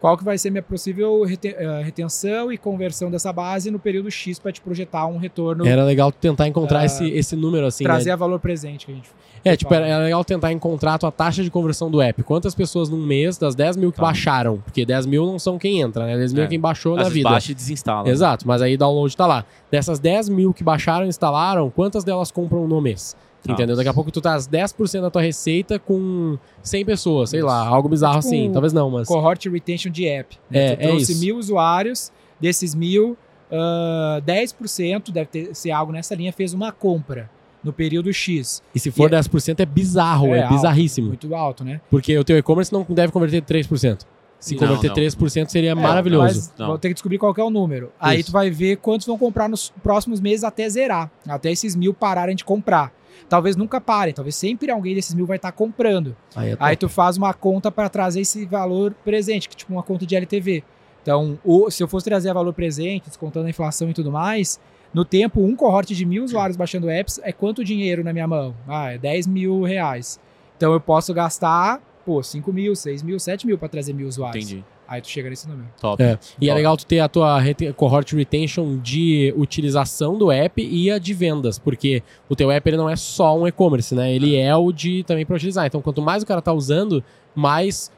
qual 0.00 0.16
que 0.18 0.24
vai 0.24 0.36
ser 0.38 0.50
minha 0.50 0.62
possível 0.62 1.24
eh, 1.26 1.82
retenção 1.84 2.50
e 2.50 2.58
conversão 2.58 3.10
dessa 3.10 3.32
base 3.32 3.70
no 3.70 3.78
período 3.78 4.10
X 4.10 4.38
pra 4.38 4.50
te 4.50 4.60
projetar 4.60 5.06
um 5.06 5.18
retorno, 5.18 5.66
Era 5.66 5.84
legal 5.84 6.10
tu 6.10 6.18
tentar 6.18 6.48
encontrar 6.48 6.80
Ah, 6.80 6.84
esse, 6.86 7.08
esse 7.10 7.36
número 7.36 7.66
assim, 7.66 7.84
né? 7.84 7.90
trazer 7.90 8.10
a 8.10 8.16
valor 8.16 8.40
presente 8.40 8.86
que 8.86 8.92
a 8.92 8.94
gente 8.94 9.10
É, 9.44 9.56
tipo, 9.56 9.72
era, 9.72 9.86
era 9.86 10.04
legal 10.04 10.22
tentar 10.24 10.52
encontrar 10.52 10.94
a 10.94 10.98
tua 10.98 11.10
taxa 11.12 11.42
de 11.42 11.50
conversão 11.50 11.90
do 11.90 12.00
app. 12.02 12.22
Quantas 12.22 12.54
pessoas 12.54 12.88
num 12.90 13.04
mês, 13.04 13.38
das 13.38 13.54
10 13.54 13.76
mil 13.76 13.90
que 13.90 13.96
Tá. 13.96 14.02
baixaram? 14.04 14.58
Porque 14.58 14.84
10 14.84 15.06
mil 15.06 15.24
não 15.24 15.38
são 15.38 15.58
quem 15.58 15.80
entra, 15.80 16.04
né? 16.06 16.16
10 16.16 16.32
mil 16.32 16.42
é, 16.42 16.46
É. 16.46 16.48
quem 16.48 16.60
baixou 16.60 16.96
Às 16.96 17.04
na 17.04 17.08
vida. 17.08 17.30
baixa 17.30 17.52
e 17.52 17.54
desinstala. 17.54 18.04
né? 18.04 18.10
Exato, 18.10 18.46
mas 18.46 18.60
aí 18.60 18.76
download 18.76 19.16
tá 19.16 19.26
lá. 19.26 19.44
Dessas 19.70 19.98
10 19.98 20.28
mil 20.28 20.52
que 20.52 20.62
baixaram 20.62 21.06
e 21.06 21.08
instalaram, 21.08 21.70
quantas 21.70 22.04
delas 22.04 22.30
compram 22.30 22.68
no 22.68 22.80
mês? 22.80 23.16
Tá. 23.42 23.54
Entendeu? 23.54 23.74
Daqui 23.74 23.88
a 23.88 23.94
pouco 23.94 24.10
tu 24.10 24.20
tá 24.20 24.34
às 24.34 24.46
10% 24.46 25.00
da 25.00 25.10
tua 25.10 25.22
receita 25.22 25.78
com 25.78 26.36
100 26.62 26.84
pessoas, 26.84 27.30
sei 27.30 27.40
lá, 27.42 27.66
algo 27.66 27.88
bizarro 27.88 28.18
É 28.18 28.20
tipo 28.20 28.28
assim. 28.34 28.48
um 28.50 28.52
Talvez 28.52 28.72
não, 28.74 28.90
mas. 28.90 29.08
cohort 29.08 29.46
retention 29.48 29.90
de 29.90 30.06
app. 30.06 30.36
É, 30.52 30.58
Né? 30.70 30.76
Tu 30.76 30.80
é 30.82 30.86
trouxe 30.88 31.12
isso. 31.12 31.20
mil 31.24 31.38
usuários, 31.38 32.12
desses 32.38 32.74
mil, 32.74 33.16
ah, 33.50 34.20
10% 34.26 35.10
deve 35.10 35.26
ter, 35.26 35.54
ser 35.54 35.70
algo 35.70 35.92
nessa 35.92 36.14
linha, 36.14 36.32
fez 36.32 36.52
uma 36.52 36.70
compra 36.70 37.30
no 37.62 37.72
período 37.72 38.12
X. 38.12 38.62
E 38.74 38.78
se 38.80 38.90
for 38.90 39.10
E 39.10 39.14
é- 39.14 39.18
10% 39.18 39.60
é 39.60 39.66
bizarro, 39.66 40.34
é, 40.34 40.42
alto, 40.42 40.54
bizarríssimo. 40.54 41.08
Muito 41.08 41.34
alto, 41.34 41.64
né? 41.64 41.80
Porque 41.90 42.16
o 42.18 42.24
teu 42.24 42.36
e-commerce 42.38 42.72
não 42.72 42.86
deve 42.88 43.12
converter 43.12 43.42
3%. 43.42 44.06
Se 44.38 44.54
Não, 44.54 44.60
converter 44.60 44.88
não. 44.88 44.94
3% 44.94 45.50
seria 45.50 45.72
É, 45.72 45.74
maravilhoso. 45.74 46.50
Mas 46.58 46.66
vou 46.66 46.78
ter 46.78 46.88
que 46.88 46.94
descobrir 46.94 47.18
qual 47.18 47.34
que 47.34 47.40
é 47.42 47.44
o 47.44 47.50
número. 47.50 47.92
Aí 48.00 48.20
Isso. 48.20 48.30
tu 48.30 48.32
vai 48.32 48.48
ver 48.50 48.76
quantos 48.78 49.06
vão 49.06 49.18
comprar 49.18 49.48
nos 49.50 49.68
próximos 49.82 50.18
meses 50.18 50.44
até 50.44 50.66
zerar. 50.68 51.10
Até 51.28 51.50
esses 51.52 51.76
mil 51.76 51.92
pararem 51.92 52.34
de 52.34 52.42
comprar. 52.44 52.90
Talvez 53.28 53.54
nunca 53.54 53.80
parem, 53.82 54.14
talvez 54.14 54.34
sempre 54.34 54.70
alguém 54.70 54.94
desses 54.94 55.14
mil 55.14 55.26
vai 55.26 55.36
estar 55.36 55.52
comprando. 55.52 56.16
Aí 56.34 56.52
é 56.52 56.56
Aí 56.58 56.74
tu 56.74 56.88
faz 56.88 57.18
uma 57.18 57.34
conta 57.34 57.70
para 57.70 57.90
trazer 57.90 58.22
esse 58.22 58.46
valor 58.46 58.94
presente, 59.04 59.46
que 59.46 59.54
é 59.54 59.58
tipo 59.58 59.72
uma 59.74 59.82
conta 59.82 60.06
de 60.06 60.16
LTV. 60.16 60.64
Então, 61.02 61.38
o- 61.44 61.70
se 61.70 61.82
eu 61.82 61.86
fosse 61.88 62.04
trazer 62.06 62.32
valor 62.32 62.54
presente, 62.54 63.08
descontando 63.08 63.46
a 63.46 63.50
inflação 63.50 63.90
e 63.90 63.92
tudo 63.94 64.10
mais, 64.10 64.58
no 64.92 65.04
tempo, 65.04 65.40
um 65.42 65.54
cohorte 65.54 65.94
de 65.94 66.04
mil 66.04 66.24
usuários 66.24 66.56
baixando 66.56 66.88
apps 66.90 67.20
é 67.22 67.32
quanto 67.32 67.64
dinheiro 67.64 68.02
na 68.02 68.12
minha 68.12 68.26
mão? 68.26 68.54
Ah, 68.66 68.92
é 68.92 68.98
10 68.98 69.26
mil 69.26 69.62
reais. 69.62 70.18
Então 70.56 70.72
eu 70.72 70.80
posso 70.80 71.14
gastar, 71.14 71.80
pô, 72.04 72.22
5 72.22 72.52
mil, 72.52 72.74
6 72.74 73.02
mil, 73.02 73.18
7 73.18 73.46
mil 73.46 73.56
para 73.56 73.68
trazer 73.68 73.92
mil 73.92 74.06
usuários. 74.08 74.44
Entendi. 74.44 74.64
Aí 74.88 75.00
tu 75.00 75.08
chega 75.08 75.30
nesse 75.30 75.48
número. 75.48 75.68
Top. 75.80 76.02
É, 76.02 76.18
E 76.40 76.46
é 76.46 76.48
Top. 76.48 76.56
legal 76.56 76.76
tu 76.76 76.84
ter 76.84 76.98
a 76.98 77.08
tua 77.08 77.38
cohort 77.76 78.12
retention 78.12 78.76
de 78.78 79.32
utilização 79.36 80.18
do 80.18 80.32
app 80.32 80.60
e 80.60 80.90
a 80.90 80.98
de 80.98 81.14
vendas, 81.14 81.60
porque 81.60 82.02
o 82.28 82.34
teu 82.34 82.50
app 82.50 82.68
ele 82.68 82.76
não 82.76 82.90
é 82.90 82.96
só 82.96 83.38
um 83.38 83.46
e-commerce, 83.46 83.94
né? 83.94 84.12
Ele 84.12 84.36
é 84.36 84.54
o 84.56 84.72
de 84.72 85.04
também 85.04 85.24
para 85.24 85.36
utilizar. 85.36 85.64
Então, 85.64 85.80
quanto 85.80 86.02
mais 86.02 86.24
o 86.24 86.26
cara 86.26 86.42
tá 86.42 86.52
usando, 86.52 87.04
mais 87.36 87.88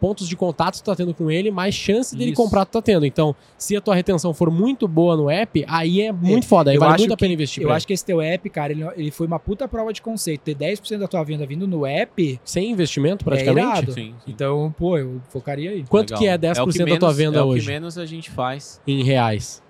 pontos 0.00 0.26
de 0.28 0.34
contato 0.36 0.76
tu 0.78 0.84
tá 0.84 0.96
tendo 0.96 1.12
com 1.12 1.30
ele, 1.30 1.50
mais 1.50 1.74
chance 1.74 2.16
dele 2.16 2.32
Isso. 2.32 2.42
comprar 2.42 2.64
tu 2.64 2.70
tá 2.72 2.82
tendo. 2.82 3.04
Então, 3.04 3.34
se 3.58 3.76
a 3.76 3.80
tua 3.80 3.94
retenção 3.94 4.32
for 4.32 4.50
muito 4.50 4.88
boa 4.88 5.16
no 5.16 5.28
app, 5.28 5.64
aí 5.68 6.00
é 6.00 6.10
muito 6.12 6.46
foda, 6.46 6.70
aí 6.70 6.78
vale 6.78 6.98
muito 6.98 7.12
a 7.14 7.16
pena 7.16 7.34
investir. 7.34 7.62
Eu 7.62 7.70
acho 7.70 7.86
que 7.86 7.92
esse 7.92 8.04
teu 8.04 8.20
app, 8.22 8.48
cara, 8.50 8.72
ele, 8.72 8.84
ele 8.96 9.10
foi 9.10 9.26
uma 9.26 9.38
puta 9.38 9.68
prova 9.68 9.92
de 9.92 10.00
conceito. 10.00 10.40
Ter 10.42 10.54
10% 10.54 10.98
da 10.98 11.06
tua 11.08 11.22
venda 11.24 11.44
vindo 11.46 11.66
no 11.66 11.84
app. 11.84 12.40
Sem 12.44 12.70
investimento, 12.70 13.22
É 13.22 13.24
praticamente. 13.24 13.66
irado. 13.68 13.92
Sim, 13.92 14.14
sim. 14.24 14.30
então, 14.32 14.74
pô, 14.78 14.96
eu 14.96 15.20
focaria 15.28 15.70
aí. 15.72 15.84
Quanto 15.88 16.10
Legal. 16.10 16.20
que 16.20 16.26
é 16.28 16.38
10% 16.38 16.62
o 16.62 16.72
que 16.72 16.78
da 16.78 16.84
tua 16.84 17.08
menos- 17.08 17.16
venda 17.16 17.38
é 17.38 17.42
o 17.42 17.46
hoje? 17.46 17.66
que 17.66 17.72
menos 17.72 17.98
a 17.98 18.06
gente 18.06 18.30
faz. 18.30 18.80
Em 18.86 19.02
reais. 19.02 19.62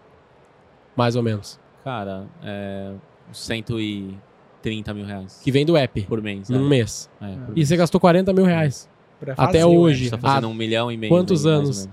Mais 0.97 1.17
ou 1.17 1.23
menos. 1.23 1.59
Cara, 1.83 2.27
é 2.43 2.93
uns 3.31 3.41
130 3.45 4.93
mil 4.93 5.05
reais 5.07 5.41
Que 5.43 5.51
vem 5.51 5.65
do 5.65 5.77
app. 5.77 6.03
por 6.03 6.21
mês. 6.21 6.49
Num 6.51 6.63
né? 6.65 6.69
mês. 6.69 7.09
É, 7.21 7.27
por 7.27 7.53
E 7.53 7.55
mês. 7.57 7.69
você 7.69 7.77
gastou 7.77 8.01
40 8.01 8.33
mil 8.33 8.45
reais. 8.45 8.90
Pra 9.21 9.35
Até 9.35 9.61
fazer 9.61 9.65
o 9.65 9.79
hoje. 9.79 10.11
tá 10.11 10.17
fazendo 10.19 10.47
Ah, 10.47 10.49
um 10.49 10.55
milhão 10.55 10.91
e 10.91 10.97
meio. 10.97 11.13
quantos 11.13 11.45
mais 11.45 11.55
ou 11.57 11.63
anos? 11.63 11.89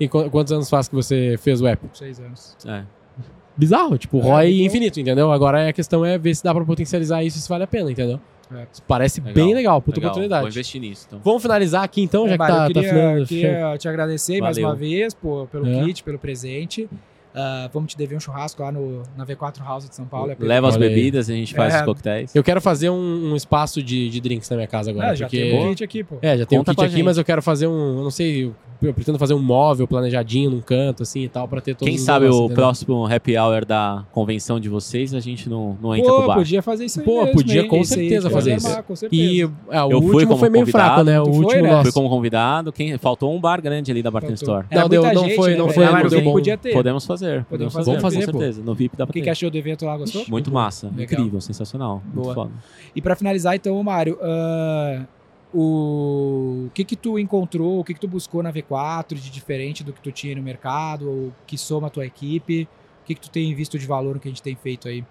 E 0.00 0.08
qu- 0.08 0.28
quantos 0.30 0.52
anos 0.52 0.68
faz 0.68 0.88
que 0.88 0.94
você 0.94 1.36
fez 1.38 1.60
o 1.62 1.66
app? 1.66 1.86
Seis 1.94 2.18
anos. 2.20 2.56
É. 2.66 2.82
Bizarro, 3.56 3.96
tipo, 3.96 4.18
É, 4.18 4.22
ROI 4.22 4.52
então- 4.54 4.66
infinito, 4.66 5.00
entendeu? 5.00 5.32
Agora 5.32 5.68
a 5.68 5.72
questão 5.72 6.04
é 6.04 6.18
ver 6.18 6.34
se 6.34 6.44
dá 6.44 6.54
pra 6.54 6.64
potencializar 6.64 7.22
isso 7.24 7.38
e 7.38 7.40
se 7.40 7.48
vale 7.48 7.64
a 7.64 7.66
pena, 7.66 7.90
entendeu? 7.90 8.20
É. 8.54 8.66
Isso 8.70 8.82
Parece 8.86 9.20
Legal, 9.20 9.34
bem 9.34 9.54
legal, 9.54 9.80
puta 9.80 9.96
Legal. 9.98 10.12
Vou 10.12 10.20
oportunidade. 10.22 10.48
investir 10.48 10.80
nisso. 10.80 11.04
Então. 11.08 11.20
Vamos 11.24 11.40
finalizar 11.42 11.82
aqui 11.82 12.02
então, 12.02 12.26
já 12.28 12.34
É, 12.34 12.36
que 12.36 12.38
Mário, 12.38 12.54
tá, 12.56 12.62
eu 12.62 12.68
tá 12.68 12.80
queria, 12.80 12.88
finando. 12.90 13.26
queria 13.26 13.78
te 13.78 13.88
agradecer 13.88 14.40
mais 14.40 14.56
Valeu. 14.56 14.68
uma 14.70 14.76
vez 14.76 15.14
pô, 15.14 15.48
pelo 15.50 15.66
É. 15.66 15.84
kit, 15.84 16.02
pelo 16.04 16.18
presente. 16.18 16.88
Ah, 17.36 17.68
vamos 17.72 17.92
te 17.92 17.98
dever 17.98 18.16
um 18.16 18.20
churrasco 18.20 18.62
lá 18.62 18.72
no, 18.72 19.02
na 19.16 19.26
V4 19.26 19.62
House 19.62 19.86
de 19.88 19.94
São 19.94 20.06
Paulo. 20.06 20.30
é 20.32 20.36
Leva 20.40 20.68
as 20.68 20.76
bebidas, 20.78 21.28
a 21.28 21.34
gente 21.34 21.52
faz 21.54 21.74
É. 21.74 21.78
os 21.80 21.84
coquetéis. 21.84 22.34
Eu 22.34 22.42
quero 22.42 22.60
fazer 22.62 22.88
um, 22.88 23.32
um 23.32 23.36
espaço 23.36 23.82
de, 23.82 24.08
de 24.08 24.20
drinks 24.20 24.48
na 24.48 24.56
minha 24.56 24.66
casa 24.68 24.90
agora. 24.90 25.10
Ah, 25.10 25.14
já 25.14 25.26
porque... 25.26 25.38
tem 25.50 25.66
um 25.66 25.68
kit 25.70 25.84
aqui, 25.84 26.02
pô. 26.04 26.16
É, 26.22 26.38
já 26.38 26.46
tem 26.46 26.58
Conta 26.58 26.72
um 26.72 26.74
kit 26.74 26.84
aqui, 26.84 26.94
gente. 26.96 27.02
mas 27.04 27.18
eu 27.18 27.24
quero 27.24 27.42
fazer 27.42 27.66
um. 27.66 27.98
Eu 27.98 28.02
não 28.04 28.10
sei, 28.10 28.52
eu 28.82 28.94
pretendo 28.94 29.18
fazer 29.18 29.34
um 29.34 29.42
móvel 29.42 29.86
planejadinho 29.86 30.50
num 30.50 30.60
canto, 30.60 31.02
assim 31.02 31.24
e 31.24 31.28
tal, 31.28 31.46
pra 31.46 31.60
ter 31.60 31.74
todos 31.74 31.88
Quem 31.88 31.96
os 31.98 32.04
sabe 32.04 32.24
negócios, 32.24 32.40
o 32.40 32.44
entendeu? 32.46 32.64
próximo 32.64 33.06
happy 33.06 33.36
hour 33.36 33.64
da 33.66 34.04
convenção 34.12 34.58
de 34.58 34.68
vocês, 34.70 35.12
a 35.12 35.20
gente 35.20 35.48
não, 35.48 35.76
não 35.80 35.94
entra 35.94 36.10
Pô, 36.10 36.26
bar. 36.26 36.36
podia 36.36 36.62
fazer 36.62 36.86
isso 36.86 37.00
aí 37.00 37.04
Pô, 37.06 37.20
mesmo, 37.24 37.32
podia 37.34 37.62
hein? 37.62 37.68
com 37.68 37.76
Esse 37.80 37.94
certeza 37.94 38.30
fazer 38.30 38.52
armar, 38.54 38.70
isso. 38.72 38.82
Com 38.84 38.96
certeza. 38.96 39.22
E 39.22 39.40
é, 39.70 39.82
o 39.82 39.90
Eu 39.92 40.00
fui 40.02 40.10
último 40.12 40.26
como 40.28 40.38
foi 40.38 40.48
meio 40.48 40.64
convidado. 40.64 40.84
fraco, 40.94 41.04
né? 41.04 41.20
O 41.20 41.24
Tu 41.24 41.32
foi, 41.32 41.44
último 41.44 41.62
né? 41.64 41.70
nosso. 41.70 41.82
Fui 41.84 41.92
como 41.92 42.08
convidado, 42.08 42.72
quem 42.72 42.96
faltou 42.98 43.34
um 43.34 43.40
bar 43.40 43.60
grande 43.60 43.90
ali 43.90 44.02
da 44.02 44.10
Bartender 44.10 44.38
Faltou. 44.38 44.60
Store. 44.60 44.80
Não, 44.80 44.88
deu- 44.88 45.02
foi- 45.02 45.10
né, 45.10 45.58
não 45.58 45.68
foi- 45.70 46.18
não 46.18 46.24
bom. 46.24 46.32
podia 46.32 46.56
ter. 46.56 46.72
Podemos 46.72 47.04
fazer. 47.04 47.25
Podemos 47.48 47.72
fazer. 47.72 47.86
Vamos 47.86 48.02
fazer, 48.02 48.26
com 48.26 48.38
certeza. 48.38 48.62
No 48.62 48.74
VIP 48.74 48.96
dá 48.96 49.04
O 49.04 49.06
pra 49.06 49.12
que, 49.12 49.20
ter. 49.20 49.24
que 49.24 49.30
achou 49.30 49.50
do 49.50 49.56
evento 49.58 49.84
lá? 49.84 49.96
Gostou? 49.96 50.24
Muito 50.28 50.50
massa. 50.52 50.88
Legal. 50.88 51.20
Incrível, 51.20 51.40
sensacional. 51.40 52.02
Boa. 52.06 52.26
Muito 52.26 52.34
foda. 52.34 52.50
E 52.94 53.02
pra 53.02 53.16
finalizar, 53.16 53.54
então, 53.54 53.82
Mário, 53.82 54.18
ah, 54.22 55.04
o... 55.52 56.66
o 56.66 56.70
que 56.74 56.84
que 56.84 56.96
tu 56.96 57.18
encontrou, 57.18 57.80
o 57.80 57.84
que 57.84 57.94
que 57.94 58.00
tu 58.00 58.08
buscou 58.08 58.42
na 58.42 58.52
V4 58.52 59.14
de 59.14 59.30
diferente 59.30 59.82
do 59.84 59.92
que 59.92 60.00
tu 60.00 60.12
tinha 60.12 60.34
no 60.34 60.42
mercado, 60.42 61.08
ou 61.08 61.32
que 61.46 61.56
soma 61.56 61.86
a 61.86 61.90
tua 61.90 62.06
equipe? 62.06 62.68
O 63.02 63.06
que 63.06 63.14
que 63.14 63.20
tu 63.20 63.30
tem 63.30 63.54
visto 63.54 63.78
de 63.78 63.86
valor 63.86 64.14
no 64.14 64.20
que 64.20 64.28
a 64.28 64.30
gente 64.30 64.42
tem 64.42 64.56
feito 64.56 64.88
aí? 64.88 65.04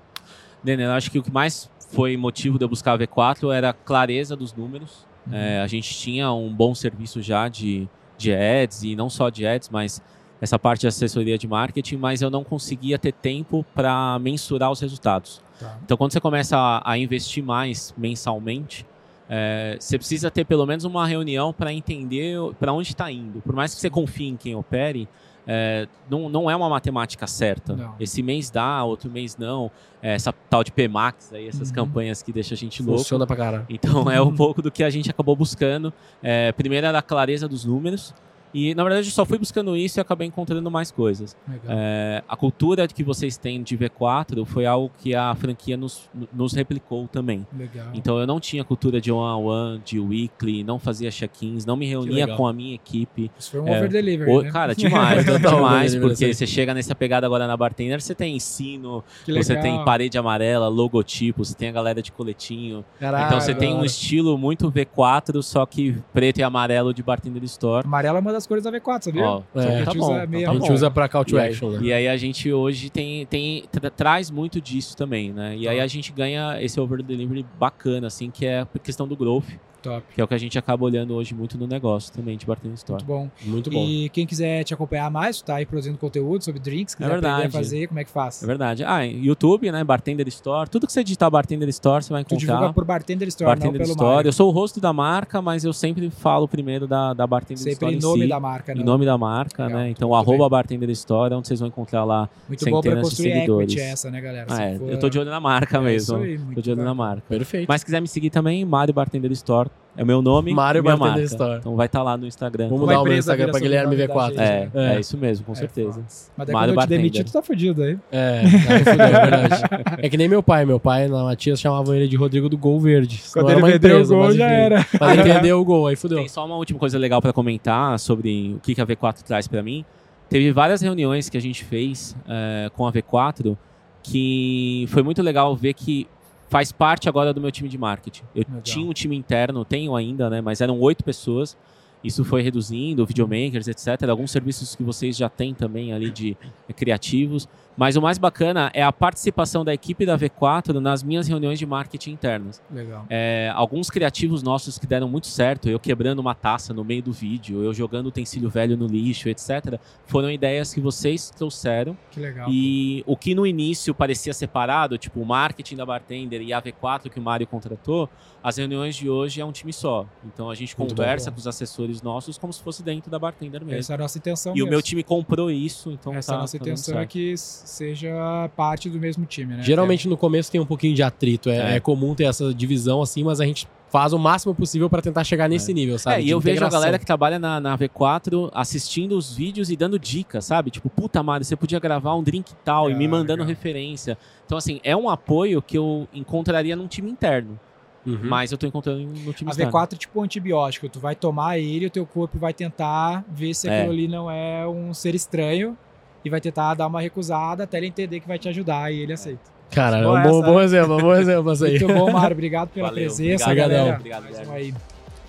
Denner, 0.63 0.87
eu 0.87 0.93
acho 0.93 1.11
que 1.11 1.19
o 1.19 1.23
que 1.23 1.31
mais 1.31 1.69
foi 1.91 2.17
motivo 2.17 2.57
de 2.57 2.65
eu 2.65 2.69
buscar 2.69 2.93
a 2.93 2.97
V4 2.97 3.53
era 3.53 3.69
a 3.69 3.73
clareza 3.73 4.35
dos 4.35 4.53
números. 4.53 5.05
Uhum. 5.27 5.35
É, 5.35 5.61
a 5.61 5.67
gente 5.67 5.93
tinha 5.95 6.31
um 6.31 6.53
bom 6.53 6.75
serviço 6.75 7.21
já 7.21 7.47
de, 7.47 7.87
de 8.17 8.33
ads, 8.33 8.83
e 8.83 8.95
não 8.95 9.09
só 9.09 9.29
de 9.29 9.45
ads, 9.45 9.69
mas 9.69 10.01
essa 10.45 10.57
parte 10.57 10.81
de 10.81 10.87
assessoria 10.87 11.37
de 11.37 11.47
marketing, 11.47 11.97
mas 11.97 12.21
eu 12.21 12.29
não 12.29 12.43
conseguia 12.43 12.97
ter 12.97 13.11
tempo 13.11 13.65
para 13.75 14.17
mensurar 14.19 14.71
os 14.71 14.79
resultados. 14.79 15.41
Tá. 15.59 15.77
Então, 15.83 15.97
quando 15.97 16.11
você 16.13 16.21
começa 16.21 16.57
a, 16.57 16.91
a 16.91 16.97
investir 16.97 17.43
mais 17.43 17.93
mensalmente, 17.97 18.85
é, 19.29 19.75
você 19.79 19.97
precisa 19.97 20.29
ter 20.31 20.45
pelo 20.45 20.65
menos 20.65 20.83
uma 20.85 21.05
reunião 21.07 21.51
para 21.51 21.73
entender 21.73 22.37
para 22.59 22.71
onde 22.71 22.89
está 22.89 23.11
indo. 23.11 23.41
Por 23.41 23.55
mais 23.55 23.73
que 23.73 23.81
você 23.81 23.89
confie 23.89 24.27
em 24.27 24.37
quem 24.37 24.55
opere, 24.55 25.07
é, 25.47 25.87
não, 26.09 26.27
não 26.29 26.49
é 26.49 26.55
uma 26.55 26.69
matemática 26.69 27.25
certa. 27.27 27.75
Não. 27.75 27.95
Esse 27.99 28.21
mês 28.23 28.49
dá, 28.49 28.83
outro 28.83 29.09
mês 29.09 29.37
não. 29.37 29.71
É, 30.01 30.13
essa 30.13 30.31
tal 30.31 30.63
de 30.63 30.71
PMAX, 30.71 31.33
aí, 31.33 31.47
essas 31.47 31.69
Uhum. 31.69 31.75
campanhas 31.75 32.21
que 32.21 32.31
deixam 32.31 32.55
a 32.55 32.57
gente 32.57 32.81
louco. 32.83 32.99
Funciona 32.99 33.25
pra 33.25 33.35
caralho. 33.35 33.65
Então 33.69 34.09
é 34.11 34.21
um 34.21 34.33
pouco 34.35 34.61
do 34.61 34.71
que 34.71 34.83
a 34.83 34.89
gente 34.89 35.09
acabou 35.09 35.35
buscando. 35.35 35.91
É, 36.21 36.51
primeiro 36.51 36.85
era 36.85 36.99
a 36.99 37.01
clareza 37.01 37.47
dos 37.47 37.65
números. 37.65 38.13
E 38.55 38.73
na 38.73 38.83
verdade 38.83 39.05
eu 39.05 39.11
só 39.11 39.25
fui 39.25 39.37
buscando 39.37 39.75
isso 39.75 39.99
e 39.99 40.01
acabei 40.01 40.25
encontrando 40.25 40.71
mais 40.71 40.89
coisas. 40.89 41.35
É, 41.67 42.23
a 42.25 42.37
cultura 42.37 42.87
que 42.87 43.03
vocês 43.03 43.35
têm 43.35 43.61
de 43.61 43.77
V4 43.77 44.45
foi 44.45 44.65
algo 44.65 44.89
que 44.97 45.13
a 45.13 45.35
franquia 45.35 45.75
nos, 45.75 46.09
nos 46.31 46.53
replicou 46.53 47.05
também. 47.05 47.45
Legal. 47.53 47.87
Então 47.93 48.17
eu 48.17 48.25
não 48.25 48.39
tinha 48.39 48.63
cultura 48.63 49.01
de 49.01 49.11
one-on-one, 49.11 49.81
de 49.83 49.99
weekly, 49.99 50.63
não 50.63 50.79
fazia 50.79 51.11
check-ins, 51.11 51.65
não 51.65 51.75
me 51.75 51.85
reunia 51.85 52.27
com 52.37 52.47
a 52.47 52.53
minha 52.53 52.75
equipe. 52.75 53.29
Isso 53.37 53.51
foi 53.51 53.59
um 53.59 53.67
é, 53.67 53.77
over-delivery, 53.77 54.31
O- 54.31 54.41
né? 54.43 54.51
Cara, 54.51 54.73
demais, 54.73 55.25
demais, 55.41 55.95
porque 55.95 56.27
né, 56.27 56.33
você 56.33 56.47
chega 56.47 56.73
nessa 56.73 56.95
pegada 56.95 57.27
agora 57.27 57.45
na 57.47 57.57
bartender, 57.57 58.01
você 58.01 58.15
tem 58.15 58.37
ensino, 58.37 59.03
você 59.27 59.57
tem 59.57 59.83
parede 59.83 60.17
amarela, 60.17 60.69
logotipo, 60.69 61.43
você 61.43 61.53
tem 61.53 61.67
a 61.67 61.73
galera 61.73 62.01
de 62.01 62.09
coletinho. 62.13 62.85
Caralho, 63.01 63.25
então 63.25 63.41
você 63.41 63.53
tem 63.53 63.73
um 63.75 63.83
estilo 63.83 64.37
muito 64.37 64.71
V4, 64.71 65.41
só 65.41 65.65
que 65.65 65.97
preto 66.13 66.37
e 66.37 66.43
amarelo 66.43 66.93
de 66.93 67.03
bartender 67.03 67.43
store. 67.43 67.85
Amarelo 67.85 68.17
é 68.17 68.21
uma 68.21 68.31
das 68.31 68.44
cores 68.47 68.63
da 68.63 68.71
V4, 68.71 69.03
sabia? 69.03 69.23
Ó, 69.25 69.41
É, 69.55 69.61
Só 69.61 69.67
que 69.67 69.73
a 69.75 69.85
tá 69.85 69.91
gente 69.91 69.97
bom, 69.99 70.05
usa 70.13 70.25
meio 70.27 70.45
tá 70.45 70.51
A 70.51 70.53
gente 70.55 70.71
usa 70.71 70.91
pra 70.91 71.09
call 71.09 71.25
to 71.25 71.35
E 71.35 71.39
aí- 71.39 71.49
action, 71.49 71.69
né? 71.71 71.79
E 71.81 71.93
aí 71.93 72.07
a 72.07 72.17
gente 72.17 72.51
hoje 72.51 72.89
tem, 72.89 73.25
tem 73.25 73.63
tra- 73.71 73.89
traz 73.89 74.29
muito 74.31 74.59
disso 74.61 74.95
também, 74.97 75.31
né? 75.33 75.55
E 75.57 75.67
aí 75.67 75.79
a 75.79 75.87
gente 75.87 76.11
ganha 76.11 76.61
esse 76.61 76.79
over 76.79 77.01
delivery 77.03 77.45
bacana, 77.59 78.07
assim, 78.07 78.29
que 78.31 78.45
é 78.45 78.61
a 78.61 78.67
questão 78.83 79.07
do 79.07 79.15
growth, 79.15 79.45
Top. 79.85 80.03
que 80.13 80.19
é 80.19 80.23
o 80.23 80.27
que 80.27 80.33
a 80.33 80.37
gente 80.37 80.57
acaba 80.57 80.83
olhando 80.83 81.13
hoje 81.13 81.33
muito 81.35 81.57
no 81.57 81.67
negócio 81.67 82.11
também 82.13 82.37
de 82.37 82.45
bartender 82.45 82.75
store. 82.75 83.03
Muito 83.03 83.07
bom. 83.07 83.29
Muito 83.43 83.69
bom. 83.69 83.83
E 83.85 84.09
quem 84.09 84.25
quiser 84.25 84.63
te 84.63 84.73
acompanhar 84.73 85.09
mais, 85.11 85.37
tu 85.41 85.45
tá 85.45 85.55
aí 85.55 85.65
produzindo 85.65 85.97
conteúdo 85.97 86.43
sobre 86.43 86.59
drinks, 86.59 86.95
quiser 86.95 87.09
verdade. 87.09 87.33
aprender 87.35 87.57
a 87.57 87.59
fazer, 87.61 87.87
como 87.87 87.99
é 87.99 88.03
que 88.03 88.09
faz? 88.11 88.41
É 88.41 88.45
verdade. 88.45 88.83
Ah, 88.83 89.03
YouTube, 89.05 89.71
né? 89.71 89.83
Bartender 89.83 90.27
Store. 90.27 90.69
Tudo 90.69 90.87
que 90.87 90.93
você 90.93 91.03
digitar 91.03 91.29
Bartender 91.29 91.69
Store, 91.69 92.03
você 92.03 92.11
vai 92.11 92.23
Tu 92.23 92.35
divulga 92.37 92.53
encontrar. 92.53 92.73
por 92.73 92.85
Bartender 92.85 93.27
Store, 93.27 93.47
Bartender 93.51 93.73
não 93.79 93.85
pelo 93.85 93.91
Store. 93.91 94.15
Mário. 94.15 94.27
Eu 94.29 94.33
sou 94.33 94.47
o 94.49 94.51
rosto 94.51 94.79
da 94.81 94.91
marca, 94.91 95.41
mas 95.41 95.63
eu 95.63 95.73
sempre 95.73 96.09
falo 96.09 96.47
primeiro 96.47 96.87
da, 96.87 97.13
da 97.13 97.27
Bartender 97.27 97.57
Sempre 97.63 97.73
Store 97.73 97.93
em 97.93 97.97
em 97.97 98.01
nome 98.01 98.21
si. 98.23 98.27
da 98.29 98.39
marca, 98.39 98.71
Em 98.73 98.75
não. 98.77 98.83
nome 98.85 99.05
da 99.05 99.17
marca, 99.17 99.65
Legal, 99.65 99.79
né? 99.81 99.89
Então, 99.89 100.13
arroba 100.15 100.37
bem. 100.45 100.49
Bartender 100.49 100.89
Store, 100.91 101.33
é 101.33 101.37
onde 101.37 101.47
vocês 101.47 101.59
vão 101.59 101.67
encontrar 101.69 102.03
lá. 102.03 102.29
Muito 102.47 102.63
bom 102.65 102.81
pra 102.81 102.91
centenas 102.91 103.03
de 103.03 103.09
construir 103.09 103.33
seguidores. 103.33 103.77
essa, 103.77 104.09
né, 104.11 104.21
galera? 104.21 104.47
Ah, 104.49 104.63
é, 104.63 104.77
for- 104.77 104.89
eu 104.89 104.99
tô 104.99 105.09
de 105.09 105.19
olho 105.19 105.29
na 105.29 105.39
marca 105.39 105.77
É 105.77 105.81
mesmo. 105.81 106.17
isso 106.17 106.23
aí, 106.23 106.37
muito 106.37 106.55
tô 106.55 106.61
de 106.61 106.71
olho 106.71 106.77
na 106.83 106.93
bacana. 106.93 107.09
marca. 107.09 107.23
Perfeito. 107.27 107.65
Mas 107.67 107.81
se 107.81 107.85
quiser 107.85 108.01
me 108.01 108.07
seguir 108.07 108.29
também, 108.29 108.63
Mário 108.65 108.93
Bartender 108.93 109.31
Store. 109.31 109.69
É 109.97 110.03
o 110.03 110.05
meu 110.05 110.21
nome. 110.21 110.53
Mário 110.53 110.83
minha 110.83 110.97
Bartender 110.97 111.21
marca. 111.23 111.33
Store. 111.33 111.59
Então 111.59 111.75
vai 111.77 111.85
estar 111.85 112.03
lá 112.03 112.17
no 112.17 112.27
Instagram. 112.27 112.65
Vamos 112.67 112.81
mudar 112.81 112.99
o 113.01 113.05
meu 113.05 113.17
Instagram 113.17 113.49
pra 113.49 113.59
Guilherme 113.61 113.95
sobrenome 113.95 114.07
da 114.13 114.13
V4. 114.13 114.29
gente. 114.29 114.41
É, 114.41 114.69
é, 114.73 114.95
É. 114.95 114.99
isso 114.99 115.17
mesmo, 115.17 115.45
com 115.45 115.51
É 115.53 115.55
certeza. 115.55 115.91
foda. 115.93 116.05
Mas 116.35 116.47
daí 116.47 116.53
Mário 116.53 116.73
quando 116.73 116.81
eu 116.83 116.87
te 116.87 116.89
demitir, 116.89 117.23
tu 117.23 117.31
tá 117.31 117.41
fudido 117.41 117.81
aí. 117.81 117.97
É, 118.11 118.41
aí 118.41 118.79
fudeu, 118.79 119.05
é 119.05 119.21
verdade. 119.21 119.63
É 120.05 120.09
que 120.09 120.17
nem 120.17 120.27
meu 120.27 120.43
pai. 120.43 120.65
Meu 120.65 120.81
pai 120.81 121.07
na 121.07 121.23
Matias 121.23 121.61
chamavam 121.61 121.95
ele 121.95 122.09
de 122.09 122.17
Rodrigo 122.17 122.49
do 122.49 122.57
Gol 122.57 122.77
Verde. 122.81 123.21
Quando 123.31 123.51
ele 123.51 123.61
vendeu 123.61 123.75
empresa, 123.77 124.13
o 124.13 124.17
gol, 124.17 124.25
mas 124.27 124.35
já 124.35 124.47
era. 124.49 124.85
Mas 124.99 125.11
ele 125.17 125.23
vendeu 125.33 125.61
o 125.61 125.63
gol, 125.63 125.87
aí 125.87 125.95
fudeu. 125.95 126.17
Tem 126.17 126.27
só 126.27 126.45
uma 126.45 126.57
última 126.57 126.77
coisa 126.77 126.97
legal 126.97 127.21
para 127.21 127.31
comentar 127.31 127.97
sobre 127.97 128.53
o 128.57 128.59
que 128.59 128.75
que 128.75 128.81
a 128.81 128.85
V4 128.85 129.21
traz 129.23 129.47
para 129.47 129.63
mim. 129.63 129.85
Teve 130.29 130.51
várias 130.51 130.81
reuniões 130.81 131.29
que 131.29 131.37
a 131.37 131.41
gente 131.41 131.63
fez 131.63 132.13
eh, 132.27 132.69
com 132.75 132.85
a 132.85 132.91
V4 132.91 133.55
que 134.03 134.85
foi 134.89 135.01
muito 135.03 135.21
legal 135.21 135.55
ver 135.55 135.73
que 135.73 136.07
faz 136.47 136.71
parte 136.71 137.09
agora 137.09 137.33
do 137.33 137.41
meu 137.41 137.51
time 137.51 137.69
de 137.69 137.77
marketing. 137.77 138.23
Eu 138.35 138.43
Legal. 138.47 138.61
tinha 138.61 138.89
um 138.89 138.93
time 138.93 139.15
interno, 139.15 139.65
tenho 139.65 139.95
ainda, 139.95 140.29
né? 140.29 140.41
Mas 140.41 140.61
eram 140.61 140.79
oito 140.79 141.03
pessoas. 141.03 141.57
Isso 142.03 142.23
foi 142.23 142.43
reduzindo, 142.43 143.03
videomakers, 143.05 143.67
etc. 143.67 144.07
Alguns 144.09 144.29
serviços 144.29 144.75
que 144.75 144.83
vocês 144.83 145.17
já 145.17 145.27
têm 145.27 145.55
também 145.55 145.91
ali 145.91 146.11
de 146.11 146.37
eh, 146.69 146.73
criativos. 146.73 147.49
Mas 147.77 147.95
o 147.95 148.01
mais 148.01 148.17
bacana 148.17 148.71
é 148.73 148.81
a 148.81 148.91
participação 148.91 149.65
da 149.65 149.73
equipe 149.73 150.05
da 150.05 150.17
V4 150.17 150.75
nas 150.75 151.03
minhas 151.03 151.27
reuniões 151.27 151.59
de 151.59 151.65
marketing 151.65 152.11
internas. 152.11 152.61
Legal. 152.71 153.05
É, 153.09 153.51
alguns 153.53 153.89
criativos 153.89 154.41
nossos 154.41 154.77
que 154.77 154.87
deram 154.87 155.09
muito 155.09 155.27
certo, 155.27 155.69
eu 155.69 155.79
quebrando 155.79 156.19
uma 156.19 156.33
taça 156.33 156.73
no 156.73 156.83
meio 156.83 157.03
do 157.03 157.11
vídeo, 157.11 157.63
eu 157.63 157.73
jogando 157.73 158.07
utensílio 158.07 158.49
velho 158.49 158.77
no 158.77 158.87
lixo, 158.87 159.27
etc., 159.29 159.79
foram 160.05 160.31
ideias 160.31 160.73
que 160.73 160.79
vocês 160.79 161.29
trouxeram. 161.29 161.97
Que 162.11 162.19
legal. 162.19 162.47
E 162.49 163.03
o 163.05 163.17
que 163.17 163.35
no 163.35 163.45
início 163.45 163.93
parecia 163.93 164.33
separado, 164.33 164.97
tipo 164.97 165.19
o 165.19 165.25
marketing 165.25 165.75
da 165.75 165.85
bartender 165.85 166.41
e 166.41 166.53
a 166.53 166.61
V4 166.61 167.09
que 167.09 167.19
o 167.19 167.21
Mário 167.21 167.45
contratou, 167.45 168.09
as 168.43 168.57
reuniões 168.57 168.95
de 168.95 169.09
hoje 169.09 169.41
é 169.41 169.45
um 169.45 169.51
time 169.51 169.73
só. 169.73 170.05
Então 170.23 170.49
a 170.49 170.55
gente 170.55 170.77
Muito 170.77 170.95
conversa 170.95 171.29
bom. 171.29 171.35
com 171.35 171.39
os 171.39 171.47
assessores 171.47 172.01
nossos 172.01 172.37
como 172.37 172.53
se 172.53 172.61
fosse 172.61 172.83
dentro 172.83 173.09
da 173.09 173.17
bartender 173.17 173.63
mesmo. 173.65 173.79
Essa 173.79 173.93
é 173.93 173.95
a 173.95 173.97
nossa 173.97 174.17
intenção 174.17 174.51
E 174.55 174.61
o 174.61 174.65
mesmo. 174.65 174.69
meu 174.69 174.81
time 174.81 175.03
comprou 175.03 175.49
isso, 175.49 175.91
então 175.91 176.13
Essa 176.13 176.27
tá, 176.27 176.33
é 176.33 176.37
a 176.37 176.41
nossa 176.41 176.57
tá 176.59 176.63
intenção 176.63 176.99
é 176.99 177.05
que 177.05 177.33
seja 177.65 178.49
parte 178.55 178.89
do 178.89 178.99
mesmo 178.99 179.25
time, 179.25 179.55
né? 179.55 179.63
Geralmente 179.63 180.07
no 180.07 180.15
começo 180.17 180.51
tem 180.51 180.61
um 180.61 180.65
pouquinho 180.65 180.95
de 180.95 181.03
atrito. 181.03 181.49
É, 181.49 181.73
É. 181.73 181.75
é 181.75 181.79
comum 181.79 182.13
ter 182.15 182.25
essa 182.25 182.53
divisão 182.53 183.01
assim, 183.01 183.23
mas 183.23 183.41
a 183.41 183.45
gente 183.45 183.67
faz 183.89 184.11
o 184.13 184.19
máximo 184.19 184.53
possível 184.53 184.89
pra 184.89 185.01
tentar 185.01 185.23
chegar 185.23 185.47
nesse 185.47 185.73
nível, 185.73 185.97
sabe? 185.97 186.17
É, 186.21 186.25
e 186.25 186.29
eu 186.29 186.39
vejo 186.39 186.55
a 186.55 186.55
integração. 186.55 186.79
galera 186.79 186.99
que 186.99 187.05
trabalha 187.05 187.39
na, 187.39 187.59
na 187.61 187.77
V4 187.77 188.49
assistindo 188.53 189.15
os 189.17 189.33
vídeos 189.33 189.69
e 189.69 189.75
dando 189.77 189.97
dicas, 189.97 190.45
sabe? 190.45 190.69
Tipo, 190.69 190.89
puta, 190.89 191.21
Mário, 191.23 191.45
você 191.45 191.55
podia 191.55 191.79
gravar 191.79 192.13
um 192.15 192.21
drink 192.23 192.53
tal 192.63 192.89
e 192.89 192.93
Ah, 192.93 192.97
me 192.97 193.07
mandando 193.07 193.43
legal. 193.43 193.47
referência. 193.47 194.17
Então, 194.45 194.57
assim, 194.57 194.79
é 194.83 194.95
um 194.97 195.09
apoio 195.09 195.61
que 195.61 195.77
eu 195.77 196.07
encontraria 196.13 196.75
num 196.75 196.87
time 196.87 197.09
interno, 197.09 197.57
Uhum. 198.05 198.19
mas 198.23 198.51
eu 198.51 198.57
tô 198.57 198.67
encontrando 198.67 198.99
no 199.01 199.31
time 199.33 199.49
A 199.49 199.51
externo. 199.51 199.71
V4 199.71 199.93
é 199.93 199.97
tipo 199.97 200.19
um 200.19 200.23
antibiótico. 200.23 200.89
Tu 200.89 200.99
vai 200.99 201.15
tomar 201.15 201.57
ele 201.57 201.85
e 201.85 201.87
o 201.87 201.89
teu 201.89 202.05
corpo 202.05 202.37
vai 202.37 202.53
tentar 202.53 203.23
ver 203.31 203.53
se 203.53 203.67
É. 203.69 203.77
aquilo 203.77 203.93
ali 203.93 204.07
não 204.09 204.29
é 204.29 204.67
um 204.67 204.93
ser 204.93 205.15
estranho 205.15 205.77
e 206.25 206.29
vai 206.29 206.41
tentar 206.41 206.73
dar 206.73 206.87
uma 206.87 206.99
recusada 206.99 207.63
até 207.63 207.77
ele 207.77 207.87
entender 207.87 208.19
que 208.19 208.27
vai 208.27 208.39
te 208.39 208.49
ajudar 208.49 208.91
e 208.91 208.99
ele 208.99 209.13
aceita. 209.13 209.39
Cara, 209.71 209.99
é 209.99 210.03
Boa 210.03 210.19
um 210.19 210.23
bom, 210.23 210.41
bom 210.41 210.57
né? 210.59 210.65
exemplo, 210.65 210.97
um 210.97 211.01
bom 211.01 211.13
exemplo 211.15 211.51
essa 211.51 211.65
aí. 211.65 211.79
Muito 211.79 211.93
bom, 211.93 212.11
Mário. 212.11 212.33
Obrigado 212.33 212.69
pela 212.69 212.87
Valeu, 212.89 213.03
presença, 213.03 213.45
obrigado, 213.45 213.69
galera. 213.69 213.95
obrigado, 213.95 214.25
um 214.47 214.51
aí. 214.51 214.73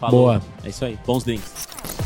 Falou. 0.01 0.21
Boa. 0.23 0.43
É 0.65 0.69
isso 0.69 0.85
aí, 0.85 0.99
bons 1.07 1.23
drinks. 1.25 2.06